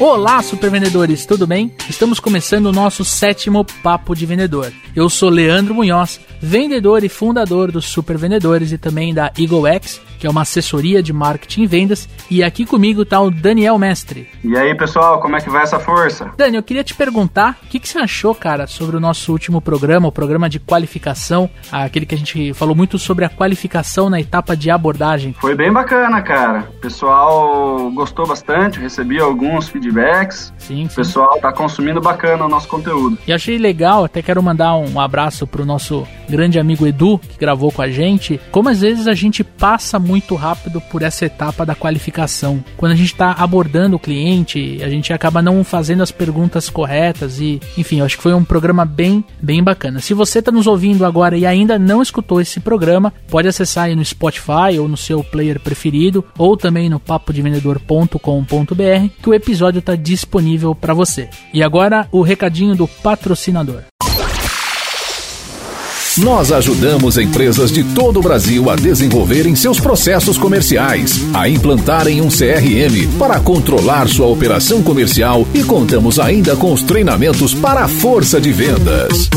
Olá, 0.00 0.42
supervendedores, 0.42 1.26
tudo 1.26 1.46
bem? 1.46 1.70
Estamos 1.86 2.18
começando 2.18 2.64
o 2.64 2.72
nosso 2.72 3.04
sétimo 3.04 3.66
Papo 3.82 4.16
de 4.16 4.24
Vendedor. 4.24 4.72
Eu 4.96 5.10
sou 5.10 5.28
Leandro 5.28 5.74
Munhoz, 5.74 6.18
vendedor 6.40 7.04
e 7.04 7.08
fundador 7.10 7.70
dos 7.70 7.84
Super 7.84 8.16
Vendedores 8.16 8.72
e 8.72 8.78
também 8.78 9.12
da 9.12 9.30
Eagle 9.38 9.66
X, 9.66 10.00
que 10.20 10.26
é 10.26 10.30
uma 10.30 10.42
assessoria 10.42 11.02
de 11.02 11.12
marketing 11.12 11.62
e 11.62 11.66
vendas, 11.66 12.08
e 12.30 12.44
aqui 12.44 12.66
comigo 12.66 13.02
está 13.02 13.18
o 13.20 13.30
Daniel 13.30 13.78
Mestre. 13.78 14.28
E 14.44 14.56
aí, 14.56 14.74
pessoal, 14.74 15.18
como 15.18 15.34
é 15.34 15.40
que 15.40 15.48
vai 15.48 15.62
essa 15.62 15.80
força? 15.80 16.30
Dani, 16.36 16.56
eu 16.56 16.62
queria 16.62 16.84
te 16.84 16.94
perguntar 16.94 17.58
o 17.62 17.66
que, 17.66 17.80
que, 17.80 17.88
você 17.88 17.98
achou, 17.98 18.34
cara, 18.34 18.66
sobre 18.66 18.96
o 18.96 19.00
nosso 19.00 19.32
último 19.32 19.62
programa, 19.62 20.08
o 20.08 20.12
programa 20.12 20.48
de 20.48 20.60
qualificação, 20.60 21.48
aquele 21.72 22.04
que 22.04 22.14
a 22.14 22.18
gente 22.18 22.52
falou 22.52 22.76
muito 22.76 22.98
sobre 22.98 23.24
a 23.24 23.30
qualificação 23.30 24.10
na 24.10 24.20
etapa 24.20 24.54
de 24.54 24.70
abordagem. 24.70 25.34
Foi 25.40 25.54
bem 25.54 25.72
bacana, 25.72 26.20
cara. 26.20 26.68
O 26.76 26.80
pessoal 26.80 27.90
gostou 27.92 28.26
bastante, 28.26 28.78
recebi 28.78 29.18
alguns 29.18 29.68
feedbacks. 29.68 30.52
Sim, 30.58 30.86
sim. 30.86 30.92
O 30.92 30.94
pessoal 30.94 31.38
tá 31.40 31.50
consumindo 31.50 32.00
bacana 32.00 32.44
o 32.44 32.48
nosso 32.48 32.68
conteúdo. 32.68 33.16
E 33.26 33.32
achei 33.32 33.56
legal, 33.56 34.04
até 34.04 34.20
quero 34.20 34.42
mandar 34.42 34.76
um 34.76 35.00
abraço 35.00 35.46
pro 35.46 35.64
nosso 35.64 36.06
grande 36.28 36.58
amigo 36.58 36.86
Edu, 36.86 37.18
que 37.18 37.38
gravou 37.38 37.72
com 37.72 37.80
a 37.80 37.88
gente, 37.88 38.38
como 38.50 38.68
às 38.68 38.82
vezes 38.82 39.08
a 39.08 39.14
gente 39.14 39.42
passa 39.42 39.98
muito 39.98 40.09
rápido 40.34 40.80
por 40.80 41.02
essa 41.02 41.26
etapa 41.26 41.64
da 41.64 41.74
qualificação. 41.74 42.62
Quando 42.76 42.92
a 42.92 42.96
gente 42.96 43.12
está 43.12 43.32
abordando 43.32 43.96
o 43.96 43.98
cliente, 43.98 44.80
a 44.82 44.88
gente 44.88 45.12
acaba 45.12 45.42
não 45.42 45.62
fazendo 45.62 46.02
as 46.02 46.10
perguntas 46.10 46.68
corretas 46.68 47.40
e, 47.40 47.60
enfim, 47.76 48.00
eu 48.00 48.04
acho 48.04 48.16
que 48.16 48.22
foi 48.22 48.34
um 48.34 48.44
programa 48.44 48.84
bem, 48.84 49.24
bem 49.40 49.62
bacana. 49.62 50.00
Se 50.00 50.14
você 50.14 50.40
está 50.40 50.50
nos 50.50 50.66
ouvindo 50.66 51.04
agora 51.04 51.36
e 51.36 51.46
ainda 51.46 51.78
não 51.78 52.02
escutou 52.02 52.40
esse 52.40 52.60
programa, 52.60 53.12
pode 53.28 53.48
acessar 53.48 53.84
aí 53.84 53.96
no 53.96 54.04
Spotify 54.04 54.78
ou 54.78 54.88
no 54.88 54.96
seu 54.96 55.22
player 55.22 55.60
preferido 55.60 56.24
ou 56.36 56.56
também 56.56 56.88
no 56.88 56.98
papodevendedor.com.br 56.98 59.08
que 59.22 59.28
o 59.28 59.34
episódio 59.34 59.78
está 59.78 59.94
disponível 59.94 60.74
para 60.74 60.94
você. 60.94 61.28
E 61.52 61.62
agora 61.62 62.08
o 62.10 62.22
recadinho 62.22 62.74
do 62.74 62.88
patrocinador. 62.88 63.82
Nós 66.22 66.52
ajudamos 66.52 67.16
empresas 67.16 67.72
de 67.72 67.82
todo 67.82 68.18
o 68.18 68.22
Brasil 68.22 68.68
a 68.68 68.76
desenvolverem 68.76 69.56
seus 69.56 69.80
processos 69.80 70.36
comerciais, 70.36 71.20
a 71.32 71.48
implantarem 71.48 72.20
um 72.20 72.28
CRM 72.28 73.18
para 73.18 73.40
controlar 73.40 74.06
sua 74.06 74.26
operação 74.26 74.82
comercial 74.82 75.46
e 75.54 75.64
contamos 75.64 76.18
ainda 76.18 76.54
com 76.56 76.74
os 76.74 76.82
treinamentos 76.82 77.54
para 77.54 77.84
a 77.84 77.88
força 77.88 78.38
de 78.38 78.52
vendas. 78.52 79.30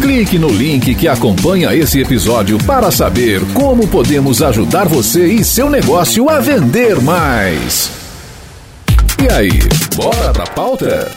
Clique 0.00 0.38
no 0.38 0.48
link 0.48 0.94
que 0.94 1.08
acompanha 1.08 1.74
esse 1.74 2.00
episódio 2.00 2.58
para 2.58 2.92
saber 2.92 3.40
como 3.52 3.88
podemos 3.88 4.40
ajudar 4.40 4.86
você 4.86 5.26
e 5.26 5.44
seu 5.44 5.68
negócio 5.68 6.30
a 6.30 6.38
vender 6.38 7.00
mais. 7.00 7.90
E 9.20 9.32
aí, 9.32 9.50
bora 9.96 10.32
pra 10.32 10.46
pauta? 10.46 11.10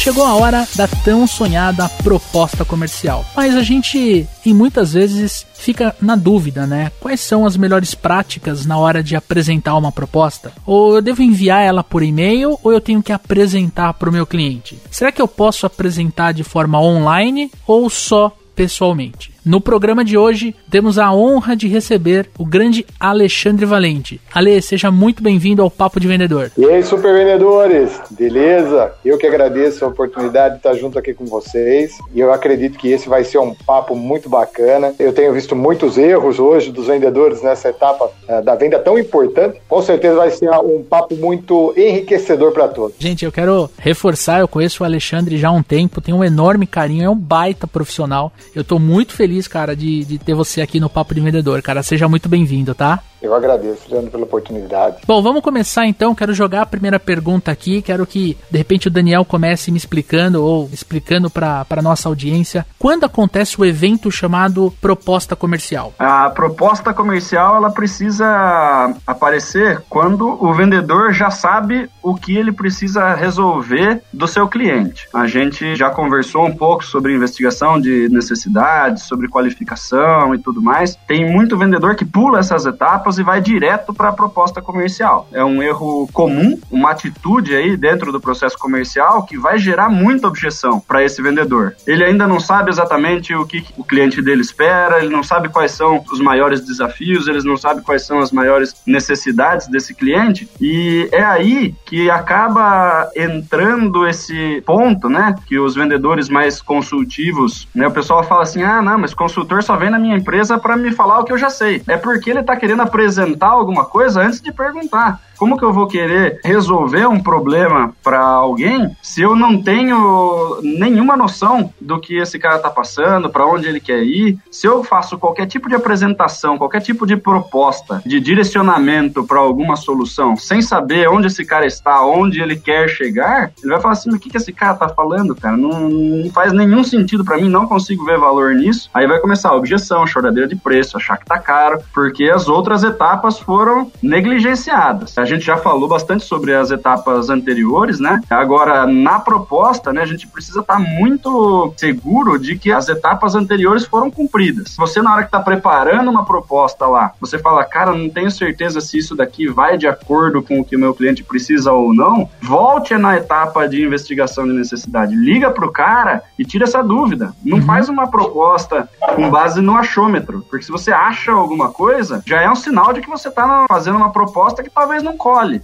Chegou 0.00 0.24
a 0.24 0.34
hora 0.34 0.66
da 0.74 0.88
tão 0.88 1.26
sonhada 1.26 1.86
proposta 2.02 2.64
comercial. 2.64 3.22
Mas 3.36 3.54
a 3.54 3.62
gente, 3.62 4.26
e 4.46 4.54
muitas 4.54 4.94
vezes, 4.94 5.46
fica 5.52 5.94
na 6.00 6.16
dúvida, 6.16 6.66
né? 6.66 6.90
Quais 6.98 7.20
são 7.20 7.44
as 7.44 7.54
melhores 7.54 7.94
práticas 7.94 8.64
na 8.64 8.78
hora 8.78 9.02
de 9.02 9.14
apresentar 9.14 9.76
uma 9.76 9.92
proposta? 9.92 10.52
Ou 10.64 10.94
eu 10.94 11.02
devo 11.02 11.22
enviar 11.22 11.62
ela 11.62 11.84
por 11.84 12.02
e-mail 12.02 12.58
ou 12.62 12.72
eu 12.72 12.80
tenho 12.80 13.02
que 13.02 13.12
apresentar 13.12 13.92
para 13.92 14.08
o 14.08 14.12
meu 14.12 14.26
cliente? 14.26 14.78
Será 14.90 15.12
que 15.12 15.20
eu 15.20 15.28
posso 15.28 15.66
apresentar 15.66 16.32
de 16.32 16.44
forma 16.44 16.80
online 16.80 17.52
ou 17.66 17.90
só 17.90 18.34
pessoalmente? 18.56 19.34
No 19.42 19.58
programa 19.58 20.04
de 20.04 20.18
hoje, 20.18 20.54
temos 20.70 20.98
a 20.98 21.14
honra 21.14 21.56
de 21.56 21.66
receber 21.66 22.28
o 22.38 22.44
grande 22.44 22.84
Alexandre 22.98 23.64
Valente. 23.64 24.20
Ale, 24.34 24.60
seja 24.60 24.90
muito 24.90 25.22
bem-vindo 25.22 25.62
ao 25.62 25.70
Papo 25.70 25.98
de 25.98 26.06
Vendedor. 26.06 26.50
E 26.58 26.66
aí, 26.66 26.82
super 26.82 27.14
vendedores, 27.14 27.98
beleza? 28.10 28.92
Eu 29.02 29.16
que 29.16 29.26
agradeço 29.26 29.82
a 29.82 29.88
oportunidade 29.88 30.54
de 30.54 30.58
estar 30.58 30.74
junto 30.74 30.98
aqui 30.98 31.14
com 31.14 31.24
vocês 31.24 31.96
e 32.14 32.20
eu 32.20 32.30
acredito 32.30 32.78
que 32.78 32.88
esse 32.88 33.08
vai 33.08 33.24
ser 33.24 33.38
um 33.38 33.54
papo 33.54 33.96
muito 33.96 34.28
bacana. 34.28 34.92
Eu 34.98 35.14
tenho 35.14 35.32
visto 35.32 35.56
muitos 35.56 35.96
erros 35.96 36.38
hoje 36.38 36.70
dos 36.70 36.88
vendedores 36.88 37.42
nessa 37.42 37.70
etapa 37.70 38.10
uh, 38.28 38.44
da 38.44 38.54
venda 38.54 38.78
tão 38.78 38.98
importante. 38.98 39.58
Com 39.66 39.80
certeza 39.80 40.16
vai 40.16 40.30
ser 40.30 40.50
um 40.50 40.82
papo 40.82 41.16
muito 41.16 41.72
enriquecedor 41.78 42.52
para 42.52 42.68
todos. 42.68 42.94
Gente, 42.98 43.24
eu 43.24 43.32
quero 43.32 43.70
reforçar, 43.78 44.40
eu 44.40 44.48
conheço 44.48 44.82
o 44.82 44.86
Alexandre 44.86 45.38
já 45.38 45.48
há 45.48 45.52
um 45.52 45.62
tempo, 45.62 46.02
tenho 46.02 46.18
um 46.18 46.24
enorme 46.24 46.66
carinho, 46.66 47.04
é 47.04 47.08
um 47.08 47.16
baita 47.16 47.66
profissional. 47.66 48.30
Eu 48.54 48.60
estou 48.60 48.78
muito 48.78 49.14
feliz 49.14 49.29
feliz, 49.30 49.46
cara, 49.46 49.76
de, 49.76 50.04
de 50.04 50.18
ter 50.18 50.34
você 50.34 50.60
aqui 50.60 50.80
no 50.80 50.90
Papo 50.90 51.14
de 51.14 51.20
Vendedor, 51.20 51.62
cara. 51.62 51.84
Seja 51.84 52.08
muito 52.08 52.28
bem-vindo, 52.28 52.74
tá? 52.74 53.00
Eu 53.22 53.34
agradeço, 53.34 53.90
Leandro, 53.90 54.10
pela 54.10 54.24
oportunidade. 54.24 55.02
Bom, 55.06 55.22
vamos 55.22 55.42
começar 55.42 55.86
então. 55.86 56.14
Quero 56.14 56.32
jogar 56.32 56.62
a 56.62 56.66
primeira 56.66 56.98
pergunta 56.98 57.50
aqui. 57.50 57.82
Quero 57.82 58.06
que, 58.06 58.36
de 58.50 58.58
repente, 58.58 58.88
o 58.88 58.90
Daniel 58.90 59.24
comece 59.24 59.70
me 59.70 59.76
explicando 59.76 60.44
ou 60.44 60.68
explicando 60.72 61.28
para 61.30 61.66
a 61.68 61.82
nossa 61.82 62.08
audiência 62.08 62.66
quando 62.78 63.04
acontece 63.04 63.60
o 63.60 63.64
evento 63.64 64.10
chamado 64.10 64.72
proposta 64.80 65.36
comercial. 65.36 65.92
A 65.98 66.30
proposta 66.30 66.94
comercial 66.94 67.56
ela 67.56 67.70
precisa 67.70 68.94
aparecer 69.06 69.82
quando 69.88 70.42
o 70.42 70.52
vendedor 70.54 71.12
já 71.12 71.30
sabe 71.30 71.88
o 72.02 72.14
que 72.14 72.36
ele 72.36 72.52
precisa 72.52 73.14
resolver 73.14 74.02
do 74.12 74.26
seu 74.26 74.48
cliente. 74.48 75.08
A 75.12 75.26
gente 75.26 75.74
já 75.76 75.90
conversou 75.90 76.46
um 76.46 76.56
pouco 76.56 76.84
sobre 76.84 77.14
investigação 77.14 77.80
de 77.80 78.08
necessidades, 78.08 79.04
sobre 79.04 79.28
qualificação 79.28 80.34
e 80.34 80.38
tudo 80.38 80.62
mais. 80.62 80.96
Tem 81.06 81.30
muito 81.30 81.58
vendedor 81.58 81.94
que 81.94 82.04
pula 82.04 82.38
essas 82.38 82.64
etapas 82.66 83.09
e 83.18 83.22
vai 83.22 83.40
direto 83.40 83.92
para 83.92 84.08
a 84.08 84.12
proposta 84.12 84.60
comercial. 84.60 85.28
É 85.32 85.44
um 85.44 85.62
erro 85.62 86.08
comum, 86.12 86.58
uma 86.70 86.90
atitude 86.90 87.54
aí 87.54 87.76
dentro 87.76 88.12
do 88.12 88.20
processo 88.20 88.58
comercial 88.58 89.24
que 89.24 89.38
vai 89.38 89.58
gerar 89.58 89.88
muita 89.88 90.28
objeção 90.28 90.80
para 90.80 91.04
esse 91.04 91.20
vendedor. 91.22 91.74
Ele 91.86 92.04
ainda 92.04 92.26
não 92.26 92.40
sabe 92.40 92.70
exatamente 92.70 93.34
o 93.34 93.46
que 93.46 93.64
o 93.76 93.84
cliente 93.84 94.22
dele 94.22 94.40
espera, 94.40 94.98
ele 94.98 95.12
não 95.12 95.22
sabe 95.22 95.48
quais 95.48 95.72
são 95.72 96.04
os 96.12 96.20
maiores 96.20 96.60
desafios, 96.60 97.28
eles 97.28 97.44
não 97.44 97.56
sabe 97.56 97.82
quais 97.82 98.06
são 98.06 98.18
as 98.18 98.32
maiores 98.32 98.74
necessidades 98.86 99.66
desse 99.66 99.94
cliente 99.94 100.48
e 100.60 101.08
é 101.12 101.22
aí 101.22 101.74
que 101.84 102.10
acaba 102.10 103.10
entrando 103.16 104.06
esse 104.06 104.62
ponto, 104.66 105.08
né, 105.08 105.34
que 105.46 105.58
os 105.58 105.74
vendedores 105.74 106.28
mais 106.28 106.60
consultivos, 106.60 107.68
né, 107.74 107.86
o 107.86 107.90
pessoal 107.90 108.22
fala 108.22 108.42
assim: 108.42 108.62
"Ah, 108.62 108.82
não, 108.82 108.98
mas 108.98 109.14
consultor 109.14 109.62
só 109.62 109.76
vem 109.76 109.90
na 109.90 109.98
minha 109.98 110.16
empresa 110.16 110.58
para 110.58 110.76
me 110.76 110.92
falar 110.92 111.20
o 111.20 111.24
que 111.24 111.32
eu 111.32 111.38
já 111.38 111.50
sei". 111.50 111.82
É 111.88 111.96
porque 111.96 112.30
ele 112.30 112.40
está 112.40 112.56
querendo 112.56 112.82
apresentar 113.00 113.48
alguma 113.48 113.86
coisa 113.86 114.20
antes 114.20 114.40
de 114.40 114.52
perguntar. 114.52 115.20
Como 115.40 115.56
que 115.56 115.64
eu 115.64 115.72
vou 115.72 115.86
querer 115.86 116.38
resolver 116.44 117.06
um 117.06 117.18
problema 117.18 117.94
para 118.04 118.20
alguém 118.20 118.94
se 119.02 119.22
eu 119.22 119.34
não 119.34 119.62
tenho 119.62 120.60
nenhuma 120.62 121.16
noção 121.16 121.72
do 121.80 121.98
que 121.98 122.18
esse 122.18 122.38
cara 122.38 122.56
está 122.56 122.68
passando, 122.68 123.30
para 123.30 123.46
onde 123.46 123.66
ele 123.66 123.80
quer 123.80 124.02
ir? 124.02 124.36
Se 124.50 124.66
eu 124.66 124.84
faço 124.84 125.16
qualquer 125.16 125.46
tipo 125.46 125.66
de 125.66 125.74
apresentação, 125.74 126.58
qualquer 126.58 126.82
tipo 126.82 127.06
de 127.06 127.16
proposta, 127.16 128.02
de 128.04 128.20
direcionamento 128.20 129.24
para 129.24 129.38
alguma 129.38 129.76
solução, 129.76 130.36
sem 130.36 130.60
saber 130.60 131.08
onde 131.08 131.28
esse 131.28 131.42
cara 131.42 131.64
está, 131.64 132.04
onde 132.04 132.42
ele 132.42 132.56
quer 132.56 132.86
chegar, 132.90 133.50
ele 133.62 133.72
vai 133.72 133.80
falar 133.80 133.94
assim: 133.94 134.10
o 134.10 134.20
que, 134.20 134.28
que 134.28 134.36
esse 134.36 134.52
cara 134.52 134.74
está 134.74 134.90
falando, 134.90 135.34
cara? 135.34 135.56
Não, 135.56 135.88
não 135.88 136.30
faz 136.32 136.52
nenhum 136.52 136.84
sentido 136.84 137.24
para 137.24 137.38
mim, 137.38 137.48
não 137.48 137.66
consigo 137.66 138.04
ver 138.04 138.18
valor 138.18 138.54
nisso. 138.54 138.90
Aí 138.92 139.06
vai 139.06 139.18
começar 139.18 139.48
a 139.48 139.56
objeção, 139.56 140.06
choradeira 140.06 140.46
de 140.46 140.56
preço, 140.56 140.98
achar 140.98 141.16
que 141.16 141.24
tá 141.24 141.38
caro, 141.38 141.80
porque 141.94 142.24
as 142.24 142.46
outras 142.46 142.84
etapas 142.84 143.38
foram 143.38 143.90
negligenciadas. 144.02 145.16
A 145.16 145.29
gente 145.34 145.46
já 145.46 145.56
falou 145.56 145.88
bastante 145.88 146.24
sobre 146.24 146.54
as 146.54 146.70
etapas 146.70 147.30
anteriores, 147.30 147.98
né? 147.98 148.20
Agora, 148.28 148.86
na 148.86 149.18
proposta, 149.18 149.92
né, 149.92 150.02
a 150.02 150.06
gente 150.06 150.26
precisa 150.26 150.60
estar 150.60 150.74
tá 150.74 150.80
muito 150.80 151.72
seguro 151.76 152.38
de 152.38 152.56
que 152.56 152.72
as 152.72 152.88
etapas 152.88 153.34
anteriores 153.34 153.84
foram 153.84 154.10
cumpridas. 154.10 154.74
Você, 154.76 155.00
na 155.00 155.12
hora 155.12 155.22
que 155.22 155.28
está 155.28 155.40
preparando 155.40 156.10
uma 156.10 156.24
proposta 156.24 156.86
lá, 156.86 157.12
você 157.20 157.38
fala, 157.38 157.64
cara, 157.64 157.92
não 157.92 158.08
tenho 158.08 158.30
certeza 158.30 158.80
se 158.80 158.98
isso 158.98 159.14
daqui 159.14 159.48
vai 159.48 159.78
de 159.78 159.86
acordo 159.86 160.42
com 160.42 160.60
o 160.60 160.64
que 160.64 160.76
o 160.76 160.78
meu 160.78 160.94
cliente 160.94 161.22
precisa 161.22 161.72
ou 161.72 161.94
não, 161.94 162.28
volte 162.42 162.96
na 162.96 163.16
etapa 163.16 163.68
de 163.68 163.82
investigação 163.82 164.46
de 164.46 164.52
necessidade. 164.52 165.14
Liga 165.14 165.50
pro 165.50 165.70
cara 165.70 166.22
e 166.38 166.44
tira 166.44 166.64
essa 166.64 166.82
dúvida. 166.82 167.32
Não 167.44 167.58
uhum. 167.58 167.64
faz 167.64 167.88
uma 167.88 168.10
proposta 168.10 168.88
com 169.14 169.30
base 169.30 169.60
no 169.60 169.76
achômetro, 169.76 170.44
porque 170.48 170.64
se 170.64 170.72
você 170.72 170.92
acha 170.92 171.32
alguma 171.32 171.70
coisa, 171.70 172.22
já 172.26 172.40
é 172.40 172.50
um 172.50 172.54
sinal 172.54 172.92
de 172.92 173.00
que 173.00 173.08
você 173.08 173.28
está 173.28 173.66
fazendo 173.68 173.96
uma 173.96 174.10
proposta 174.10 174.62
que 174.62 174.70
talvez 174.70 175.02
não 175.02 175.16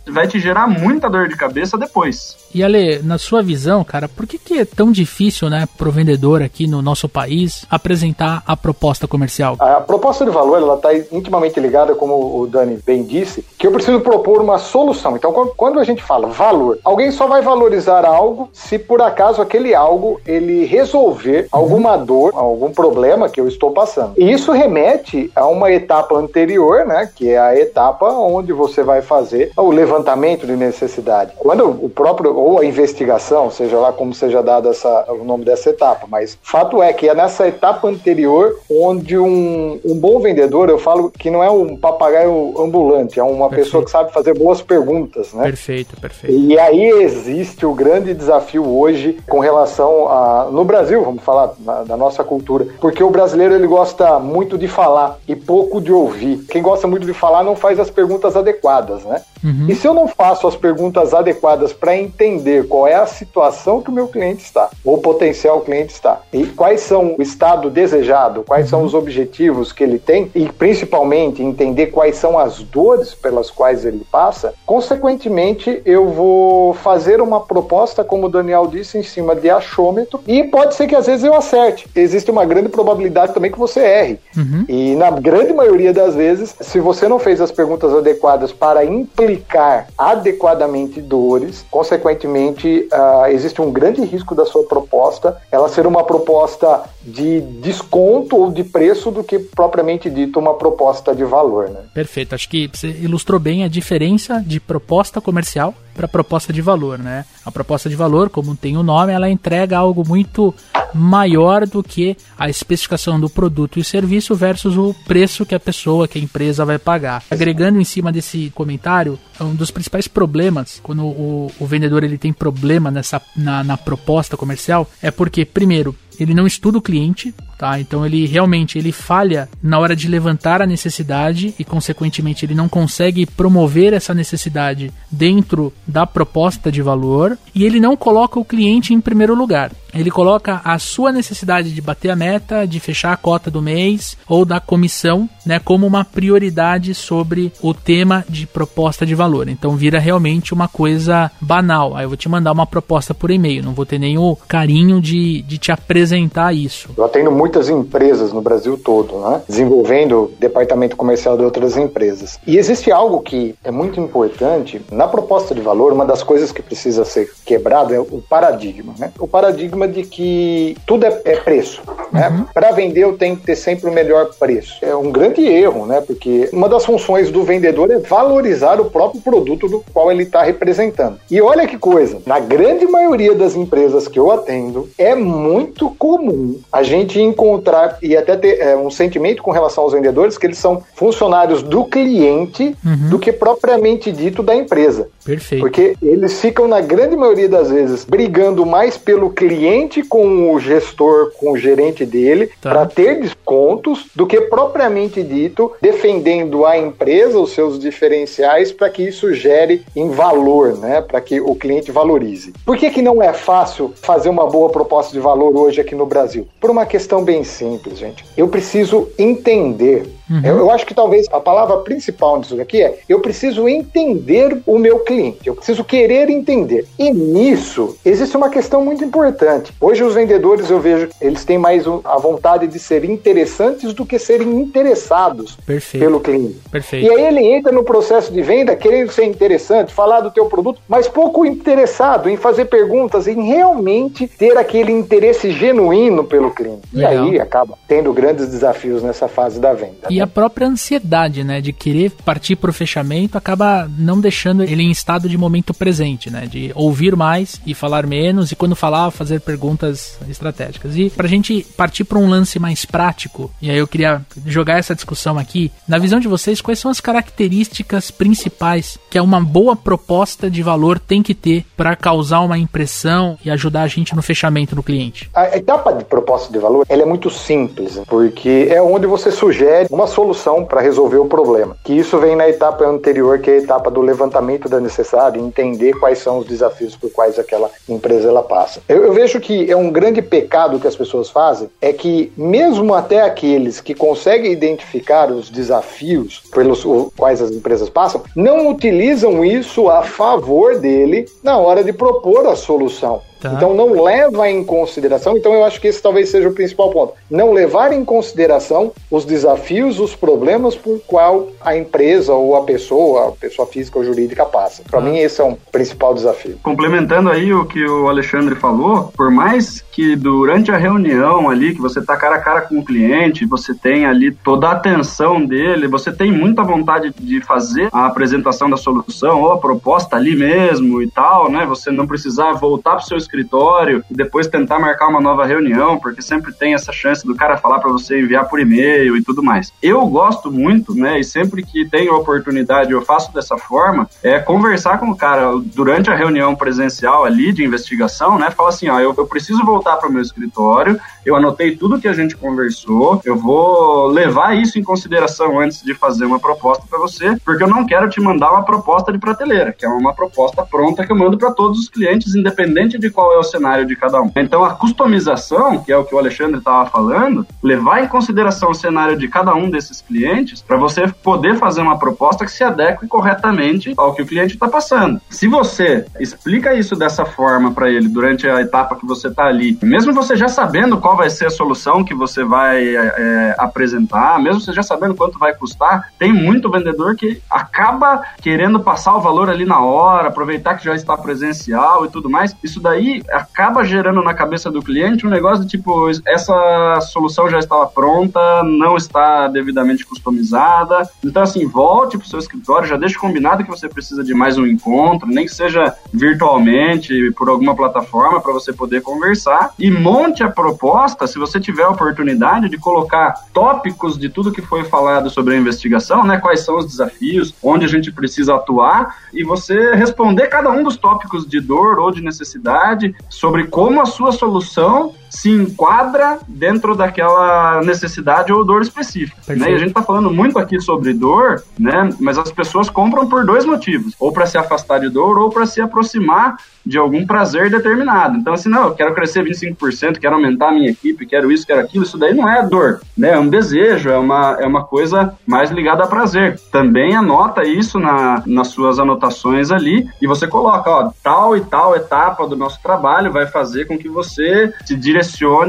Vai 0.07 0.29
te 0.29 0.39
gerar 0.39 0.67
muita 0.67 1.09
dor 1.09 1.29
de 1.29 1.37
cabeça 1.37 1.79
depois. 1.79 2.37
E 2.55 2.63
Ale, 2.63 3.01
na 3.03 3.19
sua 3.19 3.43
visão, 3.43 3.85
cara, 3.85 4.09
por 4.09 4.27
que, 4.27 4.39
que 4.39 4.59
é 4.59 4.65
tão 4.65 4.91
difícil, 4.91 5.51
né, 5.51 5.67
pro 5.77 5.91
vendedor 5.91 6.43
aqui 6.43 6.67
no 6.67 6.81
nosso 6.81 7.09
país 7.09 7.67
apresentar 7.71 8.43
a 8.47 8.57
proposta 8.57 9.07
comercial? 9.07 9.57
A 9.59 9.81
proposta 9.81 10.25
de 10.25 10.31
valor, 10.31 10.57
ela 10.57 10.77
está 10.77 10.95
intimamente 11.15 11.61
ligada, 11.61 11.95
como 11.95 12.41
o 12.41 12.47
Dani 12.47 12.79
bem 12.85 13.03
disse, 13.03 13.45
que 13.59 13.67
eu 13.67 13.73
preciso 13.73 14.01
propor 14.01 14.41
uma 14.41 14.59
solução. 14.59 15.17
Então, 15.17 15.33
quando 15.57 15.79
a 15.79 15.85
gente 15.85 16.03
fala 16.03 16.29
valor, 16.29 16.79
alguém 16.85 17.11
só 17.11 17.27
vai 17.27 17.43
valorizar 17.43 18.05
algo 18.05 18.49
se 18.53 18.79
por 18.79 19.03
acaso 19.03 19.43
aquele 19.43 19.75
algo 19.75 20.21
ele 20.27 20.65
resolver 20.65 21.49
alguma 21.53 21.97
dor, 21.97 22.33
algum 22.35 22.71
problema 22.71 23.29
que 23.29 23.41
eu 23.41 23.49
estou 23.49 23.71
passando. 23.71 24.15
E 24.17 24.33
isso 24.33 24.53
remete 24.53 25.31
a 25.35 25.47
uma 25.47 25.71
etapa 25.71 26.17
anterior, 26.17 26.87
né, 26.87 27.11
que 27.15 27.31
é 27.31 27.39
a 27.39 27.59
etapa 27.59 28.11
onde 28.11 28.53
você 28.53 28.83
vai 28.83 29.03
fazer 29.03 29.46
o 29.57 29.71
levantamento 29.71 30.47
de 30.47 30.57
necessidade. 30.57 31.33
Quando 31.37 31.69
o 31.69 31.89
próprio 31.89 32.37
ou 32.37 32.59
a 32.59 32.65
investigação, 32.65 33.51
seja 33.51 33.79
lá 33.79 33.93
como 33.93 34.15
seja 34.15 34.43
dado 34.43 34.69
essa, 34.69 35.07
o 35.09 35.25
nome 35.25 35.45
dessa 35.45 35.71
etapa. 35.71 36.07
Mas 36.09 36.39
fato 36.43 36.83
é 36.83 36.93
que 36.93 37.09
é 37.09 37.15
nessa 37.15 37.47
etapa 37.47 37.89
anterior 37.89 38.59
onde 38.71 39.19
um, 39.19 39.81
um 39.85 39.99
bom 39.99 40.21
vendedor, 40.21 40.69
eu 40.69 40.79
falo 40.79 41.11
que 41.11 41.31
não 41.31 41.43
é 41.43 41.51
um 41.51 41.77
papagaio 41.77 42.55
ambulante, 42.59 43.19
é 43.19 43.23
uma 43.23 43.49
perfeito. 43.49 43.65
pessoa 43.65 43.85
que 43.85 43.91
sabe 43.91 44.13
fazer 44.13 44.35
boas 44.35 44.61
perguntas, 44.63 45.33
né? 45.33 45.45
Perfeito, 45.45 46.01
perfeito. 46.01 46.37
E 46.37 46.59
aí 46.59 46.89
existe 47.03 47.65
o 47.65 47.75
grande 47.75 48.15
desafio 48.15 48.67
hoje 48.67 49.19
com 49.29 49.41
relação 49.41 50.09
a 50.09 50.49
no 50.51 50.65
Brasil, 50.65 51.03
vamos 51.03 51.23
falar 51.23 51.53
na, 51.59 51.83
da 51.83 51.97
nossa 51.97 52.23
cultura, 52.25 52.67
porque 52.81 53.03
o 53.03 53.11
brasileiro 53.11 53.55
ele 53.55 53.67
gosta 53.67 54.19
muito 54.19 54.59
de 54.59 54.69
falar 54.69 55.19
e 55.27 55.35
pouco 55.35 55.81
de 55.81 55.93
ouvir. 55.93 56.39
Quem 56.49 56.63
gosta 56.63 56.87
muito 56.87 57.07
de 57.07 57.13
falar 57.13 57.43
não 57.43 57.57
faz 57.57 57.79
as 57.79 57.91
perguntas 57.91 58.37
adequadas, 58.37 59.05
né? 59.05 59.23
Uhum. 59.43 59.67
E 59.69 59.75
se 59.75 59.87
eu 59.87 59.95
não 59.95 60.09
faço 60.09 60.47
as 60.47 60.57
perguntas 60.57 61.15
adequadas 61.15 61.73
para 61.73 61.97
entender 61.97 62.67
qual 62.67 62.87
é 62.87 62.95
a 62.95 63.07
situação 63.07 63.81
que 63.81 63.91
o 63.91 63.93
meu 63.93 64.09
cliente 64.09 64.45
está, 64.45 64.71
ou 64.85 64.99
potencial 64.99 65.61
cliente 65.61 65.93
está, 65.93 66.21
e 66.33 66.47
quais 66.47 66.81
são 66.81 67.15
o 67.19 67.23
estado 67.23 67.71
desejado, 67.71 68.43
quais 68.43 68.65
uhum. 68.65 68.71
são 68.71 68.85
os 68.85 68.95
objetivos 68.95 69.73
que 69.73 69.85
ele 69.85 69.99
tem, 69.99 70.31
e 70.35 70.49
principalmente 70.49 71.43
entender 71.43 71.87
quais 71.87 72.17
são 72.17 72.39
as 72.39 72.63
dores 72.63 73.15
pelas 73.15 73.51
quais 73.51 73.85
ele 73.85 74.05
passa, 74.11 74.55
consequentemente 74.65 75.83
eu 75.85 76.09
vou 76.09 76.75
fazer 76.75 77.21
uma 77.21 77.41
proposta, 77.41 78.03
como 78.03 78.27
o 78.27 78.31
Daniel 78.31 78.67
disse, 78.67 78.99
em 78.99 79.03
cima 79.03 79.35
de 79.35 79.51
achômetro, 79.51 80.21
e 80.27 80.45
pode 80.45 80.75
ser 80.75 80.87
que 80.87 80.97
às 80.97 81.07
vezes 81.07 81.25
eu 81.25 81.35
acerte. 81.35 81.89
Existe 81.95 82.31
uma 82.31 82.45
grande 82.45 82.69
probabilidade 82.69 83.35
também 83.35 83.51
que 83.51 83.59
você 83.59 83.81
erre. 83.81 84.19
Uhum. 84.37 84.65
E 84.69 84.95
na 84.97 85.11
grande 85.11 85.53
maioria 85.53 85.93
das 85.93 86.15
vezes, 86.15 86.55
se 86.61 86.81
você 86.81 87.09
não 87.09 87.19
fez 87.19 87.41
as 87.41 87.51
perguntas 87.51 87.93
adequadas 87.93 88.53
para 88.53 88.85
implicar 88.85 89.26
explicar 89.27 89.89
adequadamente 89.99 91.01
dores, 91.01 91.65
consequentemente, 91.71 92.89
uh, 92.93 93.27
existe 93.27 93.61
um 93.61 93.73
grande 93.73 94.05
risco 94.05 94.35
da 94.35 94.47
sua 94.47 94.65
proposta 94.65 95.37
ela 95.51 95.69
ser 95.69 95.87
uma 95.87 96.05
proposta 96.05 96.85
de 97.03 97.41
desconto 97.41 98.37
ou 98.37 98.51
de 98.51 98.65
preço 98.65 99.11
do 99.11 99.23
que 99.23 99.39
propriamente 99.39 100.09
dito 100.09 100.39
uma 100.39 100.55
proposta 100.55 101.15
de 101.15 101.25
valor. 101.25 101.69
Né? 101.69 101.81
Perfeito, 101.93 102.35
acho 102.35 102.49
que 102.49 102.69
você 102.73 102.89
ilustrou 102.89 103.39
bem 103.39 103.65
a 103.65 103.69
diferença 103.69 104.43
de 104.45 104.61
proposta 104.61 105.21
comercial 105.21 105.75
para 105.95 106.07
proposta 106.07 106.53
de 106.53 106.61
valor, 106.61 106.99
né? 106.99 107.25
A 107.45 107.51
proposta 107.51 107.89
de 107.89 107.97
valor, 107.97 108.29
como 108.29 108.55
tem 108.55 108.77
o 108.77 108.83
nome, 108.83 109.13
ela 109.13 109.31
entrega 109.31 109.79
algo 109.79 110.07
muito 110.07 110.55
maior 110.97 111.67
do 111.67 111.83
que 111.83 112.17
a 112.39 112.49
especificação 112.49 113.21
do 113.21 113.31
produto 113.31 113.79
e 113.79 113.85
serviço 113.85 114.35
versus 114.35 114.77
o 114.77 114.95
preço 115.07 115.47
que 115.47 115.55
a 115.55 115.61
pessoa, 115.61 116.09
que 116.09 116.19
a 116.19 116.23
empresa 116.23 116.65
vai 116.65 116.79
pagar. 116.79 117.23
Agregando 117.31 117.81
em 117.81 117.85
cima 117.85 118.11
desse 118.11 118.51
comentário, 118.55 119.19
um 119.41 119.55
dos 119.55 119.71
principais 119.71 120.09
problemas 120.09 120.81
quando 120.83 121.05
o, 121.05 121.53
o 121.59 121.67
vendedor 121.67 122.03
ele 122.03 122.19
tem 122.19 122.33
problema 122.33 122.91
nessa 122.91 123.21
na, 123.37 123.63
na 123.63 123.77
proposta 123.77 124.37
comercial 124.37 124.91
é 125.03 125.11
porque 125.11 125.45
primeiro 125.45 125.95
ele 126.19 126.35
não 126.35 126.47
estuda 126.47 126.79
o 126.79 126.83
cliente, 126.83 127.35
tá? 127.59 127.79
Então 127.79 128.05
ele 128.05 128.27
realmente 128.27 128.79
ele 128.79 128.93
falha 128.93 129.49
na 129.63 129.79
hora 129.79 129.95
de 129.95 130.09
levantar 130.09 130.63
a 130.63 130.67
necessidade 130.67 131.55
e 131.59 131.65
consequentemente 131.65 132.45
ele 132.45 132.55
não 132.55 132.69
consegue 132.69 133.27
promover 133.27 133.93
essa 133.93 134.15
necessidade 134.15 134.93
dentro 135.11 135.73
da 135.87 136.07
proposta 136.07 136.71
de 136.73 136.83
valor 136.83 137.39
e 137.55 137.65
ele 137.65 137.81
não 137.81 137.97
coloca 137.97 138.39
o 138.39 138.45
cliente 138.45 138.95
em 138.95 139.01
primeiro 139.01 139.35
lugar. 139.35 139.73
Ele 139.95 140.11
coloca 140.11 140.61
a 140.65 140.79
sua 140.87 141.13
necessidade 141.13 141.75
de 141.75 141.81
bater 141.83 142.11
a 142.11 142.17
meta, 142.17 142.67
de 142.67 142.81
fechar 142.81 143.13
a 143.13 143.17
cota 143.17 143.51
do 143.51 143.61
mês 143.61 144.17
ou 144.29 144.45
da 144.45 144.61
comissão, 144.61 145.29
né, 145.45 145.59
como 145.59 145.87
uma 145.87 146.05
prioridade 146.05 146.95
sobre 146.95 147.53
o 147.61 147.75
tema 147.75 148.25
de 148.29 148.47
proposta 148.47 149.05
de 149.05 149.15
valor. 149.15 149.49
Então 149.49 149.77
vira 149.77 149.99
realmente 149.99 150.55
uma 150.55 150.69
coisa 150.69 151.31
banal. 151.41 151.97
Aí 151.97 152.05
eu 152.05 152.09
vou 152.09 152.17
te 152.17 152.29
mandar 152.29 152.53
uma 152.53 152.67
proposta 152.67 153.13
por 153.13 153.31
e-mail, 153.31 153.63
não 153.63 153.75
vou 153.75 153.85
ter 153.85 153.97
o 154.17 154.37
carinho 154.37 155.01
de, 155.01 155.43
de 155.43 155.57
te 155.57 155.73
apresentar 155.73 156.55
isso. 156.55 156.91
Eu 156.97 157.05
atendo 157.05 157.33
muitas 157.33 157.69
empresas 157.69 158.33
no 158.33 158.43
Brasil 158.43 158.79
todo, 158.79 159.19
né, 159.19 159.41
desenvolvendo 159.49 160.33
departamento 160.39 160.97
comercial 160.97 161.37
de 161.37 161.43
outras 161.43 161.77
empresas. 161.77 162.39
E 162.47 162.59
existe 162.59 162.93
algo 162.93 163.21
que 163.21 163.55
é 163.65 163.71
muito 163.71 163.99
importante 163.99 164.83
na 164.93 165.09
proposta 165.09 165.55
de 165.55 165.61
valor. 165.61 165.93
Uma 165.93 166.05
das 166.05 166.23
coisas 166.23 166.53
que 166.53 166.63
precisa 166.63 167.05
ser 167.05 167.33
quebrado 167.45 167.95
é 167.95 167.99
o 167.99 168.23
paradigma. 168.29 168.95
Né? 168.99 169.13
O 169.19 169.27
paradigma 169.27 169.89
de 169.89 170.03
que 170.03 170.76
tudo 170.85 171.07
é, 171.07 171.21
é 171.25 171.37
preço. 171.37 171.83
Né? 172.13 172.29
Uhum. 172.29 172.45
Para 172.53 172.73
vender, 172.73 173.05
eu 173.05 173.17
tenho 173.17 173.37
que 173.37 173.45
ter 173.45 173.57
sempre 173.57 173.89
o 173.89 173.93
melhor 173.93 174.31
preço. 174.39 174.79
É 174.83 174.95
um 174.95 175.11
grande 175.11 175.45
erro, 175.47 175.87
né? 175.87 176.01
Porque 176.01 176.49
uma 176.53 176.69
das 176.69 176.85
funções 176.85 177.31
do 177.31 177.43
vendedor 177.43 177.91
é 177.91 177.99
valorizar 177.99 178.81
o 178.81 178.87
próprio 178.87 179.21
produto 179.21 179.69
do 179.69 179.85
qual 179.93 180.11
ele 180.11 180.23
está 180.23 180.43
representando. 180.43 181.19
E 181.31 181.41
olha 181.41 181.67
que 181.67 181.79
coisa, 181.79 182.21
na 182.27 182.39
grande 182.39 182.87
maioria 182.87 183.35
das 183.35 183.55
empresas 183.55 184.09
que 184.09 184.19
eu 184.19 184.31
atendo, 184.31 184.89
é 184.99 185.15
muito 185.15 185.91
comum 185.91 186.61
a 186.73 186.83
gente 186.83 187.21
encontrar 187.21 187.99
e 188.03 188.17
até 188.17 188.37
ter 188.37 188.61
é, 188.61 188.77
um 188.77 188.91
sentimento 188.91 189.43
com 189.43 189.51
relação 189.51 189.85
aos 189.85 189.93
vendedores 189.93 190.39
que 190.39 190.47
eles 190.47 190.59
são 190.59 190.83
funcionários 190.95 191.63
do 191.63 191.85
cliente 191.85 192.77
uhum. 192.85 193.09
do 193.11 193.19
que 193.19 193.33
propriamente 193.33 194.11
dito 194.13 194.43
da 194.43 194.55
empresa. 194.55 195.09
Perfeito. 195.27 195.61
Porque 195.61 195.97
eles 196.01 196.41
ficam, 196.41 196.69
na 196.69 196.81
grande 196.81 197.17
maioria 197.17 197.49
das 197.49 197.69
vezes, 197.69 198.05
brigando 198.05 198.65
mais 198.65 198.97
pelo 198.97 199.31
cliente 199.31 200.05
com 200.05 200.55
o 200.55 200.61
gestor, 200.61 201.33
com 201.33 201.53
o 201.53 201.59
gerente 201.59 202.07
dele, 202.07 202.49
tá. 202.61 202.71
para 202.71 202.87
ter 202.87 203.21
descontos, 203.21 204.07
do 204.15 204.27
que 204.27 204.41
propriamente 204.43 205.23
dito 205.23 205.73
defendendo 205.83 206.65
a 206.65 206.79
empresa, 206.79 207.39
os 207.39 207.51
seus 207.51 207.79
diferenciais, 207.79 208.71
para 208.71 208.89
que 208.89 209.03
isso 209.03 209.35
gere 209.35 209.85
em 209.97 210.11
valor, 210.11 210.79
né? 210.79 211.01
Para 211.01 211.21
que 211.21 211.41
o 211.41 211.57
cliente 211.57 211.91
valorize. 211.91 212.53
Por 212.65 212.77
que, 212.77 212.91
que 212.91 213.03
não 213.03 213.21
é 213.21 213.33
fácil 213.33 213.93
fazer 214.01 214.29
uma 214.29 214.47
boa 214.47 214.71
proposta 214.71 215.13
de 215.13 215.19
valor 215.19 215.57
hoje 215.57 215.81
aqui 215.81 215.95
no 215.95 216.07
Brasil? 216.07 216.47
Por 216.61 216.71
uma 216.71 216.87
questão 216.87 217.25
bem 217.25 217.43
simples, 217.43 217.99
gente. 217.99 218.25
Eu 218.37 218.47
preciso 218.47 219.09
entender 219.19 220.07
Uhum. 220.29 220.41
Eu, 220.45 220.59
eu, 220.59 220.71
acho 220.71 220.85
que 220.85 220.95
talvez 220.95 221.27
a 221.31 221.41
palavra 221.41 221.79
principal 221.79 222.41
disso 222.41 222.61
aqui 222.61 222.83
é 222.83 222.99
eu 223.09 223.21
preciso 223.21 223.69
entender 223.69 224.59
o 224.67 224.79
meu 224.79 225.01
cliente, 225.01 225.47
eu 225.47 225.55
preciso 225.55 225.85
querer 225.85 226.29
entender. 226.29 226.87
E 226.99 227.11
nisso 227.11 227.97
existe 228.05 228.37
uma 228.37 228.51
questão 228.51 228.85
muito 228.85 229.05
importante. 229.05 229.73
Hoje 229.81 230.03
os 230.03 230.15
vendedores 230.15 230.71
eu 230.71 230.81
vejo 230.81 231.09
eles 231.21 231.45
têm 231.45 231.59
mais 231.59 231.85
a 232.05 232.19
vontade 232.19 232.67
de 232.67 232.79
ser 232.79 233.05
interessantes 233.05 233.93
do 233.93 234.05
que 234.05 234.19
serem 234.19 234.49
interessados 234.61 235.57
Perfeito. 235.65 236.05
pelo 236.05 236.21
cliente. 236.21 236.57
Perfeito. 236.71 237.07
E 237.07 237.11
aí 237.11 237.27
ele 237.27 237.45
entra 237.45 237.71
no 237.71 237.85
processo 237.85 238.33
de 238.33 238.43
venda 238.43 238.75
querendo 238.75 239.13
ser 239.13 239.25
interessante, 239.25 239.93
falar 239.93 240.21
do 240.21 240.31
teu 240.31 240.47
produto, 240.47 240.81
mas 240.89 241.07
pouco 241.09 241.45
interessado 241.47 242.29
em 242.29 242.37
fazer 242.37 242.67
perguntas, 242.67 243.29
em 243.29 243.47
realmente 243.47 244.27
ter 244.27 244.57
aquele 244.57 244.93
interesse 244.93 245.51
genuíno 245.53 246.25
pelo 246.25 246.51
cliente. 246.51 246.83
Legal. 246.93 247.13
E 247.13 247.17
aí 247.17 247.41
acaba 247.41 247.79
tendo 247.87 248.13
grandes 248.13 248.49
desafios 248.49 249.03
nessa 249.03 249.29
fase 249.29 249.61
da 249.61 249.73
venda. 249.73 250.09
E 250.11 250.16
a 250.21 250.27
própria 250.27 250.67
ansiedade, 250.67 251.45
né, 251.45 251.61
de 251.61 251.73
querer 251.73 252.11
partir 252.25 252.57
para 252.57 252.71
o 252.71 252.73
fechamento 252.73 253.37
acaba 253.37 253.91
não 253.99 254.21
deixando 254.21 254.63
ele 254.63 254.83
em 254.83 254.91
estado 254.91 255.29
de 255.29 255.39
momento 255.39 255.75
presente, 255.75 256.31
né, 256.31 256.47
de 256.47 256.73
ouvir 256.75 257.17
mais 257.17 257.61
e 257.67 257.75
falar 257.75 258.07
menos 258.07 258.53
e 258.53 258.57
quando 258.57 258.77
falar 258.77 259.11
fazer 259.11 259.41
perguntas 259.41 260.19
estratégicas. 260.29 260.97
E 260.97 261.11
para 261.11 261.27
a 261.27 261.29
gente 261.29 261.67
partir 261.77 262.05
para 262.05 262.19
um 262.19 262.29
lance 262.29 262.59
mais 262.59 262.85
prático, 262.85 263.51
e 263.61 263.71
aí 263.71 263.79
eu 263.79 263.87
queria 263.87 264.23
jogar 264.47 264.79
essa 264.79 264.95
discussão 264.95 265.39
aqui, 265.39 265.71
na 265.87 265.99
visão 265.99 266.21
de 266.21 266.29
vocês, 266.29 266.61
quais 266.61 266.79
são 266.79 266.91
as 266.91 267.01
características 267.01 268.11
principais 268.11 268.99
que 269.11 269.19
uma 269.21 269.41
boa 269.41 269.75
proposta 269.75 270.51
de 270.51 270.63
valor 270.63 270.99
tem 270.99 271.23
que 271.23 271.35
ter 271.35 271.65
para 271.77 271.97
causar 271.97 272.41
uma 272.41 272.59
impressão 272.59 273.39
e 273.45 273.51
ajudar 273.51 273.83
a 273.83 273.89
gente 273.89 274.15
no 274.15 274.23
fechamento 274.23 274.75
do 274.75 274.83
cliente? 274.83 275.31
A 275.35 275.57
etapa 275.57 275.93
de 275.93 276.05
proposta 276.05 276.53
de 276.53 276.59
valor 276.59 276.85
ela 276.89 277.03
é 277.03 277.07
muito 277.07 277.31
simples, 277.31 278.01
porque 278.07 278.69
é 278.71 278.81
onde 278.81 279.07
você 279.07 279.31
sugere 279.31 279.89
uma 279.91 280.06
a 280.07 280.09
solução 280.09 280.65
para 280.65 280.81
resolver 280.81 281.19
o 281.19 281.27
problema. 281.27 281.77
Que 281.85 281.93
isso 281.93 282.19
vem 282.19 282.35
na 282.35 282.49
etapa 282.49 282.85
anterior, 282.85 283.39
que 283.41 283.51
é 283.51 283.55
a 283.55 283.59
etapa 283.59 283.91
do 283.91 284.01
levantamento 284.01 284.69
da 284.69 284.81
necessidade, 284.81 285.39
entender 285.39 285.93
quais 285.95 286.19
são 286.19 286.39
os 286.39 286.47
desafios 286.47 286.97
por 286.97 287.11
quais 287.11 287.39
aquela 287.39 287.71
empresa 287.89 288.29
ela 288.29 288.43
passa. 288.43 288.81
Eu, 288.89 289.05
eu 289.05 289.13
vejo 289.13 289.41
que 289.41 289.71
é 289.71 289.77
um 289.77 289.91
grande 289.91 290.23
pecado 290.23 290.81
que 290.81 290.87
as 290.87 290.97
pessoas 290.97 291.29
fazem, 291.29 291.69
é 291.81 291.93
que 291.93 292.33
mesmo 292.37 292.95
até 292.95 293.23
aqueles 293.23 293.81
que 293.81 293.95
conseguem 293.95 294.53
identificar 294.53 295.31
os 295.31 295.51
desafios 295.51 296.43
pelos 296.53 296.87
quais 297.17 297.43
as 297.43 297.51
empresas 297.51 297.89
passam, 297.89 298.23
não 298.35 298.71
utilizam 298.71 299.45
isso 299.45 299.89
a 299.89 300.03
favor 300.03 300.79
dele 300.79 301.27
na 301.43 301.59
hora 301.59 301.83
de 301.83 301.93
propor 301.93 302.47
a 302.47 302.55
solução. 302.55 303.21
Tá. 303.41 303.53
Então 303.53 303.75
não 303.75 304.03
leva 304.03 304.49
em 304.49 304.65
consideração, 304.65 305.37
então 305.37 305.53
eu 305.53 305.65
acho 305.65 305.81
que 305.81 305.89
esse 305.89 306.03
talvez 306.03 306.29
seja 306.29 306.49
o 306.49 306.53
principal 306.53 306.91
ponto. 306.91 307.15
Não 307.31 307.53
levar 307.53 307.93
em 307.93 308.05
consideração 308.05 308.93
os 309.11 309.25
desafios, 309.25 310.01
os 310.01 310.15
problemas 310.15 310.75
por 310.75 311.01
qual 311.07 311.49
a 311.61 311.77
empresa 311.77 312.33
ou 312.33 312.57
a 312.57 312.63
pessoa, 312.63 313.29
a 313.29 313.33
pessoa 313.33 313.69
física 313.69 313.99
ou 313.99 314.05
jurídica 314.05 314.45
passa. 314.45 314.83
Para 314.89 315.01
tá. 315.01 315.07
mim 315.07 315.19
esse 315.19 315.41
é 315.41 315.45
um 315.45 315.57
principal 315.71 316.15
desafio. 316.15 316.59
Complementando 316.63 317.31
aí 317.31 317.53
o 317.53 317.65
que 317.65 317.85
o 317.85 318.09
Alexandre 318.09 318.55
falou, 318.55 319.13
por 319.17 319.31
mais 319.31 319.81
que 319.81 320.17
durante 320.17 320.71
a 320.71 320.77
reunião 320.77 321.49
ali 321.49 321.75
que 321.75 321.81
você 321.81 322.03
tá 322.03 322.17
cara 322.17 322.37
a 322.37 322.41
cara 322.41 322.63
com 322.63 322.79
o 322.79 322.85
cliente, 322.85 323.47
você 323.47 323.75
tem 323.75 324.07
ali 324.07 324.33
toda 324.33 324.69
a 324.69 324.73
atenção 324.73 325.45
dele, 325.45 325.89
você 325.89 326.13
tem 326.13 326.33
muita 326.33 326.63
vontade 326.63 327.13
de 327.19 327.41
fazer 327.41 327.89
a 327.93 328.07
apresentação 328.07 328.69
da 328.69 328.77
solução 328.77 329.43
ou 329.43 329.53
a 329.53 329.59
proposta 329.59 330.17
ali 330.17 330.37
mesmo 330.37 331.03
e 331.03 331.11
tal, 331.11 331.51
né? 331.51 331.67
Você 331.67 331.91
não 331.91 332.07
precisar 332.07 332.53
voltar 332.53 332.93
para 332.93 333.05
o 333.05 333.07
seu 333.07 333.17
escritório 333.27 334.05
e 334.11 334.15
depois 334.15 334.47
tentar 334.47 334.79
marcar 334.79 335.09
uma 335.09 335.21
nova 335.21 335.45
reunião, 335.45 335.99
porque 335.99 336.23
sempre 336.23 336.53
tem 336.53 336.75
essa 336.75 336.93
chance 336.93 337.27
do 337.27 337.35
cara 337.35 337.57
falar 337.57 337.79
para 337.79 337.91
você 337.91 338.21
enviar 338.21 338.49
por 338.49 338.59
e-mail 338.61 339.17
e 339.17 339.23
tudo 339.23 339.43
mais. 339.43 339.73
Eu 339.83 340.07
gosto 340.07 340.51
muito, 340.51 340.95
né, 340.95 341.19
e 341.19 341.25
sempre 341.25 341.63
que 341.63 341.89
tenho 341.89 342.15
oportunidade 342.15 342.93
eu 342.93 343.03
faço 343.03 343.33
dessa 343.33 343.59
forma, 343.59 344.09
é 344.23 344.39
conversar 344.39 344.99
com 344.99 345.11
o 345.11 345.17
cara 345.17 345.53
durante 345.75 346.11
a 346.11 346.15
reunião 346.15 346.55
presencial 346.55 347.25
ali 347.25 347.53
de 347.53 347.65
investigação, 347.65 348.39
né, 348.39 348.51
fala 348.51 348.69
assim, 348.71 348.89
ó, 348.89 348.99
eu, 349.01 349.15
eu 349.17 349.27
preciso 349.27 349.65
voltar 349.65 349.97
para 349.97 350.09
o 350.09 350.13
meu 350.13 350.23
escritório, 350.23 350.99
eu 351.27 351.35
anotei 351.35 351.77
tudo 351.77 352.01
que 352.01 352.07
a 352.07 352.13
gente 352.13 352.37
conversou, 352.37 353.21
eu 353.25 353.37
vou 353.37 354.07
levar 354.07 354.57
isso 354.57 354.79
em 354.79 354.83
consideração 354.83 355.59
antes 355.59 355.83
de 355.83 355.93
fazer 355.93 356.25
uma 356.25 356.39
proposta 356.39 356.85
para 356.89 357.01
você, 357.01 357.37
porque 357.45 357.65
eu 357.65 357.69
não 357.69 357.85
quero 357.85 358.09
te 358.09 358.21
mandar 358.21 358.53
uma 358.53 358.63
proposta 358.63 359.13
de 359.13 359.19
prateleira, 359.19 359.73
que 359.73 359.85
é 359.85 359.89
uma 359.89 360.15
proposta 360.15 360.65
pronta 360.65 361.05
que 361.05 361.11
eu 361.11 361.17
mando 361.17 361.37
para 361.37 361.51
todos 361.51 361.81
os 361.81 361.89
clientes, 361.89 362.37
independente 362.37 362.97
de 362.97 363.11
qual 363.11 363.33
é 363.33 363.39
o 363.39 363.43
cenário 363.43 363.85
de 363.85 363.97
cada 363.97 364.23
um. 364.23 364.31
Então 364.37 364.65
a 364.65 364.75
customização, 364.75 365.83
que 365.83 365.91
é 365.91 365.97
o 365.97 366.05
que 366.05 366.15
o 366.15 366.19
Alexandre 366.19 366.59
estava 366.59 366.89
falando, 366.89 367.45
levar 367.61 368.05
em 368.05 368.09
consideração 368.09 368.71
o 368.71 368.75
cenário 368.75 369.19
de 369.19 369.27
cada 369.27 369.53
um 369.55 369.69
desses 369.69 370.01
clientes 370.01 370.63
para 370.63 370.77
você 370.77 371.09
poder 371.09 371.57
fazer 371.57 371.81
uma 371.81 371.99
proposta 371.99 372.45
que 372.45 372.53
se 372.53 372.63
adeque 372.63 373.07
corretamente 373.09 373.95
ao 373.97 374.15
que 374.15 374.23
o 374.23 374.27
cliente 374.27 374.55
está 374.55 374.69
passando. 374.69 375.21
Se 375.29 375.49
você 375.49 376.07
explica 376.21 376.75
isso 376.75 376.95
dessa 376.95 377.25
forma 377.25 377.73
para 377.73 377.91
ele 377.91 378.09
durante 378.09 378.49
a 378.49 378.61
etapa 378.61 378.95
que 378.95 379.07
você 379.07 379.27
está 379.27 379.47
ali, 379.47 379.77
mesmo 379.83 380.13
você 380.13 380.37
já 380.37 380.47
sabendo 380.47 380.99
qual 380.99 381.16
vai 381.17 381.31
ser 381.31 381.47
a 381.47 381.51
solução 381.51 382.05
que 382.05 382.15
você 382.15 382.45
vai 382.45 382.95
é, 382.95 383.55
apresentar, 383.59 384.39
mesmo 384.41 384.61
você 384.61 384.73
já 384.73 384.83
sabendo 384.83 385.15
quanto 385.15 385.39
vai 385.39 385.55
custar, 385.55 386.13
tem 386.19 386.33
muito 386.33 386.71
vendedor 386.71 387.17
que 387.17 387.41
acaba 387.51 388.23
querendo 388.43 388.81
passar 388.81 389.17
o 389.17 389.21
valor 389.21 389.49
ali 389.49 389.65
na 389.65 389.81
hora, 389.81 390.29
aproveitar 390.29 390.75
que 390.75 390.85
já 390.85 390.95
está 390.95 391.17
presencial 391.17 392.05
e 392.05 392.11
tudo 392.11 392.29
mais. 392.29 392.55
Isso 392.63 392.81
daí 392.81 392.97
aí 392.97 393.23
acaba 393.31 393.85
gerando 393.85 394.23
na 394.23 394.35
cabeça 394.35 394.71
do 394.71 394.83
cliente 394.83 395.27
um 395.27 395.31
negócio 395.31 395.65
de 395.65 395.71
tipo, 395.71 396.11
essa 396.27 397.01
solução 397.01 397.49
já 397.49 397.59
estava 397.59 397.87
pronta, 397.87 398.41
não 398.65 398.97
está 398.97 399.47
devidamente 399.49 400.05
customizada. 400.05 401.09
Então, 401.25 401.43
assim, 401.43 401.67
volte 401.67 402.19
para 402.19 402.25
o 402.25 402.29
seu 402.29 402.39
escritório, 402.39 402.89
já 402.89 402.97
deixe 402.97 403.17
combinado 403.17 403.63
que 403.63 403.71
você 403.71 403.89
precisa 403.89 404.25
de 404.25 404.35
mais 404.35 404.59
um 404.59 404.67
encontro, 404.67 405.29
nem 405.29 405.45
que 405.45 405.55
seja 405.55 405.95
virtualmente, 406.13 407.31
por 407.33 407.49
alguma 407.49 407.75
plataforma, 407.75 408.41
para 408.41 408.53
você 408.53 408.73
poder 408.73 409.03
conversar. 409.03 409.73
E 409.79 409.91
monte 409.91 410.43
a 410.43 410.51
proposta, 410.51 411.06
se 411.09 411.39
você 411.39 411.61
tiver 411.61 411.85
a 411.85 411.91
oportunidade 411.91 412.69
de 412.69 412.77
colocar 412.77 413.35
tópicos 413.53 414.19
de 414.19 414.29
tudo 414.29 414.53
que 414.53 414.63
foi 414.63 414.85
falado 414.85 415.31
sobre 415.31 415.55
a 415.55 415.59
investigação, 415.59 416.25
né? 416.25 416.39
Quais 416.39 416.65
são 416.65 416.79
os 416.79 416.87
desafios, 416.87 417.55
onde 417.63 417.85
a 417.85 417.89
gente 417.89 418.11
precisa 418.11 418.55
atuar, 418.55 419.17
e 419.33 419.45
você 419.45 419.95
responder 419.95 420.47
cada 420.49 420.71
um 420.71 420.83
dos 420.83 420.97
tópicos 420.97 421.47
de 421.47 421.61
dor 421.61 421.99
ou 421.99 422.11
de 422.11 422.23
necessidade 422.23 423.15
sobre 423.29 423.67
como 423.69 424.01
a 424.01 424.07
sua 424.07 424.33
solução 424.33 425.15
se 425.31 425.51
enquadra 425.51 426.39
dentro 426.49 426.95
daquela 426.95 427.83
necessidade 427.83 428.53
ou 428.53 428.65
dor 428.65 428.83
específica. 428.83 429.55
Né? 429.55 429.71
E 429.71 429.75
a 429.75 429.79
gente 429.79 429.89
está 429.89 430.03
falando 430.03 430.31
muito 430.31 430.59
aqui 430.59 430.81
sobre 430.81 431.13
dor, 431.13 431.63
né? 431.79 432.11
mas 432.21 432.39
as 432.39 432.51
pessoas 432.51 432.89
compram 432.89 433.29
por 433.29 433.45
dois 433.45 433.65
motivos: 433.65 434.15
ou 434.19 434.33
para 434.33 434.47
se 434.47 434.57
afastar 434.57 435.01
de 435.01 435.09
dor 435.09 435.39
ou 435.39 435.51
para 435.51 435.67
se 435.67 435.81
aproximar 435.81 436.57
de 436.85 436.97
algum 436.97 437.27
prazer 437.27 437.69
determinado. 437.69 438.37
Então, 438.37 438.53
assim, 438.53 438.69
não, 438.69 438.85
eu 438.85 438.95
quero 438.95 439.13
crescer 439.13 439.45
25%, 439.45 440.21
quero 440.21 440.37
aumentar 440.37 440.69
a 440.69 440.73
minha 440.73 440.89
equipe, 440.89 441.27
quero 441.27 441.51
isso, 441.51 441.67
quero 441.67 441.81
aquilo, 441.81 442.05
isso 442.05 442.17
daí 442.17 442.33
não 442.33 442.49
é 442.49 442.65
dor, 442.65 443.01
né? 443.19 443.31
É 443.31 443.39
um 443.39 443.49
desejo, 443.49 444.09
é 444.09 444.17
uma, 444.17 444.57
é 444.61 444.67
uma 444.67 444.85
coisa 444.85 445.35
mais 445.45 445.73
ligada 445.73 446.05
a 446.05 446.07
prazer. 446.07 446.61
Também 446.71 447.17
anota 447.17 447.65
isso 447.65 447.99
na, 447.99 448.41
nas 448.47 448.69
suas 448.69 449.01
anotações 449.01 449.73
ali 449.73 450.09
e 450.23 450.29
você 450.29 450.47
coloca, 450.47 450.89
ó, 450.89 451.11
tal 451.25 451.57
e 451.57 451.61
tal 451.63 451.97
etapa 451.97 452.47
do 452.47 452.55
nosso 452.55 452.81
trabalho 452.81 453.33
vai 453.33 453.47
fazer 453.47 453.87
com 453.87 453.99
que 453.99 454.09
você 454.09 454.73
se 454.85 454.95
direcione 454.95 455.16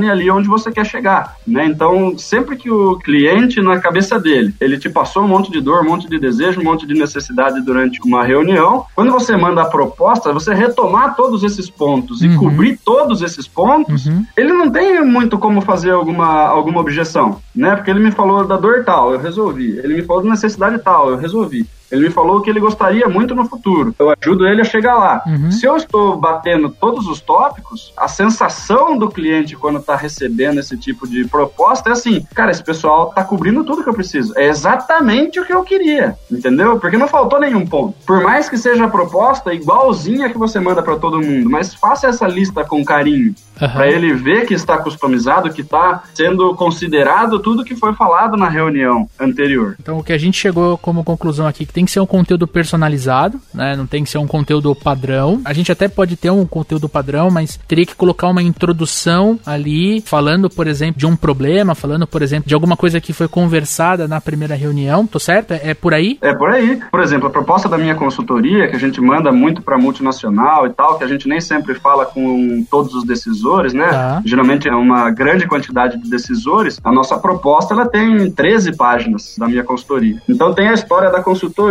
ali 0.10 0.30
onde 0.30 0.48
você 0.48 0.72
quer 0.72 0.86
chegar, 0.86 1.36
né? 1.46 1.66
Então, 1.66 2.18
sempre 2.18 2.56
que 2.56 2.70
o 2.70 2.98
cliente, 2.98 3.62
na 3.62 3.80
cabeça 3.80 4.20
dele, 4.20 4.54
ele 4.60 4.78
te 4.78 4.90
passou 4.90 5.24
um 5.24 5.28
monte 5.28 5.52
de 5.52 5.62
dor, 5.62 5.82
um 5.82 5.90
monte 5.90 6.08
de 6.10 6.20
desejo, 6.20 6.60
um 6.60 6.64
monte 6.64 6.86
de 6.86 6.94
necessidade 6.94 7.62
durante 7.62 8.02
uma 8.04 8.24
reunião, 8.24 8.86
quando 8.96 9.12
você 9.12 9.36
manda 9.36 9.62
a 9.62 9.70
proposta, 9.70 10.34
você 10.34 10.54
retomar 10.54 11.16
todos 11.16 11.44
esses 11.44 11.70
pontos 11.70 12.22
uhum. 12.22 12.34
e 12.34 12.38
cobrir 12.38 12.80
todos 12.84 13.22
esses 13.22 13.48
pontos, 13.48 14.06
uhum. 14.06 14.26
ele 14.36 14.54
não 14.54 14.70
tem 14.70 15.04
muito 15.04 15.38
como 15.38 15.62
fazer 15.62 15.92
alguma, 15.92 16.48
alguma 16.48 16.80
objeção, 16.80 17.40
né? 17.56 17.76
Porque 17.76 17.92
ele 17.92 18.00
me 18.00 18.12
falou 18.12 18.46
da 18.46 18.58
dor 18.58 18.84
tal, 18.84 19.14
eu 19.14 19.20
resolvi. 19.20 19.78
Ele 19.80 19.96
me 19.96 20.02
falou 20.02 20.24
da 20.24 20.30
necessidade 20.30 20.80
tal, 20.80 21.10
eu 21.10 21.18
resolvi. 21.18 21.68
Ele 21.92 22.08
me 22.08 22.12
falou 22.12 22.42
que 22.42 22.50
ele 22.50 22.60
gostaria 22.60 23.08
muito 23.08 23.34
no 23.34 23.46
futuro. 23.46 23.96
Eu 23.98 24.14
ajudo 24.20 24.48
ele 24.48 24.62
a 24.62 24.66
chegar 24.66 24.96
lá. 24.96 25.24
Uhum. 25.26 25.52
Se 25.52 25.66
eu 25.66 25.76
estou 25.76 26.18
batendo 26.18 26.70
todos 26.70 27.08
os 27.08 27.22
tópicos, 27.22 27.94
a 27.98 28.08
sensação 28.08 28.98
do 28.98 29.10
cliente 29.10 29.56
quando 29.56 29.80
está 29.80 29.96
recebendo 29.96 30.60
esse 30.60 30.78
tipo 30.78 31.08
de 31.08 31.26
proposta 31.26 31.90
é 31.90 31.94
assim: 31.94 32.26
cara, 32.34 32.52
esse 32.52 32.64
pessoal 32.64 33.10
está 33.10 33.24
cobrindo 33.24 33.64
tudo 33.64 33.84
que 33.84 33.90
eu 33.90 33.94
preciso. 33.94 34.34
É 34.38 34.48
exatamente 34.48 35.40
o 35.40 35.46
que 35.46 35.54
eu 35.54 35.64
queria, 35.64 36.16
entendeu? 36.32 36.80
Porque 36.80 36.98
não 36.98 37.08
faltou 37.08 37.40
nenhum 37.40 37.66
ponto. 37.66 37.96
Por 38.06 38.22
mais 38.22 38.50
que 38.50 38.58
seja 38.58 38.86
a 38.86 38.90
proposta 38.90 39.54
igualzinha 39.54 40.30
que 40.30 40.38
você 40.38 40.60
manda 40.60 40.82
para 40.82 40.98
todo 40.98 41.22
mundo, 41.22 41.50
mas 41.50 41.74
faça 41.74 42.08
essa 42.08 42.28
lista 42.28 42.64
com 42.64 42.84
carinho. 42.84 43.34
Uhum. 43.62 43.70
Para 43.70 43.88
ele 43.88 44.14
ver 44.14 44.46
que 44.46 44.54
está 44.54 44.78
customizado, 44.78 45.52
que 45.52 45.62
está 45.62 46.04
sendo 46.14 46.54
considerado 46.56 47.40
tudo 47.40 47.64
que 47.64 47.76
foi 47.76 47.94
falado 47.94 48.38
na 48.38 48.48
reunião 48.48 49.10
anterior. 49.20 49.76
Então, 49.80 49.98
o 49.98 50.04
que 50.04 50.14
a 50.14 50.18
gente 50.18 50.38
chegou 50.38 50.78
como 50.78 51.04
conclusão 51.04 51.48
aqui, 51.48 51.66
que 51.66 51.74
tem 51.78 51.86
que 51.86 51.92
ser 51.92 52.00
um 52.00 52.08
conteúdo 52.08 52.48
personalizado, 52.48 53.40
né? 53.54 53.76
Não 53.76 53.86
tem 53.86 54.04
que 54.04 54.10
ser 54.10 54.18
um 54.18 54.26
conteúdo 54.26 54.74
padrão. 54.74 55.40
A 55.46 55.54
gente 55.54 55.72
até 55.72 55.88
pode 55.88 56.16
ter 56.16 56.32
um 56.32 56.44
conteúdo 56.44 56.90
padrão, 56.90 57.30
mas 57.30 57.60
teria 57.68 57.86
que 57.86 57.94
colocar 57.94 58.28
uma 58.30 58.42
introdução 58.42 59.40
ali, 59.46 60.02
falando, 60.02 60.50
por 60.50 60.66
exemplo, 60.66 60.98
de 60.98 61.06
um 61.06 61.16
problema, 61.16 61.76
falando, 61.76 62.08
por 62.08 62.24
exemplo, 62.24 62.48
de 62.48 62.56
alguma 62.56 62.76
coisa 62.76 63.00
que 63.00 63.14
foi 63.14 63.28
conversada 63.28 64.08
na 64.08 64.20
primeira 64.20 64.56
reunião. 64.56 65.06
Tô 65.06 65.20
certo? 65.20 65.52
É, 65.52 65.70
é 65.70 65.74
por 65.76 65.94
aí? 65.94 66.18
É 66.20 66.34
por 66.34 66.50
aí. 66.50 66.82
Por 66.90 67.00
exemplo, 67.00 67.28
a 67.28 67.30
proposta 67.30 67.70
da 67.70 67.78
minha 67.78 67.94
consultoria, 67.94 68.68
que 68.68 68.76
a 68.76 68.80
gente 68.80 69.00
manda 69.00 69.32
muito 69.32 69.62
para 69.62 69.78
multinacional 69.78 70.66
e 70.66 70.72
tal, 70.72 70.98
que 70.98 71.04
a 71.04 71.08
gente 71.08 71.28
nem 71.28 71.40
sempre 71.40 71.76
fala 71.76 72.08
com 72.08 72.66
todos 72.72 72.96
os 72.96 73.04
decisores 73.06 73.72
né? 73.72 73.88
Tá. 73.88 74.22
Geralmente 74.26 74.68
é 74.68 74.74
uma 74.74 75.12
grande 75.12 75.46
quantidade 75.46 76.02
de 76.02 76.10
decisores. 76.10 76.80
A 76.84 76.92
nossa 76.92 77.20
proposta 77.20 77.76
ela 77.76 77.88
tem 77.88 78.32
13 78.32 78.76
páginas 78.76 79.36
da 79.38 79.48
minha 79.48 79.64
consultoria. 79.64 80.20
Então 80.28 80.56
tem 80.56 80.70
a 80.70 80.74
história 80.74 81.12
da 81.12 81.22
consultoria, 81.22 81.67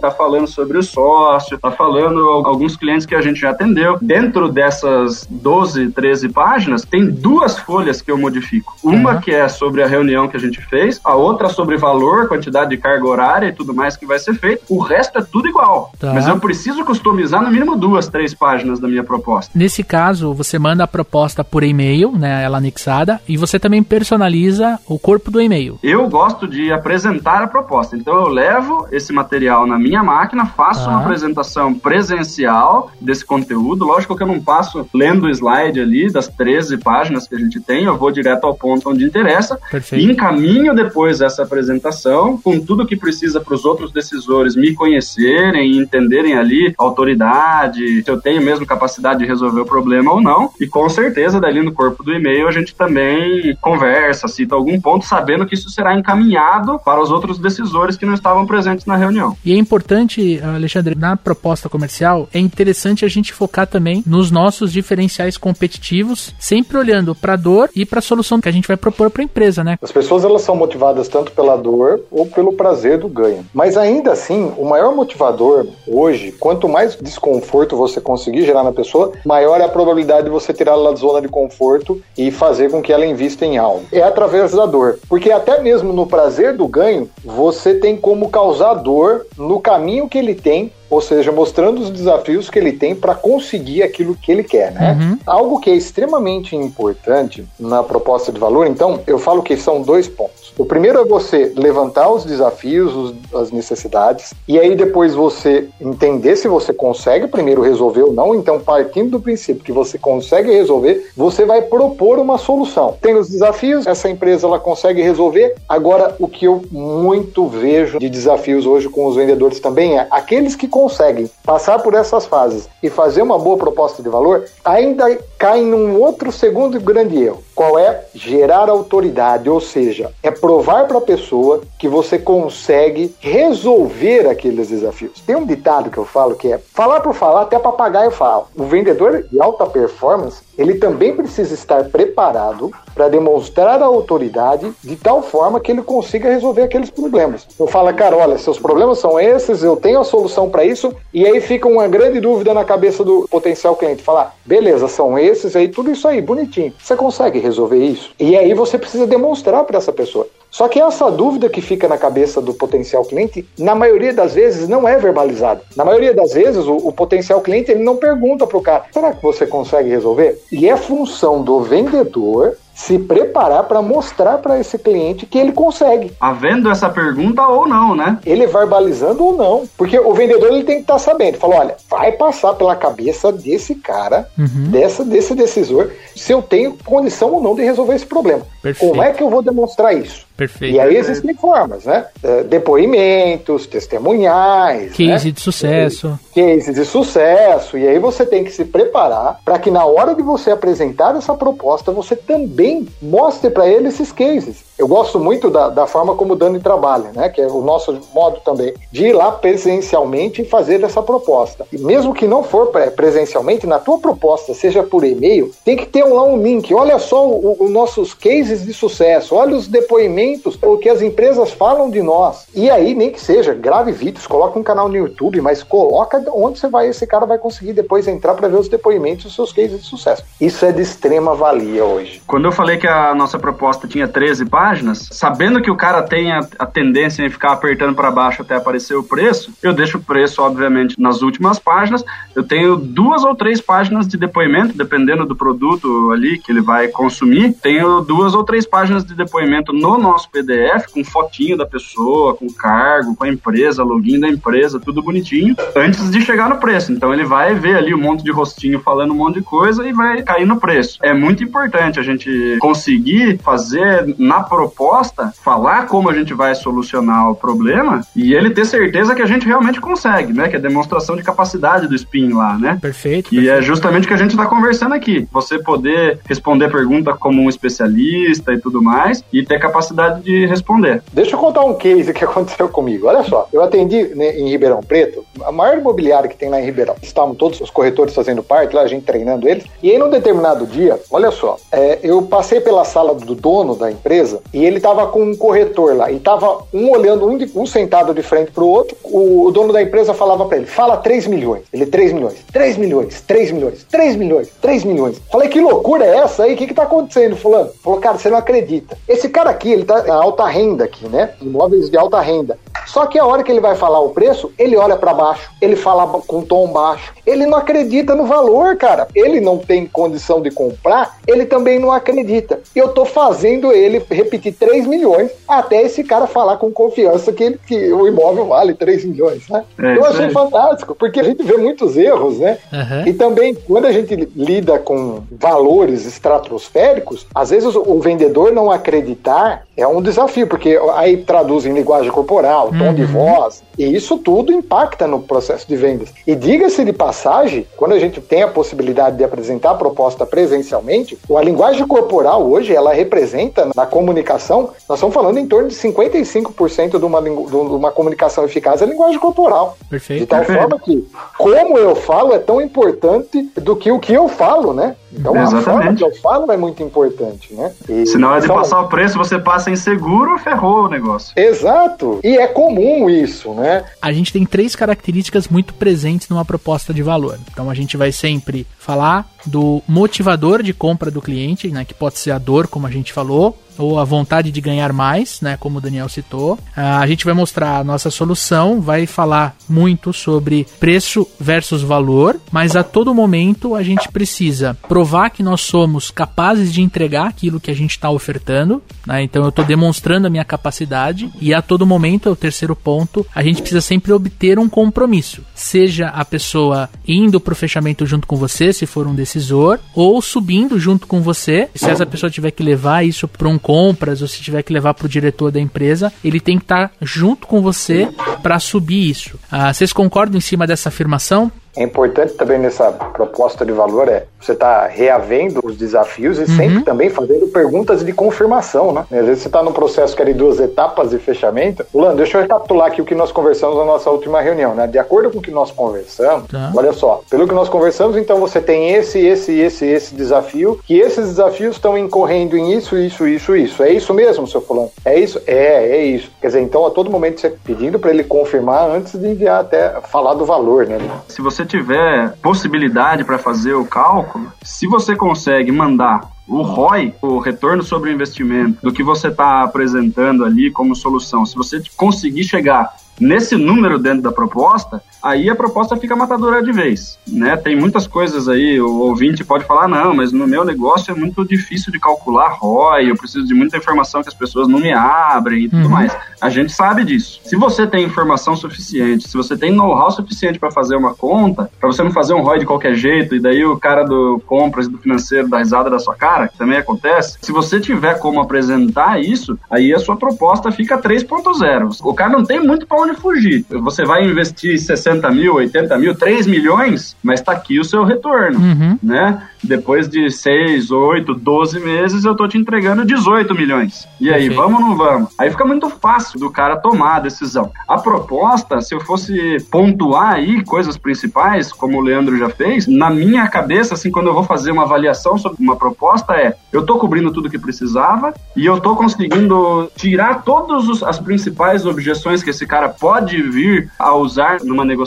tá 0.00 0.10
falando 0.10 0.46
sobre 0.46 0.78
o 0.78 0.82
sócio, 0.82 1.58
tá 1.58 1.70
falando 1.70 2.20
alguns 2.20 2.76
clientes 2.76 3.06
que 3.06 3.14
a 3.14 3.20
gente 3.20 3.40
já 3.40 3.50
atendeu. 3.50 3.98
Dentro 4.00 4.50
dessas 4.50 5.26
12, 5.30 5.90
13 5.90 6.28
páginas, 6.30 6.84
tem 6.84 7.06
duas 7.06 7.58
folhas 7.58 8.00
que 8.02 8.10
eu 8.10 8.18
modifico. 8.18 8.74
Uma 8.82 9.14
uhum. 9.14 9.20
que 9.20 9.30
é 9.30 9.48
sobre 9.48 9.82
a 9.82 9.86
reunião 9.86 10.28
que 10.28 10.36
a 10.36 10.40
gente 10.40 10.60
fez, 10.60 11.00
a 11.04 11.14
outra 11.14 11.48
sobre 11.48 11.76
valor, 11.76 12.28
quantidade 12.28 12.70
de 12.70 12.76
carga 12.76 13.06
horária 13.06 13.46
e 13.48 13.52
tudo 13.52 13.74
mais 13.74 13.96
que 13.96 14.06
vai 14.06 14.18
ser 14.18 14.34
feito. 14.34 14.62
O 14.68 14.78
resto 14.78 15.18
é 15.18 15.22
tudo 15.22 15.48
igual. 15.48 15.92
Tá. 15.98 16.12
Mas 16.12 16.26
eu 16.26 16.38
preciso 16.38 16.84
customizar 16.84 17.42
no 17.42 17.50
mínimo 17.50 17.76
duas, 17.76 18.08
três 18.08 18.34
páginas 18.34 18.80
da 18.80 18.88
minha 18.88 19.04
proposta. 19.04 19.50
Nesse 19.54 19.82
caso, 19.82 20.32
você 20.32 20.58
manda 20.58 20.84
a 20.84 20.86
proposta 20.86 21.30
proposta 21.30 21.44
por 21.44 21.62
e-mail, 21.62 22.12
né, 22.12 22.44
ela 22.44 22.58
anexada, 22.58 23.20
e 23.28 23.36
você 23.36 23.58
também 23.58 23.82
personaliza 23.82 24.78
o 24.86 24.98
corpo 24.98 25.30
do 25.30 25.40
e-mail. 25.40 25.78
Eu 25.82 26.08
gosto 26.08 26.46
de 26.46 26.72
apresentar 26.72 27.42
a 27.42 27.46
proposta, 27.46 27.96
então 27.96 28.14
eu 28.14 28.28
levo 28.28 28.86
esse 28.90 29.12
material 29.12 29.29
na 29.66 29.78
minha 29.78 30.02
máquina, 30.02 30.46
faço 30.46 30.88
ah. 30.88 30.92
uma 30.92 31.00
apresentação 31.00 31.74
presencial 31.74 32.90
desse 33.00 33.24
conteúdo. 33.24 33.84
Lógico 33.84 34.16
que 34.16 34.22
eu 34.22 34.26
não 34.26 34.40
passo 34.40 34.86
lendo 34.92 35.26
o 35.26 35.30
slide 35.30 35.80
ali 35.80 36.10
das 36.10 36.28
13 36.28 36.78
páginas 36.78 37.28
que 37.28 37.34
a 37.34 37.38
gente 37.38 37.60
tem, 37.60 37.84
eu 37.84 37.96
vou 37.96 38.10
direto 38.10 38.44
ao 38.44 38.54
ponto 38.54 38.90
onde 38.90 39.04
interessa 39.04 39.58
Perfeito. 39.70 40.04
e 40.04 40.10
encaminho 40.10 40.74
depois 40.74 41.20
essa 41.20 41.42
apresentação 41.42 42.38
com 42.38 42.58
tudo 42.60 42.86
que 42.86 42.96
precisa 42.96 43.40
para 43.40 43.54
os 43.54 43.64
outros 43.64 43.92
decisores 43.92 44.56
me 44.56 44.74
conhecerem 44.74 45.72
e 45.72 45.78
entenderem 45.78 46.34
ali 46.34 46.74
a 46.78 46.82
autoridade, 46.82 48.02
se 48.02 48.10
eu 48.10 48.20
tenho 48.20 48.42
mesmo 48.42 48.66
capacidade 48.66 49.20
de 49.20 49.26
resolver 49.26 49.60
o 49.60 49.64
problema 49.64 50.12
ou 50.12 50.20
não. 50.20 50.50
E 50.60 50.66
com 50.66 50.88
certeza, 50.88 51.40
dali 51.40 51.62
no 51.62 51.72
corpo 51.72 52.02
do 52.02 52.12
e-mail, 52.12 52.48
a 52.48 52.52
gente 52.52 52.74
também 52.74 53.56
conversa, 53.60 54.28
cita 54.28 54.54
algum 54.54 54.80
ponto, 54.80 55.04
sabendo 55.04 55.46
que 55.46 55.54
isso 55.54 55.70
será 55.70 55.96
encaminhado 55.96 56.78
para 56.84 57.00
os 57.00 57.10
outros 57.10 57.38
decisores 57.38 57.96
que 57.96 58.06
não 58.06 58.14
estavam 58.14 58.46
presentes 58.46 58.86
na 58.86 58.96
reunião. 58.96 59.19
E 59.44 59.52
é 59.52 59.56
importante, 59.56 60.40
Alexandre, 60.42 60.94
na 60.94 61.16
proposta 61.16 61.68
comercial, 61.68 62.28
é 62.32 62.38
interessante 62.38 63.04
a 63.04 63.08
gente 63.08 63.32
focar 63.32 63.66
também 63.66 64.02
nos 64.06 64.30
nossos 64.30 64.72
diferenciais 64.72 65.36
competitivos, 65.36 66.34
sempre 66.38 66.76
olhando 66.76 67.14
para 67.14 67.34
a 67.34 67.36
dor 67.36 67.70
e 67.74 67.84
para 67.84 67.98
a 67.98 68.02
solução 68.02 68.40
que 68.40 68.48
a 68.48 68.52
gente 68.52 68.68
vai 68.68 68.76
propor 68.76 69.10
para 69.10 69.22
a 69.22 69.24
empresa, 69.24 69.62
né? 69.64 69.78
As 69.82 69.92
pessoas 69.92 70.24
elas 70.24 70.42
são 70.42 70.54
motivadas 70.56 71.08
tanto 71.08 71.32
pela 71.32 71.56
dor 71.56 72.00
ou 72.10 72.26
pelo 72.26 72.52
prazer 72.52 72.98
do 72.98 73.08
ganho. 73.08 73.44
Mas 73.52 73.76
ainda 73.76 74.12
assim, 74.12 74.52
o 74.56 74.64
maior 74.64 74.94
motivador 74.94 75.66
hoje, 75.86 76.32
quanto 76.32 76.68
mais 76.68 76.96
desconforto 76.96 77.76
você 77.76 78.00
conseguir 78.00 78.44
gerar 78.44 78.62
na 78.62 78.72
pessoa, 78.72 79.12
maior 79.24 79.60
é 79.60 79.64
a 79.64 79.68
probabilidade 79.68 80.24
de 80.24 80.30
você 80.30 80.52
tirá-la 80.52 80.90
da 80.90 80.96
zona 80.96 81.20
de 81.20 81.28
conforto 81.28 82.00
e 82.16 82.30
fazer 82.30 82.70
com 82.70 82.82
que 82.82 82.92
ela 82.92 83.06
invista 83.06 83.44
em 83.44 83.58
algo. 83.58 83.84
É 83.92 84.02
através 84.02 84.52
da 84.52 84.66
dor. 84.66 84.98
Porque 85.08 85.30
até 85.30 85.60
mesmo 85.60 85.92
no 85.92 86.06
prazer 86.06 86.56
do 86.56 86.66
ganho, 86.66 87.08
você 87.24 87.74
tem 87.74 87.96
como 87.96 88.28
causar 88.28 88.74
dor 88.74 89.09
no 89.36 89.60
caminho 89.60 90.08
que 90.08 90.18
ele 90.18 90.34
tem 90.34 90.72
ou 90.90 91.00
seja, 91.00 91.30
mostrando 91.30 91.80
os 91.80 91.90
desafios 91.90 92.50
que 92.50 92.58
ele 92.58 92.72
tem 92.72 92.94
para 92.94 93.14
conseguir 93.14 93.82
aquilo 93.82 94.16
que 94.16 94.32
ele 94.32 94.42
quer, 94.42 94.72
né? 94.72 94.98
Uhum. 95.00 95.18
Algo 95.24 95.60
que 95.60 95.70
é 95.70 95.74
extremamente 95.74 96.56
importante 96.56 97.46
na 97.58 97.82
proposta 97.82 98.32
de 98.32 98.40
valor, 98.40 98.66
então, 98.66 99.00
eu 99.06 99.18
falo 99.18 99.42
que 99.42 99.56
são 99.56 99.80
dois 99.80 100.08
pontos. 100.08 100.52
O 100.58 100.64
primeiro 100.64 100.98
é 100.98 101.04
você 101.04 101.52
levantar 101.56 102.10
os 102.10 102.24
desafios, 102.24 102.94
os, 102.94 103.14
as 103.34 103.50
necessidades, 103.50 104.34
e 104.46 104.58
aí 104.58 104.74
depois 104.74 105.14
você 105.14 105.68
entender 105.80 106.36
se 106.36 106.48
você 106.48 106.72
consegue 106.72 107.26
primeiro 107.28 107.62
resolver 107.62 108.02
ou 108.02 108.12
não. 108.12 108.34
Então, 108.34 108.58
partindo 108.58 109.10
do 109.10 109.20
princípio 109.20 109.62
que 109.62 109.72
você 109.72 109.96
consegue 109.96 110.50
resolver, 110.50 111.10
você 111.16 111.44
vai 111.44 111.62
propor 111.62 112.18
uma 112.18 112.36
solução. 112.36 112.96
Tem 113.00 113.16
os 113.16 113.28
desafios, 113.28 113.86
essa 113.86 114.08
empresa 114.08 114.46
ela 114.46 114.58
consegue 114.58 115.02
resolver. 115.02 115.54
Agora, 115.68 116.16
o 116.18 116.26
que 116.26 116.46
eu 116.46 116.62
muito 116.70 117.46
vejo 117.46 117.98
de 117.98 118.08
desafios 118.08 118.66
hoje 118.66 118.88
com 118.88 119.06
os 119.06 119.16
vendedores 119.16 119.60
também 119.60 119.98
é 119.98 120.06
aqueles 120.10 120.56
que 120.56 120.66
conseguem 120.80 121.30
passar 121.44 121.78
por 121.80 121.92
essas 121.92 122.24
fases 122.24 122.66
e 122.82 122.88
fazer 122.88 123.20
uma 123.20 123.38
boa 123.38 123.58
proposta 123.58 124.02
de 124.02 124.08
valor, 124.08 124.46
ainda 124.64 125.18
caem 125.36 125.66
num 125.66 126.00
outro 126.00 126.32
segundo 126.32 126.80
grande 126.80 127.22
erro. 127.22 127.42
Qual 127.60 127.78
é? 127.78 128.04
Gerar 128.14 128.70
autoridade, 128.70 129.50
ou 129.50 129.60
seja, 129.60 130.10
é 130.22 130.30
provar 130.30 130.86
para 130.88 130.96
a 130.96 131.02
pessoa 131.02 131.60
que 131.78 131.88
você 131.88 132.18
consegue 132.18 133.14
resolver 133.20 134.26
aqueles 134.26 134.68
desafios. 134.68 135.20
Tem 135.20 135.36
um 135.36 135.44
ditado 135.44 135.90
que 135.90 135.98
eu 135.98 136.06
falo 136.06 136.36
que 136.36 136.50
é 136.50 136.58
falar 136.72 137.00
por 137.00 137.12
falar, 137.12 137.42
até 137.42 137.58
papagaio 137.58 138.10
fala. 138.10 138.46
O 138.56 138.64
vendedor 138.64 139.24
de 139.30 139.38
alta 139.38 139.66
performance, 139.66 140.40
ele 140.56 140.76
também 140.76 141.14
precisa 141.14 141.52
estar 141.52 141.84
preparado 141.84 142.70
para 142.94 143.08
demonstrar 143.10 143.82
a 143.82 143.86
autoridade 143.86 144.72
de 144.82 144.96
tal 144.96 145.22
forma 145.22 145.60
que 145.60 145.70
ele 145.70 145.82
consiga 145.82 146.30
resolver 146.30 146.62
aqueles 146.62 146.90
problemas. 146.90 147.46
Eu 147.58 147.66
falo, 147.66 147.92
cara, 147.94 148.16
olha, 148.16 148.38
seus 148.38 148.58
problemas 148.58 148.98
são 148.98 149.20
esses, 149.20 149.62
eu 149.62 149.76
tenho 149.76 150.00
a 150.00 150.04
solução 150.04 150.48
para 150.48 150.64
isso, 150.64 150.94
e 151.12 151.26
aí 151.26 151.40
fica 151.42 151.68
uma 151.68 151.86
grande 151.86 152.20
dúvida 152.20 152.54
na 152.54 152.64
cabeça 152.64 153.04
do 153.04 153.28
potencial 153.30 153.76
cliente. 153.76 154.02
Falar, 154.02 154.34
beleza, 154.46 154.88
são 154.88 155.18
esses 155.18 155.54
aí, 155.54 155.68
tudo 155.68 155.90
isso 155.90 156.08
aí, 156.08 156.22
bonitinho. 156.22 156.72
Você 156.82 156.96
consegue 156.96 157.38
resolver 157.38 157.49
isso? 157.78 158.10
E 158.18 158.36
aí 158.36 158.54
você 158.54 158.78
precisa 158.78 159.06
demonstrar 159.06 159.64
para 159.64 159.78
essa 159.78 159.92
pessoa. 159.92 160.26
Só 160.50 160.66
que 160.68 160.80
essa 160.80 161.10
dúvida 161.10 161.48
que 161.48 161.60
fica 161.60 161.86
na 161.86 161.96
cabeça 161.96 162.40
do 162.40 162.52
potencial 162.52 163.04
cliente, 163.04 163.46
na 163.58 163.74
maioria 163.74 164.12
das 164.12 164.34
vezes, 164.34 164.68
não 164.68 164.88
é 164.88 164.98
verbalizada. 164.98 165.62
Na 165.76 165.84
maioria 165.84 166.12
das 166.12 166.32
vezes, 166.32 166.66
o, 166.66 166.76
o 166.76 166.92
potencial 166.92 167.40
cliente 167.40 167.70
ele 167.70 167.84
não 167.84 167.96
pergunta 167.96 168.46
para 168.46 168.58
o 168.58 168.62
cara: 168.62 168.84
será 168.92 169.12
que 169.12 169.22
você 169.22 169.46
consegue 169.46 169.88
resolver? 169.88 170.40
E 170.50 170.68
é 170.68 170.76
função 170.76 171.42
do 171.42 171.60
vendedor 171.60 172.56
se 172.80 172.98
preparar 172.98 173.64
para 173.64 173.82
mostrar 173.82 174.38
para 174.38 174.58
esse 174.58 174.78
cliente 174.78 175.26
que 175.26 175.38
ele 175.38 175.52
consegue. 175.52 176.12
Havendo 176.18 176.70
essa 176.70 176.88
pergunta 176.88 177.46
ou 177.46 177.68
não, 177.68 177.94
né? 177.94 178.18
Ele 178.24 178.46
verbalizando 178.46 179.22
ou 179.22 179.36
não. 179.36 179.68
Porque 179.76 179.98
o 179.98 180.14
vendedor 180.14 180.48
ele 180.48 180.64
tem 180.64 180.76
que 180.76 180.82
estar 180.82 180.94
tá 180.94 180.98
sabendo. 180.98 181.36
Falou, 181.36 181.58
olha, 181.58 181.76
vai 181.90 182.12
passar 182.12 182.54
pela 182.54 182.74
cabeça 182.74 183.30
desse 183.30 183.74
cara, 183.74 184.26
uhum. 184.38 184.70
dessa, 184.70 185.04
desse 185.04 185.34
decisor, 185.34 185.90
se 186.16 186.32
eu 186.32 186.40
tenho 186.40 186.76
condição 186.82 187.30
ou 187.32 187.42
não 187.42 187.54
de 187.54 187.62
resolver 187.62 187.94
esse 187.94 188.06
problema. 188.06 188.42
Perfeito. 188.62 188.90
Como 188.90 189.02
é 189.02 189.12
que 189.12 189.22
eu 189.22 189.28
vou 189.28 189.42
demonstrar 189.42 189.94
isso? 189.94 190.26
Perfeito. 190.40 190.74
E 190.74 190.80
aí 190.80 190.96
existem 190.96 191.34
formas, 191.34 191.84
né? 191.84 192.06
É, 192.22 192.44
depoimentos, 192.44 193.66
testemunhais. 193.66 194.94
Case 194.94 195.26
né? 195.26 195.32
de 195.32 195.38
sucesso. 195.38 196.18
Case 196.32 196.72
de 196.72 196.84
sucesso. 196.86 197.76
E 197.76 197.86
aí 197.86 197.98
você 197.98 198.24
tem 198.24 198.42
que 198.42 198.50
se 198.50 198.64
preparar 198.64 199.38
para 199.44 199.58
que 199.58 199.70
na 199.70 199.84
hora 199.84 200.14
de 200.14 200.22
você 200.22 200.50
apresentar 200.50 201.14
essa 201.14 201.34
proposta, 201.34 201.92
você 201.92 202.16
também 202.16 202.88
mostre 203.02 203.50
para 203.50 203.68
ele 203.68 203.88
esses 203.88 204.10
cases. 204.12 204.64
Eu 204.80 204.88
gosto 204.88 205.20
muito 205.20 205.50
da, 205.50 205.68
da 205.68 205.86
forma 205.86 206.14
como 206.14 206.32
o 206.32 206.36
Dani 206.36 206.58
trabalha, 206.58 207.10
né? 207.14 207.28
Que 207.28 207.42
é 207.42 207.46
o 207.46 207.60
nosso 207.60 208.00
modo 208.14 208.40
também 208.42 208.72
de 208.90 209.08
ir 209.08 209.12
lá 209.12 209.30
presencialmente 209.30 210.40
e 210.40 210.44
fazer 210.46 210.82
essa 210.82 211.02
proposta. 211.02 211.66
E 211.70 211.76
mesmo 211.76 212.14
que 212.14 212.26
não 212.26 212.42
for 212.42 212.68
presencialmente, 212.96 213.66
na 213.66 213.78
tua 213.78 213.98
proposta, 213.98 214.54
seja 214.54 214.82
por 214.82 215.04
e-mail, 215.04 215.52
tem 215.66 215.76
que 215.76 215.84
ter 215.84 216.02
lá 216.04 216.24
um 216.24 216.42
link. 216.42 216.72
Olha 216.72 216.98
só 216.98 217.28
os 217.28 217.70
nossos 217.70 218.14
cases 218.14 218.64
de 218.64 218.72
sucesso, 218.72 219.34
olha 219.34 219.54
os 219.54 219.68
depoimentos, 219.68 220.58
o 220.62 220.78
que 220.78 220.88
as 220.88 221.02
empresas 221.02 221.50
falam 221.50 221.90
de 221.90 222.02
nós. 222.02 222.46
E 222.54 222.70
aí, 222.70 222.94
nem 222.94 223.10
que 223.10 223.20
seja, 223.20 223.52
grave 223.52 223.92
vídeos, 223.92 224.26
coloca 224.26 224.58
um 224.58 224.62
canal 224.62 224.88
no 224.88 224.96
YouTube, 224.96 225.42
mas 225.42 225.62
coloca 225.62 226.24
onde 226.32 226.58
você 226.58 226.68
vai, 226.68 226.88
esse 226.88 227.06
cara 227.06 227.26
vai 227.26 227.36
conseguir 227.36 227.74
depois 227.74 228.08
entrar 228.08 228.32
para 228.32 228.48
ver 228.48 228.58
os 228.58 228.68
depoimentos 228.68 229.24
dos 229.24 229.34
seus 229.34 229.52
cases 229.52 229.82
de 229.82 229.86
sucesso. 229.86 230.24
Isso 230.40 230.64
é 230.64 230.72
de 230.72 230.80
extrema 230.80 231.34
valia 231.34 231.84
hoje. 231.84 232.22
Quando 232.26 232.46
eu 232.46 232.52
falei 232.52 232.78
que 232.78 232.86
a 232.86 233.14
nossa 233.14 233.38
proposta 233.38 233.86
tinha 233.86 234.08
13 234.08 234.46
páginas, 234.46 234.69
páginas, 234.70 235.08
sabendo 235.10 235.60
que 235.60 235.70
o 235.70 235.76
cara 235.76 236.00
tem 236.00 236.30
a, 236.30 236.46
a 236.56 236.64
tendência 236.64 237.24
em 237.24 237.30
ficar 237.30 237.52
apertando 237.52 237.92
para 237.92 238.08
baixo 238.10 238.42
até 238.42 238.54
aparecer 238.54 238.94
o 238.94 239.02
preço, 239.02 239.52
eu 239.60 239.72
deixo 239.72 239.98
o 239.98 240.00
preço, 240.00 240.40
obviamente, 240.40 241.00
nas 241.00 241.22
últimas 241.22 241.58
páginas. 241.58 242.04
Eu 242.36 242.44
tenho 242.44 242.76
duas 242.76 243.24
ou 243.24 243.34
três 243.34 243.60
páginas 243.60 244.06
de 244.06 244.16
depoimento, 244.16 244.76
dependendo 244.76 245.26
do 245.26 245.34
produto 245.34 246.12
ali 246.12 246.38
que 246.38 246.52
ele 246.52 246.60
vai 246.60 246.86
consumir. 246.86 247.52
Tenho 247.54 248.00
duas 248.00 248.32
ou 248.32 248.44
três 248.44 248.64
páginas 248.64 249.04
de 249.04 249.12
depoimento 249.14 249.72
no 249.72 249.98
nosso 249.98 250.30
PDF, 250.30 250.86
com 250.92 251.02
fotinho 251.02 251.56
da 251.56 251.66
pessoa, 251.66 252.34
com 252.34 252.46
cargo, 252.46 253.16
com 253.16 253.24
a 253.24 253.28
empresa, 253.28 253.82
login 253.82 254.20
da 254.20 254.28
empresa, 254.28 254.78
tudo 254.78 255.02
bonitinho, 255.02 255.56
antes 255.74 256.10
de 256.12 256.20
chegar 256.22 256.48
no 256.48 256.58
preço. 256.58 256.92
Então 256.92 257.12
ele 257.12 257.24
vai 257.24 257.54
ver 257.54 257.76
ali 257.76 257.92
um 257.92 258.00
monte 258.00 258.22
de 258.22 258.30
rostinho 258.30 258.78
falando 258.78 259.12
um 259.12 259.16
monte 259.16 259.40
de 259.40 259.42
coisa 259.42 259.84
e 259.84 259.92
vai 259.92 260.22
cair 260.22 260.46
no 260.46 260.60
preço. 260.60 260.98
É 261.02 261.12
muito 261.12 261.42
importante 261.42 261.98
a 261.98 262.02
gente 262.04 262.56
conseguir 262.60 263.38
fazer 263.38 264.14
na 264.16 264.44
proposta, 264.60 265.32
falar 265.42 265.86
como 265.86 266.10
a 266.10 266.14
gente 266.14 266.34
vai 266.34 266.54
solucionar 266.54 267.30
o 267.30 267.34
problema 267.34 268.02
e 268.14 268.34
ele 268.34 268.50
ter 268.50 268.66
certeza 268.66 269.14
que 269.14 269.22
a 269.22 269.26
gente 269.26 269.46
realmente 269.46 269.80
consegue, 269.80 270.34
né? 270.34 270.48
Que 270.48 270.56
é 270.56 270.58
a 270.58 270.62
demonstração 270.62 271.16
de 271.16 271.22
capacidade 271.22 271.88
do 271.88 271.94
spin 271.94 272.32
lá, 272.34 272.58
né? 272.58 272.78
Perfeito. 272.80 273.34
E 273.34 273.36
perfeito. 273.36 273.58
é 273.58 273.62
justamente 273.62 274.04
o 274.04 274.08
que 274.08 274.14
a 274.14 274.18
gente 274.18 274.32
está 274.32 274.44
conversando 274.44 274.94
aqui. 274.94 275.26
Você 275.32 275.58
poder 275.58 276.20
responder 276.26 276.66
a 276.66 276.70
pergunta 276.70 277.14
como 277.14 277.40
um 277.40 277.48
especialista 277.48 278.52
e 278.52 278.60
tudo 278.60 278.82
mais 278.82 279.24
e 279.32 279.42
ter 279.42 279.58
capacidade 279.58 280.22
de 280.22 280.44
responder. 280.44 281.02
Deixa 281.10 281.34
eu 281.34 281.38
contar 281.38 281.64
um 281.64 281.74
case 281.74 282.12
que 282.12 282.24
aconteceu 282.24 282.68
comigo. 282.68 283.06
Olha 283.06 283.22
só, 283.22 283.48
eu 283.50 283.62
atendi 283.62 284.14
né, 284.14 284.38
em 284.38 284.50
Ribeirão 284.50 284.82
Preto, 284.82 285.24
a 285.42 285.50
maior 285.50 285.78
imobiliária 285.78 286.28
que 286.28 286.36
tem 286.36 286.50
lá 286.50 286.60
em 286.60 286.64
Ribeirão. 286.64 286.96
Estavam 287.02 287.34
todos 287.34 287.60
os 287.62 287.70
corretores 287.70 288.14
fazendo 288.14 288.42
parte, 288.42 288.76
lá 288.76 288.82
a 288.82 288.86
gente 288.86 289.06
treinando 289.06 289.48
eles. 289.48 289.64
E 289.82 289.90
aí, 289.90 289.96
num 289.96 290.10
determinado 290.10 290.66
dia, 290.66 291.00
olha 291.10 291.30
só, 291.30 291.56
é, 291.72 291.98
eu 292.02 292.20
passei 292.22 292.60
pela 292.60 292.84
sala 292.84 293.14
do 293.14 293.34
dono 293.34 293.74
da 293.74 293.90
empresa 293.90 294.39
e 294.52 294.64
ele 294.64 294.80
tava 294.80 295.06
com 295.06 295.22
um 295.22 295.36
corretor 295.36 295.96
lá. 295.96 296.10
E 296.10 296.18
tava 296.18 296.64
um 296.72 296.90
olhando, 296.90 297.26
um, 297.26 297.36
de, 297.36 297.50
um 297.54 297.66
sentado 297.66 298.14
de 298.14 298.22
frente 298.22 298.50
pro 298.50 298.66
outro. 298.66 298.96
O, 299.04 299.46
o 299.46 299.50
dono 299.50 299.72
da 299.72 299.82
empresa 299.82 300.14
falava 300.14 300.44
para 300.46 300.58
ele: 300.58 300.66
fala 300.66 300.96
3 300.96 301.26
milhões. 301.26 301.62
Ele, 301.72 301.86
3 301.86 302.12
milhões, 302.12 302.44
3 302.52 302.76
milhões, 302.76 303.20
3 303.22 303.50
milhões, 303.50 303.86
3 303.90 304.16
milhões, 304.16 304.48
3 304.60 304.84
milhões. 304.84 305.20
Falei, 305.30 305.48
que 305.48 305.60
loucura 305.60 306.04
é 306.04 306.16
essa 306.16 306.44
aí? 306.44 306.54
O 306.54 306.56
que 306.56 306.66
que 306.66 306.74
tá 306.74 306.84
acontecendo, 306.84 307.36
fulano? 307.36 307.70
Falou, 307.82 308.00
cara, 308.00 308.18
você 308.18 308.30
não 308.30 308.38
acredita. 308.38 308.96
Esse 309.08 309.28
cara 309.28 309.50
aqui, 309.50 309.70
ele 309.70 309.84
tá 309.84 310.06
em 310.06 310.10
alta 310.10 310.46
renda 310.46 310.84
aqui, 310.84 311.08
né? 311.08 311.30
Imóveis 311.40 311.90
de 311.90 311.96
alta 311.96 312.20
renda. 312.20 312.58
Só 312.86 313.06
que 313.06 313.18
a 313.18 313.24
hora 313.24 313.42
que 313.42 313.50
ele 313.50 313.60
vai 313.60 313.74
falar 313.74 314.00
o 314.00 314.10
preço, 314.10 314.52
ele 314.58 314.76
olha 314.76 314.96
para 314.96 315.14
baixo, 315.14 315.50
ele 315.60 315.76
fala 315.76 316.06
com 316.06 316.42
tom 316.42 316.68
baixo. 316.68 317.12
Ele 317.26 317.46
não 317.46 317.58
acredita 317.58 318.14
no 318.14 318.26
valor, 318.26 318.76
cara. 318.76 319.06
Ele 319.14 319.40
não 319.40 319.58
tem 319.58 319.86
condição 319.86 320.40
de 320.40 320.50
comprar, 320.50 321.18
ele 321.26 321.44
também 321.44 321.78
não 321.78 321.92
acredita. 321.92 322.60
Eu 322.74 322.88
tô 322.88 323.04
fazendo 323.04 323.72
ele 323.72 324.02
repetir 324.10 324.54
3 324.54 324.86
milhões 324.86 325.30
até 325.46 325.82
esse 325.82 326.02
cara 326.04 326.26
falar 326.26 326.56
com 326.56 326.70
confiança 326.70 327.32
que, 327.32 327.44
ele, 327.44 327.60
que 327.66 327.92
o 327.92 328.06
imóvel 328.06 328.46
vale 328.46 328.74
3 328.74 329.04
milhões, 329.04 329.48
né? 329.48 329.64
É, 329.78 329.96
Eu 329.96 330.04
achei 330.04 330.26
é. 330.26 330.30
fantástico, 330.30 330.94
porque 330.94 331.20
a 331.20 331.24
gente 331.24 331.42
vê 331.42 331.56
muitos 331.56 331.96
erros, 331.96 332.38
né? 332.38 332.58
Uhum. 332.72 333.06
E 333.06 333.12
também, 333.12 333.54
quando 333.54 333.86
a 333.86 333.92
gente 333.92 334.14
lida 334.34 334.78
com 334.78 335.22
valores 335.30 336.06
estratosféricos, 336.06 337.26
às 337.34 337.50
vezes 337.50 337.74
o, 337.74 337.82
o 337.82 338.00
vendedor 338.00 338.52
não 338.52 338.70
acreditar 338.70 339.64
é 339.76 339.86
um 339.86 340.02
desafio, 340.02 340.46
porque 340.46 340.78
aí 340.94 341.18
traduz 341.18 341.64
em 341.64 341.72
linguagem 341.72 342.10
corporal, 342.10 342.69
tom 342.70 342.88
uhum. 342.88 342.94
de 342.94 343.04
voz, 343.04 343.62
e 343.78 343.84
isso 343.84 344.18
tudo 344.18 344.52
impacta 344.52 345.06
no 345.06 345.20
processo 345.20 345.66
de 345.66 345.76
vendas. 345.76 346.12
E 346.26 346.34
diga-se 346.34 346.84
de 346.84 346.92
passagem, 346.92 347.66
quando 347.76 347.92
a 347.92 347.98
gente 347.98 348.20
tem 348.20 348.42
a 348.42 348.48
possibilidade 348.48 349.16
de 349.16 349.24
apresentar 349.24 349.70
a 349.72 349.74
proposta 349.74 350.26
presencialmente, 350.26 351.18
a 351.34 351.42
linguagem 351.42 351.86
corporal 351.86 352.46
hoje, 352.46 352.74
ela 352.74 352.92
representa 352.92 353.68
na 353.74 353.86
comunicação, 353.86 354.70
nós 354.88 354.98
estamos 354.98 355.14
falando 355.14 355.38
em 355.38 355.46
torno 355.46 355.68
de 355.68 355.74
55% 355.74 356.98
de 356.98 357.04
uma, 357.04 357.22
de 357.22 357.56
uma 357.56 357.90
comunicação 357.90 358.44
eficaz 358.44 358.80
é 358.80 358.84
a 358.84 358.88
linguagem 358.88 359.18
corporal. 359.18 359.76
Perfeito. 359.88 360.20
De 360.20 360.26
tal 360.26 360.44
forma 360.44 360.78
que 360.78 361.06
como 361.38 361.78
eu 361.78 361.94
falo 361.94 362.32
é 362.34 362.38
tão 362.38 362.60
importante 362.60 363.50
do 363.54 363.76
que 363.76 363.90
o 363.90 363.98
que 363.98 364.12
eu 364.12 364.28
falo, 364.28 364.72
né? 364.72 364.96
Então 365.12 365.34
Exatamente. 365.36 365.68
a 365.68 365.72
forma 365.72 365.94
que 365.94 366.04
eu 366.04 366.14
falo 366.16 366.52
é 366.52 366.56
muito 366.56 366.82
importante, 366.82 367.52
né? 367.54 367.72
E, 367.88 368.06
Se 368.06 368.16
na 368.18 368.30
hora 368.30 368.40
de 368.40 368.46
são... 368.46 368.56
passar 368.56 368.80
o 368.80 368.88
preço 368.88 369.18
você 369.18 369.38
passa 369.38 369.70
inseguro, 369.70 370.38
ferrou 370.38 370.84
o 370.84 370.88
negócio. 370.88 371.32
Exato. 371.36 372.20
E 372.22 372.36
é 372.36 372.46
comum 372.46 373.08
isso, 373.10 373.52
né? 373.54 373.84
A 374.00 374.12
gente 374.12 374.32
tem 374.32 374.44
três 374.44 374.76
características 374.76 375.48
muito 375.48 375.74
presentes 375.74 376.28
numa 376.28 376.44
proposta 376.44 376.94
de 376.94 377.02
valor. 377.02 377.38
Então 377.50 377.68
a 377.70 377.74
gente 377.74 377.96
vai 377.96 378.12
sempre 378.12 378.66
falar 378.78 379.28
do 379.46 379.82
motivador 379.86 380.62
de 380.62 380.72
compra 380.72 381.10
do 381.10 381.22
cliente, 381.22 381.68
né, 381.68 381.84
que 381.84 381.94
pode 381.94 382.18
ser 382.18 382.30
a 382.30 382.38
dor, 382.38 382.68
como 382.68 382.86
a 382.86 382.90
gente 382.90 383.12
falou, 383.12 383.58
ou 383.80 383.98
a 383.98 384.04
vontade 384.04 384.50
de 384.50 384.60
ganhar 384.60 384.92
mais, 384.92 385.40
né, 385.40 385.56
como 385.58 385.78
o 385.78 385.80
Daniel 385.80 386.08
citou. 386.08 386.58
Ah, 386.76 387.00
a 387.00 387.06
gente 387.06 387.24
vai 387.24 387.34
mostrar 387.34 387.78
a 387.78 387.84
nossa 387.84 388.10
solução, 388.10 388.80
vai 388.80 389.06
falar 389.06 389.56
muito 389.68 390.12
sobre 390.12 390.66
preço 390.78 391.26
versus 391.38 391.82
valor, 391.82 392.38
mas 392.52 392.76
a 392.76 392.82
todo 392.82 393.14
momento 393.14 393.74
a 393.74 393.82
gente 393.82 394.08
precisa 394.08 394.76
provar 394.88 395.30
que 395.30 395.42
nós 395.42 395.62
somos 395.62 396.10
capazes 396.10 396.72
de 396.72 396.82
entregar 396.82 397.26
aquilo 397.26 397.60
que 397.60 397.70
a 397.70 397.74
gente 397.74 397.92
está 397.92 398.10
ofertando, 398.10 398.82
né? 399.06 399.22
Então 399.22 399.42
eu 399.42 399.48
estou 399.48 399.64
demonstrando 399.64 400.26
a 400.26 400.30
minha 400.30 400.44
capacidade 400.44 401.30
e 401.40 401.54
a 401.54 401.62
todo 401.62 401.86
momento, 401.86 402.28
é 402.28 402.32
o 402.32 402.36
terceiro 402.36 402.76
ponto, 402.76 403.26
a 403.34 403.42
gente 403.42 403.60
precisa 403.60 403.80
sempre 403.80 404.12
obter 404.12 404.58
um 404.58 404.68
compromisso, 404.68 405.42
seja 405.54 406.08
a 406.08 406.24
pessoa 406.24 406.88
indo 407.06 407.40
para 407.40 407.52
o 407.52 407.56
fechamento 407.56 408.04
junto 408.04 408.26
com 408.26 408.36
você, 408.36 408.72
se 408.72 408.86
for 408.86 409.06
um 409.06 409.14
decisor, 409.30 409.78
ou 409.94 410.20
subindo 410.20 410.78
junto 410.78 411.06
com 411.06 411.20
você, 411.20 411.68
se 411.74 411.88
essa 411.88 412.04
pessoa 412.04 412.30
tiver 412.30 412.50
que 412.50 412.62
levar 412.62 413.04
isso 413.04 413.28
para 413.28 413.48
um 413.48 413.58
compras 413.58 414.22
ou 414.22 414.28
se 414.28 414.42
tiver 414.42 414.62
que 414.62 414.72
levar 414.72 414.94
para 414.94 415.06
o 415.06 415.08
diretor 415.08 415.52
da 415.52 415.60
empresa, 415.60 416.12
ele 416.24 416.40
tem 416.40 416.58
que 416.58 416.64
estar 416.64 416.88
tá 416.88 416.94
junto 417.00 417.46
com 417.46 417.62
você 417.62 418.08
para 418.42 418.58
subir 418.58 419.10
isso. 419.10 419.38
Ah, 419.50 419.72
vocês 419.72 419.92
concordam 419.92 420.38
em 420.38 420.40
cima 420.40 420.66
dessa 420.66 420.88
afirmação? 420.88 421.52
É 421.76 421.84
importante 421.84 422.34
também 422.34 422.58
nessa 422.58 422.90
proposta 422.90 423.64
de 423.64 423.70
valor 423.72 424.08
é 424.08 424.26
você 424.40 424.52
está 424.52 424.86
reavendo 424.86 425.60
os 425.62 425.76
desafios 425.76 426.38
e 426.38 426.42
uhum. 426.42 426.56
sempre 426.56 426.82
também 426.82 427.10
fazendo 427.10 427.46
perguntas 427.48 428.04
de 428.04 428.12
confirmação, 428.12 428.92
né? 428.92 429.04
Às 429.10 429.26
vezes 429.26 429.42
você 429.42 429.48
está 429.48 429.62
num 429.62 429.72
processo 429.72 430.16
que 430.16 430.22
é 430.22 430.24
de 430.24 430.34
duas 430.34 430.58
etapas 430.58 431.10
de 431.10 431.18
fechamento. 431.18 431.84
Lando, 431.94 432.16
deixa 432.16 432.38
eu 432.38 432.42
recapitular 432.42 432.88
aqui 432.88 433.02
o 433.02 433.04
que 433.04 433.14
nós 433.14 433.30
conversamos 433.32 433.76
na 433.76 433.84
nossa 433.84 434.10
última 434.10 434.40
reunião, 434.40 434.74
né? 434.74 434.86
De 434.86 434.98
acordo 434.98 435.30
com 435.30 435.38
o 435.38 435.42
que 435.42 435.50
nós 435.50 435.70
conversamos, 435.70 436.48
tá. 436.48 436.72
olha 436.74 436.92
só, 436.92 437.22
pelo 437.28 437.46
que 437.46 437.54
nós 437.54 437.68
conversamos, 437.68 438.16
então 438.16 438.38
você 438.38 438.60
tem 438.60 438.90
esse, 438.90 439.18
esse, 439.18 439.58
esse, 439.58 439.86
esse 439.86 440.14
desafio, 440.14 440.80
que 440.86 440.98
esses 440.98 441.28
desafios 441.28 441.76
estão 441.76 441.96
incorrendo 441.96 442.56
em 442.56 442.72
isso, 442.72 442.96
isso, 442.96 443.26
isso, 443.26 443.54
isso. 443.54 443.82
É 443.82 443.92
isso 443.92 444.14
mesmo, 444.14 444.46
seu 444.46 444.60
fulano? 444.60 444.90
É 445.04 445.18
isso? 445.18 445.40
É, 445.46 445.96
é 445.96 446.04
isso. 446.04 446.30
Quer 446.40 446.48
dizer, 446.48 446.60
então 446.60 446.86
a 446.86 446.90
todo 446.90 447.10
momento 447.10 447.40
você 447.40 447.50
pedindo 447.64 447.98
para 447.98 448.10
ele 448.10 448.24
confirmar 448.24 448.88
antes 448.88 449.18
de 449.18 449.26
enviar 449.28 449.60
até 449.60 450.00
falar 450.08 450.34
do 450.34 450.44
valor, 450.44 450.86
né? 450.86 450.98
Se 451.28 451.42
você 451.42 451.64
tiver 451.64 452.32
possibilidade 452.42 453.24
para 453.24 453.38
fazer 453.38 453.74
o 453.74 453.84
cálculo, 453.84 454.29
se 454.62 454.86
você 454.86 455.16
consegue 455.16 455.72
mandar 455.72 456.30
o 456.46 456.62
ROI, 456.62 457.14
o 457.22 457.38
retorno 457.38 457.82
sobre 457.82 458.10
o 458.10 458.12
investimento, 458.12 458.82
do 458.82 458.92
que 458.92 459.02
você 459.02 459.28
está 459.28 459.62
apresentando 459.62 460.44
ali 460.44 460.70
como 460.70 460.96
solução, 460.96 461.46
se 461.46 461.54
você 461.54 461.80
conseguir 461.96 462.44
chegar 462.44 462.92
nesse 463.20 463.56
número 463.56 463.98
dentro 463.98 464.22
da 464.22 464.32
proposta, 464.32 465.02
aí 465.22 465.50
a 465.50 465.54
proposta 465.54 465.96
fica 465.96 466.16
matadora 466.16 466.62
de 466.62 466.72
vez, 466.72 467.18
né? 467.26 467.56
Tem 467.56 467.76
muitas 467.76 468.06
coisas 468.06 468.48
aí, 468.48 468.80
o 468.80 468.98
ouvinte 469.00 469.44
pode 469.44 469.64
falar, 469.64 469.88
não, 469.88 470.14
mas 470.14 470.32
no 470.32 470.46
meu 470.46 470.64
negócio 470.64 471.10
é 471.10 471.14
muito 471.14 471.44
difícil 471.44 471.92
de 471.92 471.98
calcular 471.98 472.48
ROI, 472.48 473.10
eu 473.10 473.16
preciso 473.16 473.46
de 473.46 473.54
muita 473.54 473.76
informação 473.76 474.22
que 474.22 474.28
as 474.28 474.34
pessoas 474.34 474.66
não 474.66 474.78
me 474.78 474.92
abrem 474.92 475.64
e 475.64 475.68
tudo 475.68 475.84
uhum. 475.84 475.90
mais. 475.90 476.16
A 476.40 476.48
gente 476.48 476.72
sabe 476.72 477.04
disso. 477.04 477.40
Se 477.44 477.56
você 477.56 477.86
tem 477.86 478.04
informação 478.04 478.56
suficiente, 478.56 479.28
se 479.28 479.36
você 479.36 479.56
tem 479.56 479.70
know-how 479.70 480.10
suficiente 480.10 480.58
para 480.58 480.70
fazer 480.70 480.96
uma 480.96 481.14
conta, 481.14 481.70
para 481.78 481.88
você 481.88 482.02
não 482.02 482.10
fazer 482.10 482.34
um 482.34 482.40
ROI 482.40 482.60
de 482.60 482.66
qualquer 482.66 482.94
jeito, 482.94 483.34
e 483.34 483.40
daí 483.40 483.64
o 483.64 483.78
cara 483.78 484.04
do 484.04 484.42
compras 484.46 484.86
e 484.86 484.90
do 484.90 484.98
financeiro 484.98 485.48
dá 485.48 485.58
risada 485.58 485.90
da 485.90 485.98
sua 485.98 486.14
cara, 486.14 486.48
que 486.48 486.56
também 486.56 486.78
acontece, 486.78 487.38
se 487.42 487.52
você 487.52 487.78
tiver 487.78 488.18
como 488.18 488.40
apresentar 488.40 489.20
isso, 489.20 489.58
aí 489.70 489.92
a 489.92 489.98
sua 489.98 490.16
proposta 490.16 490.72
fica 490.72 490.98
3.0. 490.98 491.98
O 492.02 492.14
cara 492.14 492.30
não 492.30 492.44
tem 492.44 492.60
muito 492.60 492.86
para 492.86 493.02
onde 493.02 493.14
fugir. 493.16 493.64
Você 493.68 494.04
vai 494.04 494.24
investir 494.24 494.78
60 494.78 495.09
mil, 495.30 495.54
80 495.54 495.98
mil, 495.98 496.14
3 496.14 496.46
milhões, 496.46 497.16
mas 497.22 497.40
está 497.40 497.52
aqui 497.52 497.78
o 497.78 497.84
seu 497.84 498.04
retorno, 498.04 498.58
uhum. 498.58 498.98
né? 499.02 499.42
Depois 499.62 500.08
de 500.08 500.30
6, 500.30 500.90
8, 500.90 501.34
12 501.34 501.80
meses, 501.80 502.24
eu 502.24 502.34
tô 502.34 502.48
te 502.48 502.56
entregando 502.56 503.04
18 503.04 503.54
milhões. 503.54 504.08
E 504.18 504.32
aí, 504.32 504.48
vamos 504.48 504.80
ou 504.80 504.88
não 504.88 504.96
vamos? 504.96 505.34
Aí 505.38 505.50
fica 505.50 505.64
muito 505.64 505.90
fácil 505.90 506.38
do 506.40 506.50
cara 506.50 506.76
tomar 506.76 507.16
a 507.16 507.20
decisão. 507.20 507.70
A 507.86 507.98
proposta, 507.98 508.80
se 508.80 508.94
eu 508.94 509.00
fosse 509.00 509.58
pontuar 509.70 510.34
aí 510.34 510.64
coisas 510.64 510.96
principais, 510.96 511.72
como 511.72 511.98
o 511.98 512.00
Leandro 512.00 512.38
já 512.38 512.48
fez, 512.48 512.86
na 512.86 513.10
minha 513.10 513.46
cabeça, 513.48 513.94
assim, 513.94 514.10
quando 514.10 514.28
eu 514.28 514.34
vou 514.34 514.44
fazer 514.44 514.70
uma 514.70 514.84
avaliação 514.84 515.36
sobre 515.36 515.62
uma 515.62 515.76
proposta, 515.76 516.34
é 516.34 516.54
eu 516.72 516.84
tô 516.84 516.96
cobrindo 516.96 517.32
tudo 517.32 517.50
que 517.50 517.58
precisava 517.58 518.32
e 518.56 518.64
eu 518.64 518.80
tô 518.80 518.96
conseguindo 518.96 519.90
tirar 519.96 520.42
todas 520.42 521.02
as 521.02 521.18
principais 521.18 521.84
objeções 521.84 522.42
que 522.42 522.50
esse 522.50 522.66
cara 522.66 522.88
pode 522.88 523.42
vir 523.42 523.90
a 523.98 524.14
usar 524.14 524.58
numa 524.62 524.84
negociação 524.84 524.99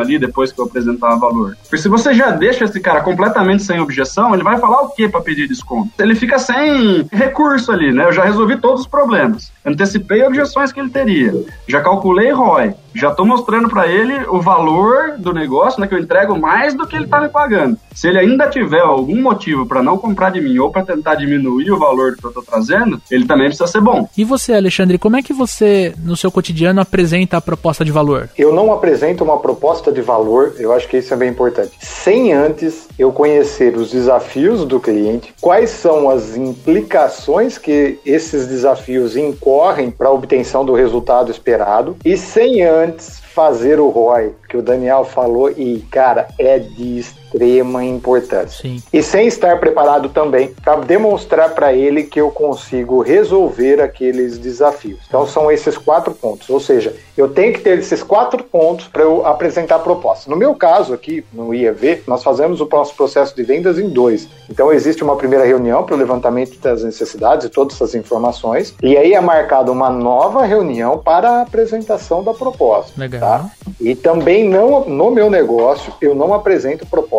ali 0.00 0.18
depois 0.18 0.52
que 0.52 0.60
eu 0.60 0.64
apresentar 0.64 1.16
valor. 1.16 1.56
Porque 1.62 1.78
se 1.78 1.88
você 1.88 2.14
já 2.14 2.30
deixa 2.30 2.64
esse 2.64 2.80
cara 2.80 3.00
completamente 3.00 3.62
sem 3.62 3.80
objeção, 3.80 4.34
ele 4.34 4.42
vai 4.42 4.58
falar 4.58 4.82
o 4.82 4.90
que 4.90 5.08
para 5.08 5.20
pedir 5.20 5.48
desconto? 5.48 5.90
Ele 5.98 6.14
fica 6.14 6.38
sem 6.38 7.08
recurso 7.12 7.72
ali, 7.72 7.92
né? 7.92 8.04
Eu 8.04 8.12
já 8.12 8.24
resolvi 8.24 8.56
todos 8.56 8.82
os 8.82 8.86
problemas. 8.86 9.52
Antecipei 9.68 10.22
objeções 10.22 10.72
que 10.72 10.80
ele 10.80 10.90
teria. 10.90 11.32
Já 11.66 11.80
calculei 11.80 12.30
ROI 12.30 12.74
já 12.98 13.10
estou 13.10 13.24
mostrando 13.24 13.68
para 13.68 13.86
ele 13.86 14.14
o 14.28 14.40
valor 14.40 15.16
do 15.18 15.32
negócio, 15.32 15.80
né, 15.80 15.86
que 15.86 15.94
eu 15.94 15.98
entrego 15.98 16.38
mais 16.38 16.74
do 16.74 16.86
que 16.86 16.96
ele 16.96 17.04
está 17.04 17.20
me 17.20 17.28
pagando. 17.28 17.78
Se 17.94 18.08
ele 18.08 18.18
ainda 18.18 18.48
tiver 18.48 18.80
algum 18.80 19.22
motivo 19.22 19.66
para 19.66 19.82
não 19.82 19.96
comprar 19.96 20.30
de 20.30 20.40
mim 20.40 20.58
ou 20.58 20.70
para 20.70 20.84
tentar 20.84 21.14
diminuir 21.14 21.70
o 21.70 21.78
valor 21.78 22.16
que 22.16 22.24
eu 22.24 22.30
estou 22.30 22.42
trazendo, 22.42 23.00
ele 23.10 23.26
também 23.26 23.46
precisa 23.46 23.66
ser 23.66 23.80
bom. 23.80 24.08
E 24.16 24.24
você, 24.24 24.52
Alexandre, 24.52 24.98
como 24.98 25.16
é 25.16 25.22
que 25.22 25.32
você 25.32 25.94
no 26.02 26.16
seu 26.16 26.30
cotidiano 26.30 26.80
apresenta 26.80 27.36
a 27.36 27.40
proposta 27.40 27.84
de 27.84 27.92
valor? 27.92 28.28
Eu 28.36 28.52
não 28.52 28.72
apresento 28.72 29.22
uma 29.22 29.38
proposta 29.38 29.92
de 29.92 30.00
valor, 30.00 30.54
eu 30.58 30.72
acho 30.72 30.88
que 30.88 30.98
isso 30.98 31.14
é 31.14 31.16
bem 31.16 31.30
importante, 31.30 31.72
sem 31.78 32.32
antes 32.32 32.87
eu 32.98 33.12
conhecer 33.12 33.76
os 33.76 33.90
desafios 33.90 34.64
do 34.64 34.80
cliente, 34.80 35.32
quais 35.40 35.70
são 35.70 36.10
as 36.10 36.36
implicações 36.36 37.56
que 37.56 37.98
esses 38.04 38.46
desafios 38.46 39.16
incorrem 39.16 39.90
para 39.90 40.08
a 40.08 40.12
obtenção 40.12 40.64
do 40.64 40.74
resultado 40.74 41.30
esperado 41.30 41.96
e 42.04 42.16
sem 42.16 42.62
antes 42.64 43.20
fazer 43.38 43.78
o 43.78 43.88
ROI, 43.88 44.32
que 44.48 44.56
o 44.56 44.62
Daniel 44.62 45.04
falou, 45.04 45.48
e 45.50 45.78
cara, 45.90 46.26
é 46.38 46.58
de 46.58 46.98
extrema 47.28 47.84
importância. 47.84 48.62
Sim. 48.62 48.82
E 48.92 49.02
sem 49.02 49.26
estar 49.26 49.60
preparado 49.60 50.08
também 50.08 50.54
para 50.64 50.76
demonstrar 50.76 51.54
para 51.54 51.72
ele 51.72 52.04
que 52.04 52.20
eu 52.20 52.30
consigo 52.30 53.02
resolver 53.02 53.80
aqueles 53.80 54.38
desafios. 54.38 55.00
Então 55.06 55.26
são 55.26 55.50
esses 55.50 55.76
quatro 55.76 56.14
pontos, 56.14 56.48
ou 56.48 56.58
seja, 56.58 56.94
eu 57.16 57.28
tenho 57.28 57.52
que 57.52 57.60
ter 57.60 57.78
esses 57.78 58.02
quatro 58.02 58.42
pontos 58.42 58.88
para 58.88 59.02
eu 59.02 59.26
apresentar 59.26 59.76
a 59.76 59.80
proposta. 59.80 60.30
No 60.30 60.36
meu 60.36 60.54
caso 60.54 60.94
aqui, 60.94 61.24
no 61.32 61.54
IEV, 61.54 62.02
nós 62.06 62.22
fazemos 62.22 62.60
o 62.60 62.68
nosso 62.70 62.94
processo 62.94 63.34
de 63.36 63.42
vendas 63.42 63.78
em 63.78 63.88
dois. 63.88 64.28
Então 64.48 64.72
existe 64.72 65.04
uma 65.04 65.16
primeira 65.16 65.44
reunião 65.44 65.84
para 65.84 65.94
o 65.94 65.98
levantamento 65.98 66.58
das 66.58 66.82
necessidades 66.82 67.46
e 67.46 67.50
todas 67.50 67.74
essas 67.74 67.94
informações, 67.94 68.74
e 68.82 68.96
aí 68.96 69.12
é 69.12 69.20
marcada 69.20 69.70
uma 69.70 69.90
nova 69.90 70.44
reunião 70.44 70.98
para 70.98 71.30
a 71.30 71.42
apresentação 71.42 72.22
da 72.22 72.32
proposta. 72.32 72.92
Legal. 72.96 73.20
Tá? 73.20 73.50
E 73.80 73.94
também 73.94 74.48
não 74.48 74.84
no 74.84 75.10
meu 75.10 75.30
negócio 75.30 75.92
eu 76.00 76.14
não 76.14 76.32
apresento 76.32 76.86
proposta 76.86 77.17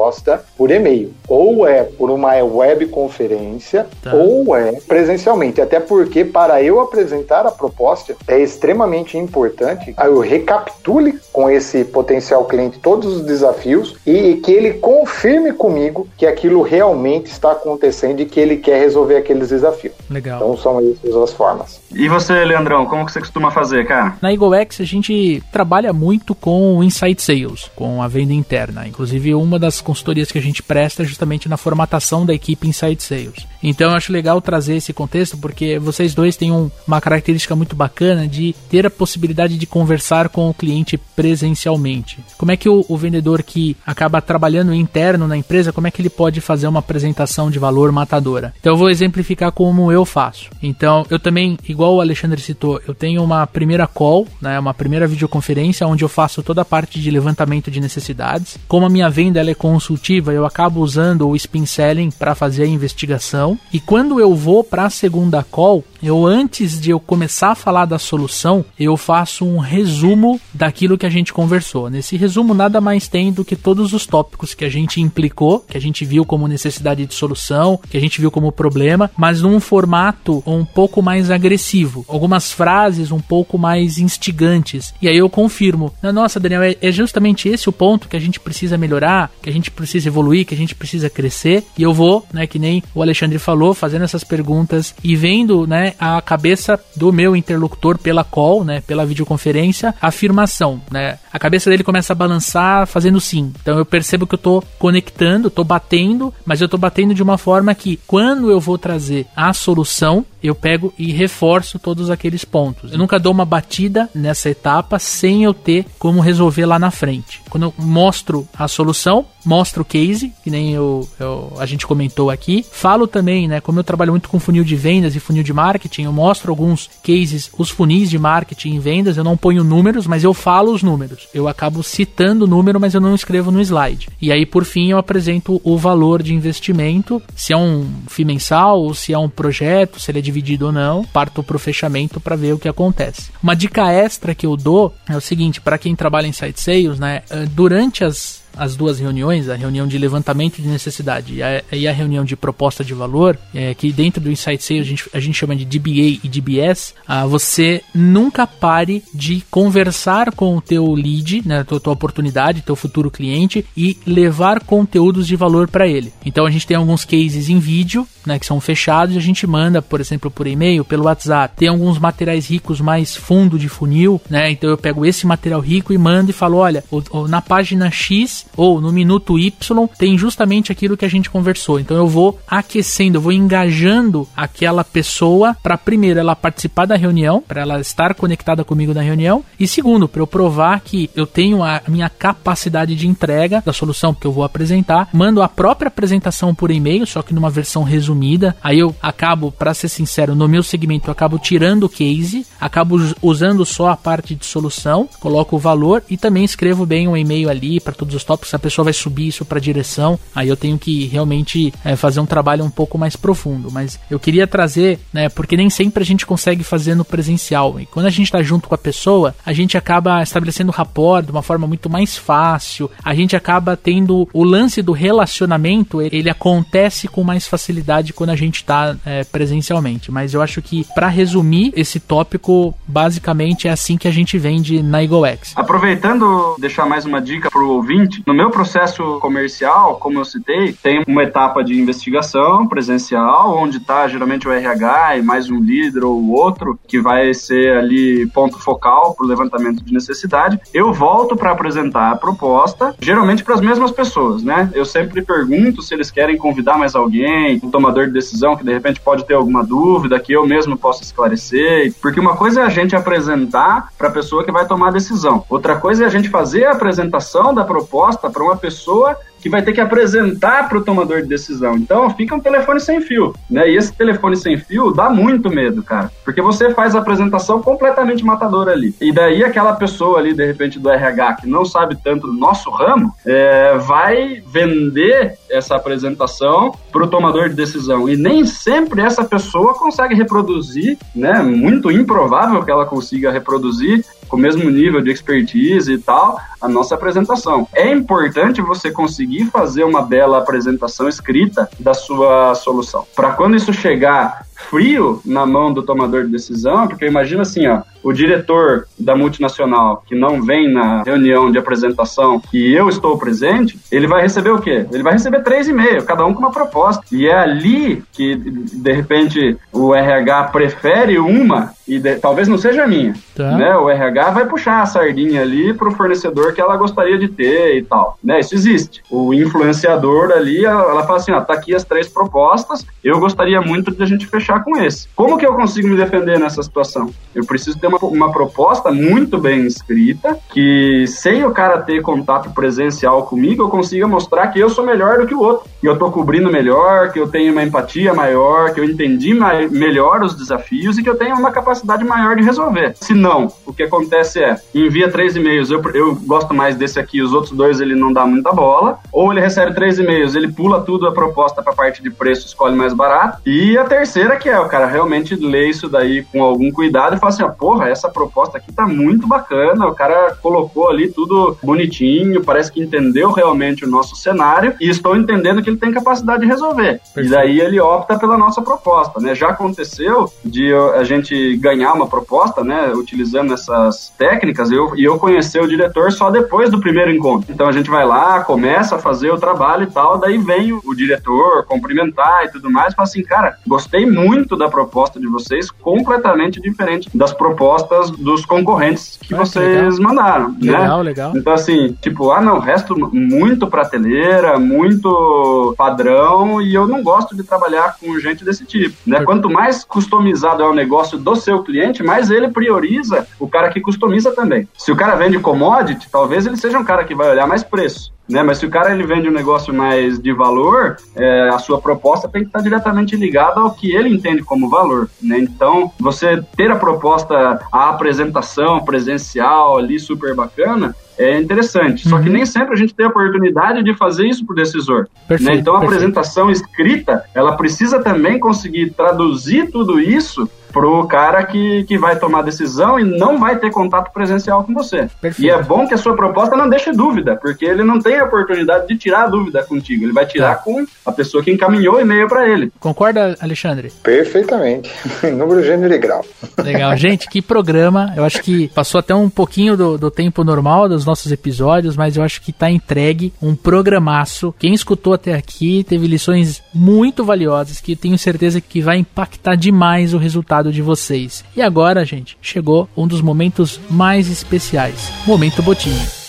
por 0.58 0.72
e-mail. 0.72 1.14
Ou 1.28 1.68
é 1.68 1.84
por 1.84 2.10
uma 2.10 2.36
webconferência 2.36 3.88
tá. 4.02 4.14
ou 4.14 4.56
é 4.56 4.74
presencialmente. 4.88 5.62
Até 5.62 5.80
porque 5.80 6.26
para 6.26 6.62
eu 6.64 6.80
apresentar 6.80 7.46
a 7.46 7.52
proposta 7.52 8.16
é 8.28 8.40
extremamente 8.40 9.18
importante 9.18 9.94
que 9.94 10.02
eu 10.02 10.20
recapitule 10.20 11.20
com 11.32 11.50
esse 11.50 11.84
potencial 11.86 12.46
cliente 12.46 12.80
todos 12.80 13.18
os 13.18 13.22
desafios 13.22 13.96
e 14.06 14.36
que 14.36 14.52
ele 14.52 14.74
confirme 14.74 15.54
comigo 15.54 16.08
que 16.18 16.26
aquilo 16.26 16.62
realmente 16.62 17.28
está 17.28 17.52
acontecendo 17.52 18.22
e 18.22 18.26
que 18.26 18.40
ele 18.40 18.58
quer 18.58 18.80
resolver 18.80 19.18
aqueles 19.18 19.50
desafios. 19.50 19.94
Legal. 20.10 20.38
Então 20.38 20.58
são 20.58 20.80
essas 20.80 21.16
as 21.16 21.34
formas. 21.34 21.82
E 21.94 22.08
você, 22.08 22.46
Leandrão, 22.46 22.86
como 22.86 23.06
que 23.06 23.12
você 23.12 23.20
costuma 23.20 23.52
fazer, 23.52 23.86
cara? 23.86 24.18
Na 24.22 24.32
EagleX 24.32 24.82
a 24.82 24.86
gente 24.86 25.42
trabalha 25.52 25.92
muito 25.92 26.34
com 26.36 26.84
Insight 26.84 27.22
Sales, 27.22 27.70
com 27.76 28.02
a 28.02 28.08
venda 28.08 28.34
interna. 28.34 28.88
Inclusive, 28.88 29.36
uma 29.36 29.60
das 29.60 29.82
consultorias 29.89 30.32
que 30.32 30.38
a 30.38 30.41
gente 30.41 30.62
presta 30.62 31.02
é 31.02 31.06
justamente 31.06 31.49
na 31.49 31.58
formatação 31.58 32.23
da 32.23 32.32
equipe 32.32 32.67
Insight 32.67 33.02
Sales. 33.02 33.47
Então, 33.62 33.91
eu 33.91 33.98
acho 33.98 34.13
legal 34.13 34.41
trazer 34.41 34.76
esse 34.76 34.93
contexto 34.93 35.38
porque 35.38 35.80
vocês 35.80 36.13
dois 36.13 36.36
têm 36.36 36.52
um, 36.52 36.69
uma 36.88 37.02
característica 37.02 37.56
muito 37.56 37.76
bacana 37.76 38.28
de 38.28 38.56
ter 38.69 38.86
a 38.86 38.89
possibilidade 38.89 39.58
de 39.58 39.65
conversar 39.65 40.30
com 40.30 40.50
o 40.50 40.54
cliente 40.54 40.98
presencialmente. 40.98 42.19
Como 42.38 42.52
é 42.52 42.58
que 42.58 42.69
o, 42.69 42.86
o 42.88 42.98
vendedor 42.98 43.43
que 43.43 43.76
acaba 43.86 44.22
trabalhando 44.22 44.74
interno 44.74 45.28
na 45.28 45.38
empresa, 45.38 45.74
como 45.74 45.88
é 45.88 45.91
que 45.91 46.02
ele 46.02 46.10
pode 46.10 46.41
fazer 46.41 46.67
uma 46.67 46.80
apresentação 46.80 47.52
de 47.52 47.60
valor 47.60 47.91
matadora? 47.91 48.54
Então, 48.60 48.74
eu 48.74 48.78
vou 48.78 48.89
exemplificar 48.89 49.52
como 49.52 49.91
eu 49.91 50.06
faço. 50.06 50.50
Então, 50.62 51.06
eu 51.10 51.19
também, 51.19 51.58
igual 51.67 51.95
o 51.95 52.02
Alexandre 52.02 52.41
citou, 52.41 52.82
eu 52.88 52.93
tenho 52.93 53.24
uma 53.24 53.45
primeira 53.45 53.88
call, 53.88 54.28
né, 54.41 54.60
uma 54.60 54.74
primeira 54.74 55.08
videoconferência 55.08 55.88
onde 55.88 56.04
eu 56.04 56.10
faço 56.10 56.41
toda 56.43 56.62
a 56.62 56.65
parte 56.65 57.00
de 57.00 57.12
levantamento 57.12 57.69
de 57.69 57.80
necessidades. 57.80 58.58
Como 58.67 58.86
a 58.86 58.89
minha 58.89 59.10
venda 59.10 59.39
é 59.39 59.54
consultiva, 59.54 60.34
eu 60.34 60.45
acabo 60.45 60.82
usando 60.82 61.28
o 61.28 61.36
spin 61.36 61.65
selling 61.65 62.12
para 62.12 62.36
fazer 62.36 62.63
a 62.63 62.67
investigação. 62.67 63.49
E 63.72 63.80
quando 63.80 64.20
eu 64.20 64.36
vou 64.36 64.64
para 64.64 64.86
a 64.86 64.90
segunda 64.90 65.44
call, 65.44 65.84
eu 66.02 66.26
antes 66.26 66.80
de 66.80 66.90
eu 66.90 67.00
começar 67.00 67.52
a 67.52 67.56
falar 67.56 67.86
da 67.86 68.00
solução, 68.00 68.64
eu 68.80 68.96
faço 68.96 69.46
um 69.46 69.58
resumo 69.58 70.40
daquilo 70.54 70.98
que 70.98 71.06
a 71.06 71.10
gente 71.10 71.34
conversou. 71.34 71.90
Nesse 71.90 72.16
resumo 72.16 72.54
nada 72.54 72.80
mais 72.80 73.08
tem 73.08 73.32
do 73.32 73.44
que 73.44 73.56
todos 73.56 73.94
os 73.94 74.06
tópicos 74.06 74.54
que 74.54 74.64
a 74.64 74.70
gente 74.70 75.02
implicou, 75.02 75.60
que 75.60 75.78
a 75.78 75.82
gente 75.82 76.06
viu 76.06 76.26
como 76.26 76.48
necessidade 76.48 77.06
de 77.06 77.14
solução, 77.14 77.80
que 77.90 77.98
a 77.98 78.00
gente 78.00 78.22
viu 78.22 78.32
como 78.32 78.52
problema, 78.52 79.12
mas 79.18 79.42
num 79.42 79.60
formato 79.60 80.44
um 80.46 80.64
pouco 80.64 81.02
mais 81.02 81.30
agressivo, 81.30 82.06
algumas 82.08 82.52
frases 82.52 83.12
um 83.12 83.20
pouco 83.20 83.58
mais 83.58 83.98
instigantes. 83.98 84.94
E 85.02 85.08
aí 85.08 85.18
eu 85.18 85.30
confirmo, 85.30 85.94
nossa, 86.14 86.40
Daniel, 86.40 86.64
é, 86.64 86.78
é 86.82 86.92
justamente 86.92 87.50
esse 87.50 87.70
o 87.70 87.72
ponto 87.72 88.08
que 88.08 88.16
a 88.16 88.20
gente 88.20 88.40
precisa 88.40 88.78
melhorar, 88.78 89.32
que 89.42 89.50
a 89.50 89.54
gente 89.54 89.72
precisa 89.72 90.08
evoluir, 90.08 90.46
que 90.46 90.54
a 90.54 90.58
gente 90.58 90.76
precisa 90.76 91.10
crescer. 91.10 91.64
E 91.78 91.84
eu 91.84 91.94
vou, 91.94 92.26
né, 92.34 92.46
que 92.46 92.60
nem 92.60 92.84
o 92.94 93.02
Alexandre 93.02 93.38
falou, 93.39 93.73
fazendo 93.73 94.04
essas 94.04 94.23
perguntas 94.23 94.93
e 95.04 95.15
vendo, 95.15 95.65
né, 95.65 95.93
a 95.99 96.21
cabeça 96.21 96.80
do 96.95 97.12
meu 97.12 97.36
interlocutor 97.36 97.97
pela 97.97 98.23
call, 98.23 98.63
né, 98.63 98.82
pela 98.82 99.06
videoconferência, 99.06 99.93
afirmação, 100.02 100.82
né? 100.91 101.17
A 101.32 101.39
cabeça 101.39 101.69
dele 101.69 101.84
começa 101.84 102.13
a 102.13 102.15
balançar 102.15 102.88
fazendo 102.88 103.19
sim. 103.19 103.54
Então 103.62 103.78
eu 103.78 103.86
percebo 103.86 104.25
que 104.25 104.36
eu 104.36 104.39
tô 104.39 104.63
conectando, 104.78 105.49
tô 105.49 105.63
batendo, 105.63 106.34
mas 106.45 106.62
eu 106.62 106.67
tô 106.67 106.78
batendo 106.78 107.13
de 107.13 107.23
uma 107.23 107.38
forma 107.38 107.73
que 107.75 107.99
quando 108.08 108.49
eu 108.49 108.60
vou 108.60 108.78
trazer 108.78 109.28
a 109.36 109.54
solução, 109.54 110.25
eu 110.41 110.56
pego 110.56 110.93
e 110.97 111.12
reforço 111.12 111.78
todos 111.78 112.10
aqueles 112.10 112.45
pontos. 112.45 112.91
Eu 112.91 112.97
nunca 112.97 113.19
dou 113.19 113.34
uma 113.34 113.45
batida 113.45 114.10
nessa 114.13 114.49
etapa 114.49 114.97
sem 114.97 115.43
eu 115.43 115.54
ter 115.54 115.86
como 115.97 116.21
resolver 116.21 116.65
lá 116.65 116.80
na 116.80 116.91
frente. 116.91 117.41
Quando 117.49 117.63
eu 117.63 117.73
mostro 117.78 118.47
a 118.58 118.67
solução, 118.67 119.25
mostro 119.45 119.82
o 119.82 119.86
case, 119.86 120.34
que 120.43 120.49
nem 120.49 120.71
eu, 120.71 121.08
eu, 121.19 121.54
a 121.60 121.65
gente 121.65 121.86
comentou 121.86 122.30
aqui. 122.30 122.65
Falo 122.71 123.08
também, 123.08 123.47
né, 123.47 123.62
como 123.62 123.80
eu 123.80 123.84
trabalho 123.84 124.12
muito 124.12 124.30
com 124.30 124.39
funil 124.39 124.63
de 124.63 124.75
vendas 124.75 125.15
e 125.15 125.19
funil 125.19 125.43
de 125.43 125.54
marketing, 125.54 126.04
eu 126.04 126.13
mostro 126.13 126.52
alguns 126.52 126.89
cases, 127.04 127.49
os 127.58 127.69
funis 127.69 128.10
de 128.10 128.19
marketing 128.19 128.75
e 128.75 128.80
vendas, 128.80 129.17
eu 129.17 129.23
não 129.23 129.38
ponho 129.38 129.63
números, 129.63 130.08
mas 130.08 130.23
eu 130.23 130.34
falo 130.34 130.73
os 130.73 130.84
números. 130.84 131.28
Eu 131.34 131.47
acabo 131.47 131.84
citando 131.84 132.45
o 132.45 132.47
número, 132.47 132.80
mas 132.80 132.93
eu 132.93 133.02
não 133.02 133.15
escrevo 133.15 133.52
no 133.52 133.62
slide. 133.62 134.10
E 134.21 134.32
aí, 134.32 134.45
por 134.45 134.65
fim, 134.65 134.91
eu 134.91 134.97
apresento 134.97 135.60
o 135.63 135.78
valor 135.78 136.21
de 136.21 136.34
investimento, 136.34 137.21
se 137.36 137.54
é 137.54 137.58
um 137.58 137.88
FII 138.08 138.25
mensal, 138.25 138.82
ou 138.82 138.93
se 138.93 139.13
é 139.13 139.17
um 139.17 139.30
projeto, 139.30 139.99
se 139.99 140.12
ele 140.12 140.19
é 140.19 140.21
dividido 140.21 140.67
ou 140.67 140.71
não, 140.71 141.04
parto 141.06 141.43
para 141.43 141.56
o 141.56 141.60
fechamento 141.60 142.19
para 142.19 142.36
ver 142.36 142.54
o 142.54 142.60
que 142.60 142.67
acontece. 142.67 143.30
Uma 143.41 143.56
dica 143.56 143.91
extra 143.91 144.36
que 144.36 144.45
eu 144.45 144.56
dou 144.56 144.93
é 145.08 145.15
o 145.15 145.21
seguinte, 145.21 145.62
para 145.62 145.78
quem 145.78 145.95
trabalha 145.95 146.28
em 146.28 146.34
site 146.34 146.60
sales, 146.60 146.99
né, 146.99 147.23
eh, 147.30 147.45
durante 147.52 148.04
as 148.04 148.38
as 148.58 148.76
duas 148.76 149.00
reuniões, 149.00 149.50
a 149.50 149.56
reunião 149.56 149.88
de 149.88 149.98
levantamento 149.98 150.62
de 150.62 150.68
necessidade 150.68 151.36
e 151.36 151.44
a, 151.44 151.64
e 151.72 151.88
a 151.88 151.92
reunião 151.92 152.24
de 152.24 152.36
proposta 152.36 152.84
de 152.84 152.94
valor, 152.94 153.38
é, 153.54 153.74
que 153.74 153.92
dentro 153.92 154.22
do 154.22 154.32
Insight 154.32 154.64
Sales 154.64 154.82
a 154.84 154.90
gente, 154.90 155.10
a 155.14 155.20
gente 155.20 155.38
chama 155.38 155.56
de 155.56 155.66
DBA 155.66 156.20
e 156.24 156.28
DBS, 156.28 156.94
ah, 157.08 157.26
você 157.26 157.82
nunca 157.94 158.46
pare 158.48 159.04
de 159.14 159.44
conversar 159.50 160.32
com 160.34 160.58
o 160.58 160.62
teu 160.62 160.92
lead, 160.94 161.44
né, 161.46 161.64
tua, 161.64 161.80
tua 161.80 161.94
oportunidade, 161.94 162.62
teu 162.62 162.76
futuro 162.76 163.12
cliente 163.12 163.66
e 163.76 163.98
levar 164.06 164.64
conteúdos 164.64 165.28
de 165.28 165.36
valor 165.36 165.70
para 165.70 165.88
ele. 165.88 166.12
Então 166.26 166.46
a 166.46 166.50
gente 166.50 166.68
tem 166.68 166.78
alguns 166.78 167.06
cases 167.06 167.50
em 167.50 167.60
vídeo, 167.60 168.08
né, 168.26 168.38
que 168.38 168.46
são 168.46 168.60
fechados 168.60 169.10
a 169.20 169.22
gente 169.22 169.46
manda, 169.46 169.82
por 169.82 170.00
exemplo, 170.00 170.32
por 170.32 170.48
e-mail, 170.48 170.84
pelo 170.84 171.06
WhatsApp. 171.06 171.56
Tem 171.58 171.68
alguns 171.68 172.00
materiais 172.00 172.48
ricos 172.48 172.82
mais 172.82 173.16
fundo 173.16 173.60
de 173.60 173.70
funil, 173.70 174.22
né? 174.30 174.50
Então 174.50 174.70
eu 174.70 174.78
pego 174.78 175.06
esse 175.06 175.28
material 175.28 175.60
rico 175.60 175.94
e 175.94 175.98
mando 175.98 176.32
e 176.32 176.34
falo, 176.34 176.58
olha, 176.58 176.84
na 177.28 177.42
página 177.42 177.92
X 177.92 178.38
ou 178.56 178.82
no 178.82 178.91
minuto 178.91 179.38
Y 179.38 179.54
tem 179.97 180.17
justamente 180.17 180.71
aquilo 180.71 180.97
que 180.97 181.06
a 181.06 181.10
gente 181.10 181.30
conversou. 181.30 181.80
Então 181.80 181.97
eu 181.97 182.08
vou 182.08 182.39
aquecendo, 182.47 183.17
eu 183.17 183.21
vou 183.21 183.32
engajando 183.32 184.28
aquela 184.36 184.84
pessoa 184.84 185.56
para 185.62 185.78
primeiro 185.78 186.19
ela 186.19 186.36
participar 186.36 186.86
da 186.86 186.95
reunião, 186.95 187.43
para 187.45 187.62
ela 187.62 187.80
estar 187.80 188.13
conectada 188.13 188.63
comigo 188.63 188.93
na 188.93 189.02
reunião 189.02 189.43
e 189.60 189.67
segundo, 189.67 190.08
para 190.08 190.21
eu 190.21 190.28
provar 190.28 190.80
que 190.80 191.10
eu 191.15 191.25
tenho 191.25 191.63
a 191.63 191.82
minha 191.88 192.10
capacidade 192.10 192.95
de 192.95 193.08
entrega 193.08 193.62
da 193.65 193.73
solução 193.73 194.13
que 194.13 194.25
eu 194.25 194.32
vou 194.32 194.43
apresentar. 194.43 195.10
Mando 195.13 195.41
a 195.41 195.49
própria 195.49 195.88
apresentação 195.88 196.54
por 196.54 196.71
e-mail, 196.71 197.06
só 197.06 197.21
que 197.21 197.34
numa 197.34 197.49
versão 197.49 197.84
resumida. 197.84 198.56
Aí 198.63 198.80
eu 198.80 198.95
acabo, 199.02 199.52
para 199.52 199.73
ser 199.73 199.89
sincero, 199.89 200.36
no 200.36 200.47
meu 200.47 200.63
segmento 200.63 201.08
eu 201.08 201.12
acabo 201.12 201.38
tirando 201.38 201.84
o 201.84 201.89
case, 201.89 202.45
acabo 202.60 202.97
usando 203.21 203.65
só 203.65 203.89
a 203.89 203.97
parte 203.97 204.36
de 204.36 204.45
solução, 204.45 205.08
coloco 205.19 205.56
o 205.56 205.60
valor 205.60 206.04
e 206.10 206.17
também 206.17 206.43
escrevo 206.43 206.86
bem 206.86 207.08
um 207.08 207.17
e-mail 207.17 207.49
ali 207.49 207.80
para 207.80 207.93
todos 207.93 208.15
os 208.15 208.23
tópicos 208.30 208.54
a 208.54 208.60
pessoa 208.60 208.84
vai 208.84 208.94
subir 208.94 209.28
isso 209.28 209.44
para 209.44 209.60
direção, 209.60 210.20
aí 210.36 210.48
eu 210.48 210.56
tenho 210.56 210.78
que 210.78 211.08
realmente 211.08 211.74
é, 211.84 211.96
fazer 211.96 212.20
um 212.20 212.28
trabalho 212.28 212.63
um 212.63 212.70
pouco 212.70 212.96
mais 212.96 213.15
profundo. 213.15 213.72
Mas 213.72 214.00
eu 214.10 214.20
queria 214.20 214.46
trazer, 214.46 215.00
né, 215.12 215.30
porque 215.30 215.58
nem 215.58 215.68
sempre 215.68 216.04
a 216.04 216.06
gente 216.06 216.28
consegue 216.28 216.63
fazer 216.63 216.94
no 216.94 217.04
presencial. 217.04 217.80
E 217.80 217.88
quando 217.88 218.06
a 218.06 218.12
gente 218.12 218.26
está 218.26 218.44
junto 218.44 218.70
com 218.70 218.76
a 218.76 218.78
pessoa, 218.78 219.34
a 219.44 219.52
gente 219.52 219.76
acaba 219.76 220.22
estabelecendo 220.22 220.72
rapport 220.72 221.26
de 221.26 221.32
uma 221.32 221.42
forma 221.42 221.65
muito 221.65 221.89
mais 221.89 222.15
fácil. 222.15 222.92
A 223.04 223.15
gente 223.15 223.36
acaba 223.36 223.76
tendo 223.76 224.30
o 224.32 224.44
lance 224.44 224.84
do 224.84 224.92
relacionamento, 224.92 226.00
ele 226.00 226.30
acontece 226.30 227.08
com 227.08 227.24
mais 227.24 227.48
facilidade 227.48 228.13
quando 228.13 228.30
a 228.30 228.36
gente 228.36 228.58
está 228.58 228.96
é, 229.04 229.24
presencialmente. 229.24 230.12
Mas 230.12 230.36
eu 230.36 230.42
acho 230.42 230.62
que, 230.62 230.86
para 230.94 231.08
resumir 231.08 231.74
esse 231.76 232.00
tópico, 232.00 232.76
basicamente 232.88 233.68
é 233.68 233.72
assim 233.72 233.98
que 233.98 234.08
a 234.08 234.12
gente 234.12 234.38
vende 234.38 234.84
na 234.84 235.02
EagleX. 235.02 235.54
Aproveitando, 235.56 236.56
deixar 236.60 236.86
mais 236.86 237.06
uma 237.06 237.20
dica 237.20 237.50
para 237.50 237.63
o 237.63 237.70
ouvinte, 237.70 238.19
no 238.26 238.34
meu 238.34 238.50
processo 238.50 239.20
comercial, 239.20 239.98
como 239.98 240.20
eu 240.20 240.26
citei, 240.26 240.74
tem 240.74 241.04
uma 241.08 241.24
etapa 241.24 241.64
de 241.64 241.80
investigação 241.80 242.68
presencial, 242.68 243.58
onde 243.58 243.78
está 243.78 244.08
geralmente 244.08 244.48
o 244.48 244.52
RH 244.52 245.18
e 245.18 245.22
mais 245.22 245.50
um 245.50 245.60
líder 245.60 246.04
ou 246.04 246.30
outro, 246.32 246.80
que 246.88 247.00
vai 247.00 247.34
ser 247.34 247.78
ali 247.78 248.28
ponto 248.28 248.60
focal 248.60 249.14
para 249.16 249.26
o 249.26 249.30
levantamento 249.30 249.84
de 249.84 249.94
necessidade. 249.94 250.60
Eu 250.74 250.94
volto 250.94 251.36
para 251.36 251.52
apresentar 251.52 252.12
a 252.12 252.16
proposta, 252.16 252.96
geralmente 253.00 253.44
para 253.44 253.56
as 253.56 253.62
mesmas 253.62 253.92
pessoas, 253.92 254.44
né? 254.44 254.70
Eu 254.74 254.86
sempre 254.86 255.22
pergunto 255.22 255.82
se 255.82 255.94
eles 255.94 256.12
querem 256.12 256.38
convidar 256.38 256.78
mais 256.78 256.96
alguém, 256.96 257.60
um 257.64 257.72
tomador 257.72 258.08
de 258.08 258.14
decisão 258.14 258.56
que 258.56 258.64
de 258.64 258.74
repente 258.74 259.00
pode 259.00 259.26
ter 259.26 259.34
alguma 259.34 259.64
dúvida, 259.64 260.20
que 260.20 260.34
eu 260.34 260.46
mesmo 260.46 260.78
posso 260.78 261.04
esclarecer. 261.04 261.94
Porque 262.02 262.20
uma 262.20 262.36
coisa 262.36 262.62
é 262.62 262.64
a 262.64 262.70
gente 262.70 262.96
apresentar 262.96 263.90
para 263.98 264.10
a 264.10 264.12
pessoa 264.12 264.44
que 264.44 264.52
vai 264.52 264.68
tomar 264.68 264.90
a 264.90 264.92
decisão, 264.92 265.44
outra 265.50 265.76
coisa 265.78 266.04
é 266.04 266.08
a 266.08 266.10
gente 266.10 266.30
fazer 266.30 266.66
a 266.66 266.72
apresentação 266.72 267.54
da 267.54 267.64
proposta 267.64 268.09
para 268.17 268.43
uma 268.43 268.58
pessoa 268.58 269.17
que 269.41 269.50
vai 269.50 269.62
ter 269.62 269.74
que 269.74 269.82
apresentar 269.82 270.67
para 270.67 270.78
o 270.78 270.84
tomador 270.84 271.22
de 271.22 271.28
decisão. 271.28 271.76
Então 271.76 272.10
fica 272.12 272.36
um 272.36 272.39
telefone 272.39 272.80
sem 272.80 273.02
fio, 273.02 273.34
né? 273.50 273.69
E 273.69 273.76
esse 273.76 273.93
telefone 273.93 274.36
sem 274.36 274.58
fio 274.58 274.91
dá 274.91 275.10
muito 275.10 275.50
medo, 275.50 275.82
cara, 275.82 276.12
porque 276.24 276.41
você 276.41 276.72
faz 276.74 276.95
a 276.95 277.00
apresentação 277.00 277.62
completamente 277.62 278.24
matadora 278.24 278.72
ali. 278.72 278.93
E 279.00 279.12
daí 279.12 279.43
aquela 279.43 279.74
pessoa 279.74 280.19
ali, 280.19 280.34
de 280.34 280.45
repente, 280.45 280.80
do 280.80 280.89
RH 280.89 281.36
que 281.36 281.48
não 281.48 281.65
sabe 281.65 281.98
tanto 282.04 282.28
do 282.28 282.34
nosso 282.34 282.69
ramo, 282.69 283.13
é, 283.26 283.78
vai 283.78 284.43
vender 284.45 285.38
essa 285.50 285.76
apresentação 285.76 286.74
para 286.91 287.04
o 287.04 287.08
tomador 287.08 287.50
de 287.50 287.56
decisão. 287.56 288.10
E 288.10 288.15
nem 288.15 288.45
sempre 288.45 289.02
essa 289.02 289.24
pessoa 289.24 289.74
consegue 289.74 290.15
reproduzir, 290.15 290.98
né? 291.15 291.41
Muito 291.41 291.91
improvável 291.91 292.63
que 292.63 292.72
ela 292.72 292.86
consiga 292.86 293.32
reproduzir 293.32 294.04
com 294.30 294.38
o 294.38 294.39
mesmo 294.39 294.70
nível 294.70 295.02
de 295.02 295.12
expertise 295.12 295.92
e 295.92 295.98
tal, 295.98 296.39
a 296.62 296.68
nossa 296.68 296.96
apresentação. 296.96 297.68
É 297.74 297.92
importante 297.92 298.62
você 298.62 298.92
conseguir 298.92 299.46
fazer 299.46 299.84
uma 299.84 300.02
bela 300.02 300.38
apresentação 300.38 301.10
escrita 301.10 301.68
da 301.80 301.94
sua 301.94 302.54
solução. 302.56 303.06
Para 303.15 303.32
quando 303.32 303.56
isso 303.56 303.74
chegar 303.74 304.48
frio 304.70 305.22
na 305.26 305.46
mão 305.46 305.74
do 305.74 305.82
tomador 305.82 306.26
de 306.26 306.32
decisão, 306.32 306.88
porque 306.88 307.06
imagina 307.06 307.44
assim, 307.44 307.65
ó, 307.68 307.82
o 308.04 308.12
diretor 308.12 308.86
da 309.00 309.15
multinacional 309.15 310.04
que 310.06 310.13
não 310.13 310.42
vem 310.42 310.72
na 310.72 311.02
reunião 311.04 311.52
de 311.52 311.58
apresentação 311.58 312.42
e 312.54 312.74
eu 312.74 312.89
estou 312.89 313.18
presente, 313.18 313.80
ele 313.92 314.06
vai 314.06 314.22
receber 314.22 314.52
o 314.52 314.60
quê? 314.60 314.86
Ele 314.92 315.04
vai 315.04 315.13
receber 315.13 315.44
três 315.44 315.68
e 315.68 315.74
meio, 315.74 316.04
cada 316.04 316.26
um 316.26 316.34
com 316.34 316.39
uma 316.39 316.52
proposta. 316.52 317.04
E 317.12 317.28
é 317.28 317.36
ali 317.36 318.04
que, 318.12 318.36
de 318.36 318.92
repente, 318.92 319.58
o 319.72 319.96
RH 319.96 320.44
prefere 320.46 321.18
uma 321.18 321.74
e 321.89 321.99
de, 321.99 322.15
talvez 322.17 322.47
não 322.47 322.58
seja 322.58 322.86
minha. 322.86 323.15
Tá. 323.36 323.58
Né? 323.58 323.75
O 323.75 323.89
RH 323.89 324.30
vai 324.30 324.45
puxar 324.45 324.82
a 324.82 324.86
sardinha 324.86 325.41
ali 325.41 325.73
para 325.73 325.89
o 325.89 325.91
fornecedor 325.91 326.54
que 326.54 326.62
ela 326.62 326.78
gostaria 326.78 327.17
de 327.17 327.28
ter 327.28 327.78
e 327.78 327.84
tal. 327.84 328.17
Né? 328.23 328.39
Isso 328.39 328.54
existe. 328.54 329.02
O 329.10 329.34
influenciador 329.34 330.32
ali, 330.32 330.63
ela, 330.63 330.84
ela 330.84 331.04
fala 331.04 331.17
assim, 331.17 331.32
ó, 331.32 331.41
tá 331.41 331.54
aqui 331.54 331.73
as 331.73 331.84
três 331.84 332.08
propostas, 332.08 332.86
eu 333.04 333.19
gostaria 333.19 333.60
muito 333.60 333.91
de 333.91 334.04
a 334.04 334.06
gente 334.06 334.28
fechar 334.28 334.63
com 334.63 334.78
esse. 334.78 335.08
Como 335.15 335.38
que 335.38 335.45
eu 335.45 335.56
consigo 335.56 335.88
me 335.88 335.97
defender 335.97 336.39
nessa 336.39 336.62
situação? 336.62 337.10
Eu 337.34 337.43
preciso 337.43 337.80
ter 337.80 337.88
uma, 337.88 337.97
uma 337.97 338.32
proposta 338.32 338.91
muito 338.91 339.39
bem 339.39 339.65
escrita, 339.65 340.38
que 340.54 341.06
sem 341.08 341.43
o 341.43 341.52
cara 341.52 341.82
ter 341.82 342.02
contato 342.04 342.52
presencial 342.52 343.23
comigo, 343.23 343.63
eu 343.63 343.69
consiga 343.69 344.08
mostrar 344.08 344.47
que 344.49 344.60
eu 344.60 344.69
sou 344.69 344.86
melhor 344.86 345.17
do 345.17 345.25
que 345.25 345.34
o 345.34 345.41
outro. 345.41 345.67
Que 345.82 345.88
eu 345.88 345.97
tô 345.97 346.12
cobrindo 346.12 346.52
melhor, 346.52 347.12
que 347.12 347.19
eu 347.19 347.28
tenho 347.28 347.52
uma 347.52 347.63
empatia 347.63 348.13
maior, 348.13 348.73
que 348.73 348.80
eu 348.80 348.84
entendi 348.84 349.34
mais, 349.34 349.71
melhor 349.71 350.21
os 350.21 350.36
desafios 350.36 350.97
e 350.97 351.04
que 351.04 351.10
eu 351.10 351.15
tenho 351.15 351.36
uma 351.36 351.52
capacidade 351.52 351.79
maior 352.06 352.36
de 352.36 352.44
resolver. 352.44 352.96
Se 353.00 353.13
não, 353.13 353.52
o 353.65 353.74
que 353.74 353.84
acontece 353.84 354.42
é, 354.42 354.58
envia 354.74 355.10
três 355.10 355.36
e-mails, 355.36 355.70
eu, 355.70 355.82
eu 355.94 356.15
gosto 356.15 356.54
mais 356.54 356.76
desse 356.76 357.00
aqui, 357.00 357.22
os 357.22 357.34
outros 357.34 357.54
dois 357.54 357.80
ele 357.82 357.96
não 357.96 358.12
dá 358.12 358.26
muita 358.26 358.52
bola, 358.52 359.00
ou 359.12 359.32
ele 359.32 359.42
recebe 359.42 359.74
três 359.74 360.00
e-mails, 360.00 360.36
ele 360.36 360.52
pula 360.52 360.82
tudo 360.82 361.08
a 361.08 361.12
proposta 361.12 361.62
para 361.62 361.74
a 361.74 361.76
parte 361.76 362.02
de 362.02 362.10
preço, 362.10 362.48
escolhe 362.48 362.76
mais 362.76 362.94
barato. 362.94 363.39
E 363.46 363.78
a 363.78 363.84
terceira 363.84 364.38
que 364.38 364.50
é, 364.50 364.60
o 364.60 364.68
cara 364.68 364.86
realmente 364.86 365.36
lê 365.36 365.70
isso 365.70 365.88
daí 365.88 366.24
com 366.24 366.44
algum 366.44 366.72
cuidado 366.72 367.15
e 367.15 367.20
fala 367.20 367.34
assim, 367.34 367.44
ó, 367.44 367.50
porra, 367.50 367.89
essa 367.89 368.10
proposta 368.10 368.58
aqui 368.58 368.72
tá 368.72 368.88
muito 368.88 369.28
bacana, 369.28 369.88
o 369.88 369.96
cara 369.96 370.36
colocou 370.42 370.89
ali 370.89 371.12
tudo 371.12 371.58
bonitinho, 371.63 372.44
parece 372.44 372.72
que 372.72 372.82
entendeu 372.82 373.32
realmente 373.32 373.86
o 373.86 373.89
nosso 373.89 374.15
cenário 374.15 374.76
e 374.80 374.89
estou 374.89 375.15
entendendo 375.15 375.62
que 375.62 375.70
ele 375.70 375.78
tem 375.78 375.92
capacidade 375.92 376.42
de 376.42 376.48
resolver. 376.48 377.00
Perfeito. 377.13 377.28
E 377.28 377.30
daí 377.30 377.60
ele 377.60 377.80
opta 377.80 378.18
pela 378.18 378.38
nossa 378.38 378.62
proposta, 378.62 379.20
né? 379.20 379.36
Já 379.36 379.50
aconteceu 379.50 380.32
de 380.44 380.74
a 380.74 381.04
gente 381.04 381.58
ganhar 381.70 381.94
uma 381.94 382.08
proposta, 382.08 382.64
né, 382.64 382.92
utilizando 382.94 383.54
essas 383.54 384.12
técnicas, 384.18 384.72
eu, 384.72 384.96
e 384.96 385.04
eu 385.04 385.20
conhecer 385.20 385.62
o 385.62 385.68
diretor 385.68 386.12
só 386.12 386.32
depois 386.32 386.70
do 386.70 386.80
primeiro 386.80 387.12
encontro. 387.12 387.52
Então 387.52 387.68
a 387.68 387.72
gente 387.72 387.90
vai 387.90 388.06
lá, 388.06 388.44
começa 388.44 388.96
a 388.96 389.00
fazer 389.00 389.32
o 389.32 389.38
trabalho 389.38 389.84
e 389.84 389.88
tal, 389.88 390.18
daí 390.18 390.38
vem 390.38 390.74
o, 390.74 390.82
o 390.84 390.96
diretor 390.96 391.66
cumprimentar 391.66 392.46
e 392.46 392.52
tudo 392.52 392.72
mais, 392.72 392.94
fala 392.94 393.08
assim, 393.08 393.24
cara, 393.24 393.58
gostei 393.68 394.06
muito 394.06 394.56
da 394.56 394.68
proposta 394.68 395.20
de 395.20 395.28
vocês, 395.28 395.70
completamente 395.70 396.60
diferente 396.60 397.10
das 397.16 397.34
propostas 397.34 398.10
dos 398.10 398.46
concorrentes 398.46 399.18
que 399.22 399.34
ah, 399.34 399.38
vocês 399.38 399.98
legal. 399.98 400.02
mandaram, 400.02 400.56
legal, 400.60 400.98
né? 400.98 401.04
Legal, 401.04 401.34
Então 401.36 401.54
assim, 401.54 401.96
tipo, 402.02 402.32
ah 402.32 402.42
não, 402.42 402.60
resto 402.60 402.96
muito 403.14 403.68
prateleira, 403.68 404.58
muito 404.58 405.76
padrão 405.78 406.62
e 406.62 406.74
eu 406.74 406.88
não 406.88 407.04
gosto 407.04 407.36
de 407.36 407.44
trabalhar 407.44 407.96
com 408.00 408.20
gente 408.20 408.44
desse 408.44 408.66
tipo, 408.66 408.96
né? 409.06 409.24
Quanto 409.24 409.50
mais 409.50 409.84
customizado 409.84 410.64
é 410.64 410.68
o 410.68 410.74
negócio 410.74 411.18
do 411.18 411.36
seu 411.36 411.59
cliente, 411.63 412.04
mais 412.04 412.30
ele 412.30 412.50
prioriza 412.50 413.28
o 413.39 413.48
cara 413.48 413.69
que 413.69 413.82
customiza 413.82 414.32
também. 414.32 414.67
Se 414.78 414.91
o 414.91 414.95
cara 414.95 415.15
vende 415.15 415.39
commodity, 415.39 416.10
talvez 416.10 416.45
ele 416.45 416.58
seja 416.58 416.80
um 416.80 416.86
cara 416.86 417.04
que 417.04 417.15
vai 417.15 417.30
olhar 417.30 417.48
mais 417.48 417.63
preço. 417.63 418.12
Né? 418.30 418.43
Mas 418.43 418.60
se 418.60 418.65
o 418.65 418.69
cara 418.69 418.93
ele 418.93 419.06
vende 419.06 419.28
um 419.28 419.34
negócio 419.34 419.74
mais 419.74 420.19
de 420.19 420.32
valor, 420.32 420.98
é, 421.15 421.50
a 421.50 421.58
sua 421.58 421.82
proposta 421.82 422.30
tem 422.30 422.43
que 422.43 422.50
estar 422.50 422.62
diretamente 422.62 423.15
ligada 423.15 423.60
ao 423.60 423.72
que 423.72 423.91
ele 423.91 424.10
entende 424.10 424.43
como 424.43 424.69
valor. 424.69 425.10
Né? 425.22 425.39
Então, 425.39 425.91
você 426.00 426.43
ter 426.56 426.69
a 426.69 426.76
proposta, 426.76 427.60
a 427.72 427.89
apresentação 427.89 428.86
presencial 428.86 429.78
ali 429.78 430.00
super 430.00 430.36
bacana, 430.36 430.95
é 431.20 431.38
interessante. 431.38 432.06
Uhum. 432.06 432.12
Só 432.12 432.20
que 432.20 432.28
uhum. 432.28 432.34
nem 432.34 432.46
sempre 432.46 432.74
a 432.74 432.78
gente 432.78 432.96
tem 432.96 433.06
a 433.06 433.10
oportunidade 433.10 433.84
de 433.84 433.94
fazer 433.94 434.26
isso 434.26 434.46
para 434.46 434.54
o 434.54 434.56
decisor. 434.56 435.08
Perfeito, 435.28 435.52
né? 435.52 435.60
Então 435.60 435.76
a 435.76 435.80
perfeito. 435.82 435.98
apresentação 435.98 436.50
escrita, 436.50 437.26
ela 437.36 437.58
precisa 437.58 438.00
também 438.02 438.40
conseguir 438.40 438.92
traduzir 438.92 439.70
tudo 439.70 440.00
isso 440.00 440.50
pro 440.72 441.06
cara 441.08 441.44
que, 441.44 441.84
que 441.84 441.98
vai 441.98 442.18
tomar 442.18 442.42
decisão 442.42 443.00
e 443.00 443.04
não 443.04 443.40
vai 443.40 443.58
ter 443.58 443.72
contato 443.72 444.12
presencial 444.12 444.64
com 444.64 444.74
você. 444.74 445.10
Perfeito. 445.20 445.42
E 445.42 445.50
é 445.50 445.62
bom 445.62 445.88
que 445.88 445.94
a 445.94 445.98
sua 445.98 446.16
proposta 446.16 446.56
não 446.56 446.70
deixe 446.70 446.92
dúvida, 446.92 447.36
porque 447.36 447.66
ele 447.66 447.84
não 447.84 448.00
tem 448.00 448.18
a 448.20 448.26
oportunidade 448.26 448.88
de 448.88 448.98
tirar 448.98 449.24
a 449.24 449.28
dúvida 449.28 449.64
contigo. 449.64 450.06
Ele 450.06 450.14
vai 450.14 450.26
tirar 450.26 450.56
tá. 450.56 450.62
com 450.62 450.86
a 451.06 451.12
pessoa 451.12 451.44
que 451.44 451.52
encaminhou 451.52 451.96
o 451.96 452.00
e-mail 452.00 452.28
para 452.28 452.48
ele. 452.48 452.72
Concorda, 452.80 453.36
Alexandre? 453.42 453.92
Perfeitamente. 454.04 454.92
Número, 455.24 455.64
gênero 455.64 455.94
e 455.94 455.98
grau. 455.98 456.24
Legal. 456.58 456.96
Gente, 456.98 457.28
que 457.28 457.42
programa. 457.42 458.14
Eu 458.16 458.24
acho 458.24 458.42
que 458.42 458.68
passou 458.70 459.00
até 459.00 459.14
um 459.14 459.30
pouquinho 459.30 459.76
do, 459.76 459.98
do 459.98 460.12
tempo 460.12 460.44
normal 460.44 460.88
dos 460.88 461.06
nossos 461.10 461.32
episódios, 461.32 461.98
mas 461.98 462.15
eu 462.15 462.24
acho 462.24 462.41
que 462.41 462.54
tá 462.54 462.69
entregue 462.69 463.34
um 463.41 463.56
programaço. 463.56 464.54
Quem 464.60 464.74
escutou 464.74 465.13
até 465.13 465.34
aqui 465.34 465.84
teve 465.84 466.08
lições 466.08 466.62
muito 466.74 467.26
valiosas 467.26 467.82
que 467.82 467.95
tenho 467.95 468.17
certeza 468.17 468.62
que 468.62 468.80
vai 468.80 468.98
impactar 468.98 469.56
demais 469.56 470.13
o 470.13 470.17
resultado 470.17 470.72
de 470.72 470.82
vocês. 470.82 471.43
E 471.56 471.62
agora, 471.62 472.06
gente, 472.06 472.38
chegou 472.41 472.88
um 472.95 473.08
dos 473.08 473.22
momentos 473.22 473.80
mais 473.89 474.30
especiais 474.30 475.12
Momento 475.26 475.63
Botinho. 475.63 476.19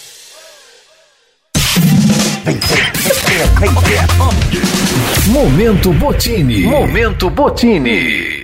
Momento 5.29 5.93
Botini. 5.93 6.63
Momento 6.63 7.31
Botini. 7.31 8.40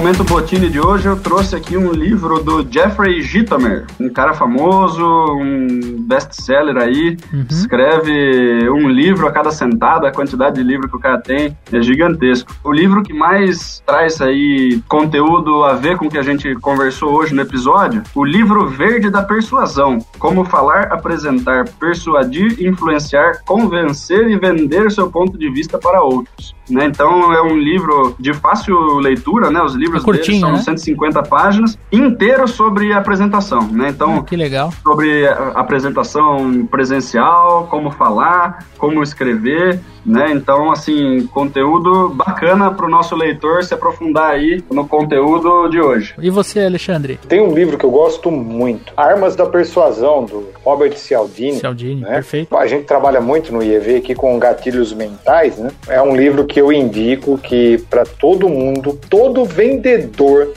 Momento 0.00 0.24
Botini 0.24 0.70
de 0.70 0.80
hoje, 0.80 1.06
eu 1.06 1.20
trouxe 1.20 1.54
aqui 1.54 1.76
um 1.76 1.92
livro 1.92 2.42
do 2.42 2.66
Jeffrey 2.66 3.20
Gitomer, 3.20 3.84
um 4.00 4.08
cara 4.08 4.32
famoso, 4.32 5.04
um 5.04 6.02
best-seller 6.08 6.78
aí, 6.78 7.18
uhum. 7.30 7.44
escreve 7.50 8.70
um 8.70 8.88
livro 8.88 9.28
a 9.28 9.30
cada 9.30 9.50
sentada, 9.50 10.08
a 10.08 10.10
quantidade 10.10 10.56
de 10.56 10.62
livro 10.62 10.88
que 10.88 10.96
o 10.96 10.98
cara 10.98 11.18
tem 11.18 11.54
é 11.70 11.82
gigantesco. 11.82 12.50
O 12.64 12.72
livro 12.72 13.02
que 13.02 13.12
mais 13.12 13.82
traz 13.84 14.22
aí 14.22 14.82
conteúdo 14.88 15.64
a 15.64 15.74
ver 15.74 15.98
com 15.98 16.06
o 16.06 16.10
que 16.10 16.16
a 16.16 16.22
gente 16.22 16.54
conversou 16.56 17.12
hoje 17.12 17.34
no 17.34 17.42
episódio, 17.42 18.02
o 18.14 18.24
livro 18.24 18.68
Verde 18.68 19.10
da 19.10 19.22
Persuasão, 19.22 19.98
como 20.18 20.46
falar, 20.46 20.84
apresentar, 20.84 21.68
persuadir, 21.78 22.56
influenciar, 22.66 23.42
convencer 23.44 24.30
e 24.30 24.38
vender 24.38 24.90
seu 24.90 25.10
ponto 25.10 25.36
de 25.36 25.50
vista 25.50 25.76
para 25.76 26.02
outros. 26.02 26.58
Né? 26.70 26.86
Então 26.86 27.32
é 27.32 27.42
um 27.42 27.58
livro 27.58 28.14
de 28.18 28.32
fácil 28.32 28.98
leitura, 28.98 29.50
né? 29.50 29.60
Os 29.60 29.74
livros 29.74 29.89
é 29.96 30.00
curtinho, 30.00 30.40
são 30.40 30.52
né? 30.52 30.58
150 30.58 31.22
páginas, 31.24 31.78
inteiro 31.90 32.46
sobre 32.48 32.92
apresentação, 32.92 33.66
né? 33.68 33.88
Então, 33.90 34.18
ah, 34.18 34.22
que 34.22 34.36
legal. 34.36 34.72
sobre 34.82 35.26
apresentação 35.54 36.66
presencial, 36.66 37.66
como 37.70 37.90
falar, 37.90 38.64
como 38.78 39.02
escrever, 39.02 39.80
né? 40.04 40.32
Então, 40.32 40.70
assim, 40.70 41.26
conteúdo 41.32 42.08
bacana 42.10 42.70
para 42.70 42.86
o 42.86 42.88
nosso 42.88 43.14
leitor 43.14 43.62
se 43.62 43.74
aprofundar 43.74 44.30
aí 44.30 44.62
no 44.70 44.86
conteúdo 44.86 45.68
de 45.68 45.80
hoje. 45.80 46.14
E 46.20 46.30
você, 46.30 46.60
Alexandre? 46.60 47.18
Tem 47.28 47.40
um 47.40 47.54
livro 47.54 47.76
que 47.76 47.84
eu 47.84 47.90
gosto 47.90 48.30
muito, 48.30 48.92
Armas 48.96 49.36
da 49.36 49.46
Persuasão, 49.46 50.24
do 50.24 50.48
Robert 50.64 50.96
Cialdini. 50.96 51.58
Cialdini, 51.58 52.00
né? 52.00 52.14
perfeito. 52.14 52.56
A 52.56 52.66
gente 52.66 52.84
trabalha 52.84 53.20
muito 53.20 53.52
no 53.52 53.62
IEV 53.62 53.96
aqui 53.96 54.14
com 54.14 54.38
gatilhos 54.38 54.92
mentais, 54.92 55.58
né? 55.58 55.70
É 55.88 56.00
um 56.00 56.16
livro 56.16 56.44
que 56.44 56.60
eu 56.60 56.72
indico 56.72 57.38
que 57.38 57.78
para 57.90 58.04
todo 58.04 58.48
mundo, 58.48 58.98
todo 59.08 59.44
vendedor 59.44 59.79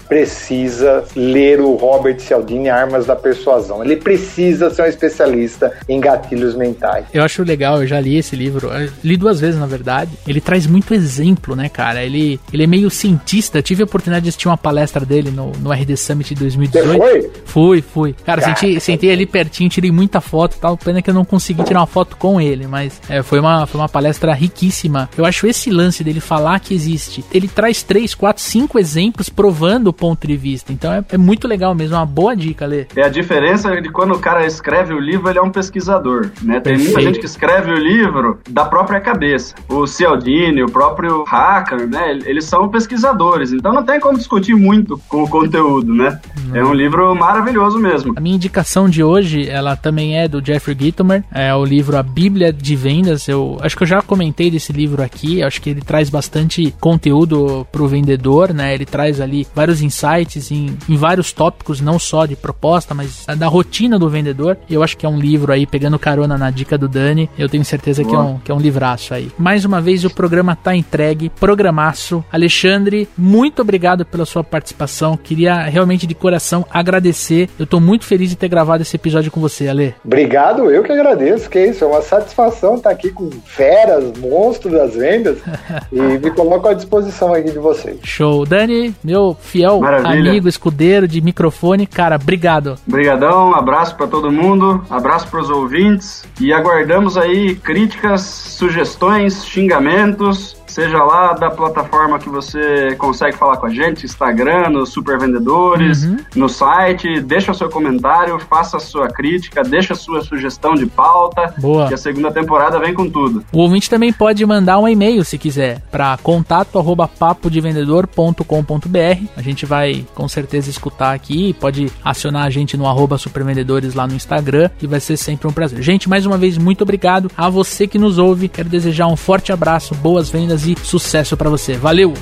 precisa 0.08 1.04
ler 1.16 1.60
o 1.60 1.76
Robert 1.76 2.20
Cialdini, 2.20 2.70
Armas 2.70 3.06
da 3.06 3.16
Persuasão. 3.16 3.84
Ele 3.84 3.96
precisa 3.96 4.70
ser 4.70 4.84
um 4.84 4.86
especialista 4.86 5.72
em 5.88 6.00
gatilhos 6.00 6.56
mentais. 6.56 7.06
Eu 7.14 7.24
acho 7.24 7.44
legal, 7.44 7.82
eu 7.82 7.88
já 7.88 8.00
li 8.00 8.18
esse 8.18 8.36
livro, 8.36 8.70
eu 8.72 8.92
li 9.04 9.18
duas 9.18 9.40
vezes 9.40 9.60
na 9.60 9.66
verdade. 9.66 10.12
Ele 10.28 10.42
traz 10.42 10.68
muito 10.68 10.94
exemplo, 10.94 11.56
né, 11.56 11.70
cara? 11.70 12.04
Ele, 12.04 12.40
ele 12.52 12.64
é 12.64 12.68
meio 12.68 12.90
cientista. 12.90 13.60
Eu 13.60 13.64
tive 13.64 13.82
a 13.82 13.86
oportunidade 13.86 14.24
de 14.24 14.30
assistir 14.30 14.48
uma 14.48 14.58
palestra 14.58 15.06
dele 15.06 15.32
no, 15.32 15.52
no 15.52 15.72
RD 15.72 15.96
Summit 15.98 16.36
2018. 16.36 16.92
Você 16.92 16.98
foi? 16.98 17.32
Fui, 17.46 17.82
fui. 17.82 18.16
Cara, 18.26 18.42
cara 18.42 18.56
senti, 18.56 18.80
sentei 18.80 19.12
ali 19.12 19.26
pertinho, 19.26 19.70
tirei 19.70 19.92
muita 19.92 20.22
foto 20.22 20.56
e 20.58 20.60
tal. 20.60 20.78
Pena 20.78 21.02
que 21.02 21.10
eu 21.10 21.14
não 21.14 21.26
consegui 21.26 21.64
tirar 21.64 21.80
uma 21.80 21.88
foto 21.88 22.18
com 22.18 22.40
ele, 22.40 22.68
mas 22.68 23.02
é, 23.10 23.22
foi, 23.24 23.40
uma, 23.40 23.66
foi 23.66 23.80
uma 23.80 23.90
palestra 23.90 24.34
riquíssima. 24.34 25.10
Eu 25.18 25.26
acho 25.26 25.48
esse 25.48 25.70
lance 25.70 26.04
dele 26.04 26.20
falar 26.20 26.60
que 26.60 26.74
existe. 26.74 27.24
Ele 27.34 27.48
traz 27.48 27.84
três, 27.84 28.14
quatro, 28.14 28.44
cinco 28.44 28.80
exemplos 28.80 29.13
provando 29.36 29.88
o 29.88 29.94
ponto 29.94 30.28
de 30.28 30.36
vista. 30.36 30.72
Então 30.72 30.92
é, 30.92 31.04
é 31.10 31.18
muito 31.18 31.48
legal 31.48 31.74
mesmo, 31.74 31.96
uma 31.96 32.06
boa 32.06 32.36
dica, 32.36 32.66
Lê. 32.66 32.86
É 32.96 33.04
a 33.04 33.10
diferença 33.10 33.70
de 33.82 33.90
quando 33.90 34.14
o 34.14 34.20
cara 34.20 34.46
escreve 34.46 34.94
o 34.94 35.00
livro, 35.00 35.30
ele 35.30 35.40
é 35.40 35.42
um 35.42 35.52
pesquisador, 35.52 36.30
né? 36.42 36.60
Tem 36.60 36.76
Perfeito. 36.76 36.84
muita 36.84 37.02
gente 37.02 37.20
que 37.20 37.26
escreve 37.26 37.72
o 37.72 37.76
livro 37.76 38.40
da 38.50 38.66
própria 38.66 39.00
cabeça. 39.00 39.56
O 39.68 39.86
Cialdini, 39.86 40.64
o 40.64 40.70
próprio 40.70 41.24
Hacker, 41.24 41.88
né? 41.88 42.20
Eles 42.26 42.46
são 42.46 42.70
pesquisadores, 42.70 43.52
então 43.52 43.74
não 43.74 43.84
tem 43.84 44.00
como 44.00 44.18
discutir 44.18 44.56
muito 44.56 45.00
com 45.08 45.24
o 45.24 45.30
conteúdo, 45.30 45.94
né? 45.94 46.20
É 46.54 46.64
um 46.64 46.74
livro 46.74 47.16
maravilhoso 47.16 47.80
mesmo. 47.80 48.14
A 48.16 48.22
minha 48.22 48.36
indicação 48.36 48.90
de 48.90 49.04
hoje, 49.04 49.50
ela 49.50 49.76
também 49.76 50.18
é 50.18 50.28
do 50.28 50.44
Jeffrey 50.44 50.78
Gitomer, 50.80 51.24
é 51.32 51.54
o 51.54 51.66
livro 51.66 51.98
A 51.98 52.04
Bíblia 52.04 52.54
de 52.54 52.76
Vendas. 52.76 53.28
Eu 53.28 53.58
acho 53.62 53.76
que 53.76 53.84
eu 53.84 53.88
já 53.88 54.02
comentei 54.02 54.50
desse 54.50 54.72
livro 54.72 55.02
aqui, 55.02 55.44
acho 55.44 55.62
que 55.62 55.70
ele 55.70 55.82
traz 55.82 56.10
bastante 56.10 56.74
conteúdo 56.80 57.68
para 57.72 57.82
o 57.82 57.88
vendedor, 57.88 58.54
né? 58.54 58.74
Ele 58.74 58.86
traz 58.86 59.03
ali 59.20 59.48
vários 59.54 59.82
insights 59.82 60.52
em, 60.52 60.78
em 60.88 60.96
vários 60.96 61.32
tópicos, 61.32 61.82
não 61.82 61.98
só 62.00 62.26
de 62.26 62.36
proposta, 62.36 62.94
mas 62.94 63.26
da 63.38 63.48
rotina 63.48 63.98
do 63.98 64.10
vendedor. 64.10 64.58
Eu 64.70 64.84
acho 64.84 64.98
que 64.98 65.06
é 65.06 65.10
um 65.10 65.20
livro 65.20 65.52
aí, 65.52 65.66
pegando 65.66 66.00
carona 66.00 66.38
na 66.38 66.52
dica 66.52 66.78
do 66.78 66.88
Dani, 66.88 67.30
eu 67.38 67.50
tenho 67.50 67.66
certeza 67.66 68.04
que 68.04 68.14
é, 68.14 68.18
um, 68.18 68.38
que 68.40 68.52
é 68.52 68.56
um 68.56 68.60
livraço 68.60 69.14
aí. 69.14 69.32
Mais 69.38 69.66
uma 69.66 69.82
vez, 69.82 70.04
o 70.04 70.10
programa 70.10 70.56
tá 70.56 70.76
entregue, 70.76 71.30
programaço. 71.30 72.24
Alexandre, 72.32 73.08
muito 73.18 73.62
obrigado 73.62 74.06
pela 74.06 74.26
sua 74.26 74.44
participação. 74.44 75.18
Queria 75.18 75.64
realmente 75.64 76.06
de 76.08 76.16
coração 76.16 76.66
agradecer. 76.70 77.50
Eu 77.58 77.66
tô 77.66 77.80
muito 77.80 78.06
feliz 78.06 78.30
de 78.30 78.36
ter 78.36 78.48
gravado 78.48 78.84
esse 78.84 78.96
episódio 78.96 79.32
com 79.32 79.40
você, 79.40 79.68
Ale. 79.68 79.96
Obrigado, 80.04 80.70
eu 80.70 80.84
que 80.84 80.92
agradeço, 80.92 81.50
que 81.50 81.60
isso, 81.60 81.84
é 81.84 81.88
uma 81.88 82.02
satisfação 82.02 82.76
estar 82.76 82.90
aqui 82.90 83.10
com 83.10 83.30
feras, 83.46 84.18
monstros 84.18 84.74
das 84.74 84.94
vendas 84.96 85.38
e 85.92 86.00
me 86.00 86.32
coloco 86.32 86.68
à 86.68 86.74
disposição 86.74 87.34
aqui 87.34 87.52
de 87.52 87.60
vocês. 87.60 87.98
Show. 88.04 88.46
Dani, 88.46 88.93
meu 89.04 89.38
fiel 89.40 89.80
Maravilha. 89.80 90.32
amigo, 90.32 90.48
escudeiro 90.48 91.08
de 91.08 91.22
microfone, 91.22 91.86
cara, 91.88 92.16
obrigado. 92.16 92.76
Obrigadão, 92.88 93.56
abraço 93.56 93.96
para 93.96 94.08
todo 94.08 94.32
mundo, 94.32 94.84
abraço 94.90 95.28
para 95.28 95.40
os 95.40 95.50
ouvintes 95.50 96.26
e 96.40 96.52
aguardamos 96.52 97.18
aí 97.18 97.56
críticas, 97.56 98.22
sugestões, 98.22 99.46
xingamentos 99.46 100.63
seja 100.74 101.04
lá 101.04 101.34
da 101.34 101.52
plataforma 101.52 102.18
que 102.18 102.28
você 102.28 102.96
consegue 102.98 103.38
falar 103.38 103.58
com 103.58 103.68
a 103.68 103.70
gente, 103.70 104.06
Instagram, 104.06 104.70
nos 104.70 104.90
Super 104.90 105.20
Vendedores, 105.20 106.04
uhum. 106.04 106.18
no 106.36 106.50
site, 106.50 107.22
deixa 107.22 107.52
o 107.52 107.56
seu 107.56 107.70
comentário, 107.70 108.40
faça 108.40 108.78
a 108.78 108.80
sua 108.80 109.08
crítica, 109.08 109.62
deixa 109.64 109.94
a 109.94 109.96
sua 109.96 110.22
sugestão 110.22 110.74
de 110.74 110.88
pauta, 110.88 111.54
Boa. 111.60 111.88
que 111.88 111.94
a 111.94 111.98
segunda 111.98 112.32
temporada 112.32 112.80
vem 112.80 112.92
com 112.92 113.08
tudo. 113.08 113.46
O 113.52 113.60
ouvinte 113.60 113.88
também 113.88 114.12
pode 114.12 114.44
mandar 114.48 114.80
um 114.80 114.88
e-mail, 114.88 115.24
se 115.24 115.38
quiser, 115.38 115.80
para 115.92 116.18
contato 116.18 116.80
arroba 116.80 117.08
papodevendedor.com.br. 117.08 119.28
A 119.38 119.42
gente 119.44 119.68
vai 119.68 120.04
com 120.16 120.28
certeza 120.28 120.72
escutar 120.72 121.14
aqui, 121.14 121.54
pode 121.54 121.92
acionar 122.04 122.46
a 122.46 122.50
gente 122.50 122.76
no 122.76 122.88
arroba 122.88 123.20
supervendedores 123.20 123.94
lá 123.94 124.08
no 124.08 124.16
Instagram, 124.16 124.72
e 124.82 124.88
vai 124.88 125.00
ser 125.00 125.18
sempre 125.18 125.48
um 125.48 125.52
prazer. 125.52 125.84
Gente, 125.84 126.10
mais 126.10 126.26
uma 126.26 126.38
vez, 126.38 126.58
muito 126.58 126.82
obrigado 126.82 127.30
a 127.38 127.48
você 127.48 127.86
que 127.86 128.00
nos 128.00 128.18
ouve. 128.18 128.48
Quero 128.48 128.70
desejar 128.70 129.06
um 129.06 129.16
forte 129.16 129.52
abraço, 129.52 129.94
boas 129.94 130.30
vendas 130.30 130.63
e 130.66 130.76
sucesso 130.84 131.38
para 131.38 131.50
você. 131.50 131.74
Valeu! 131.74 132.14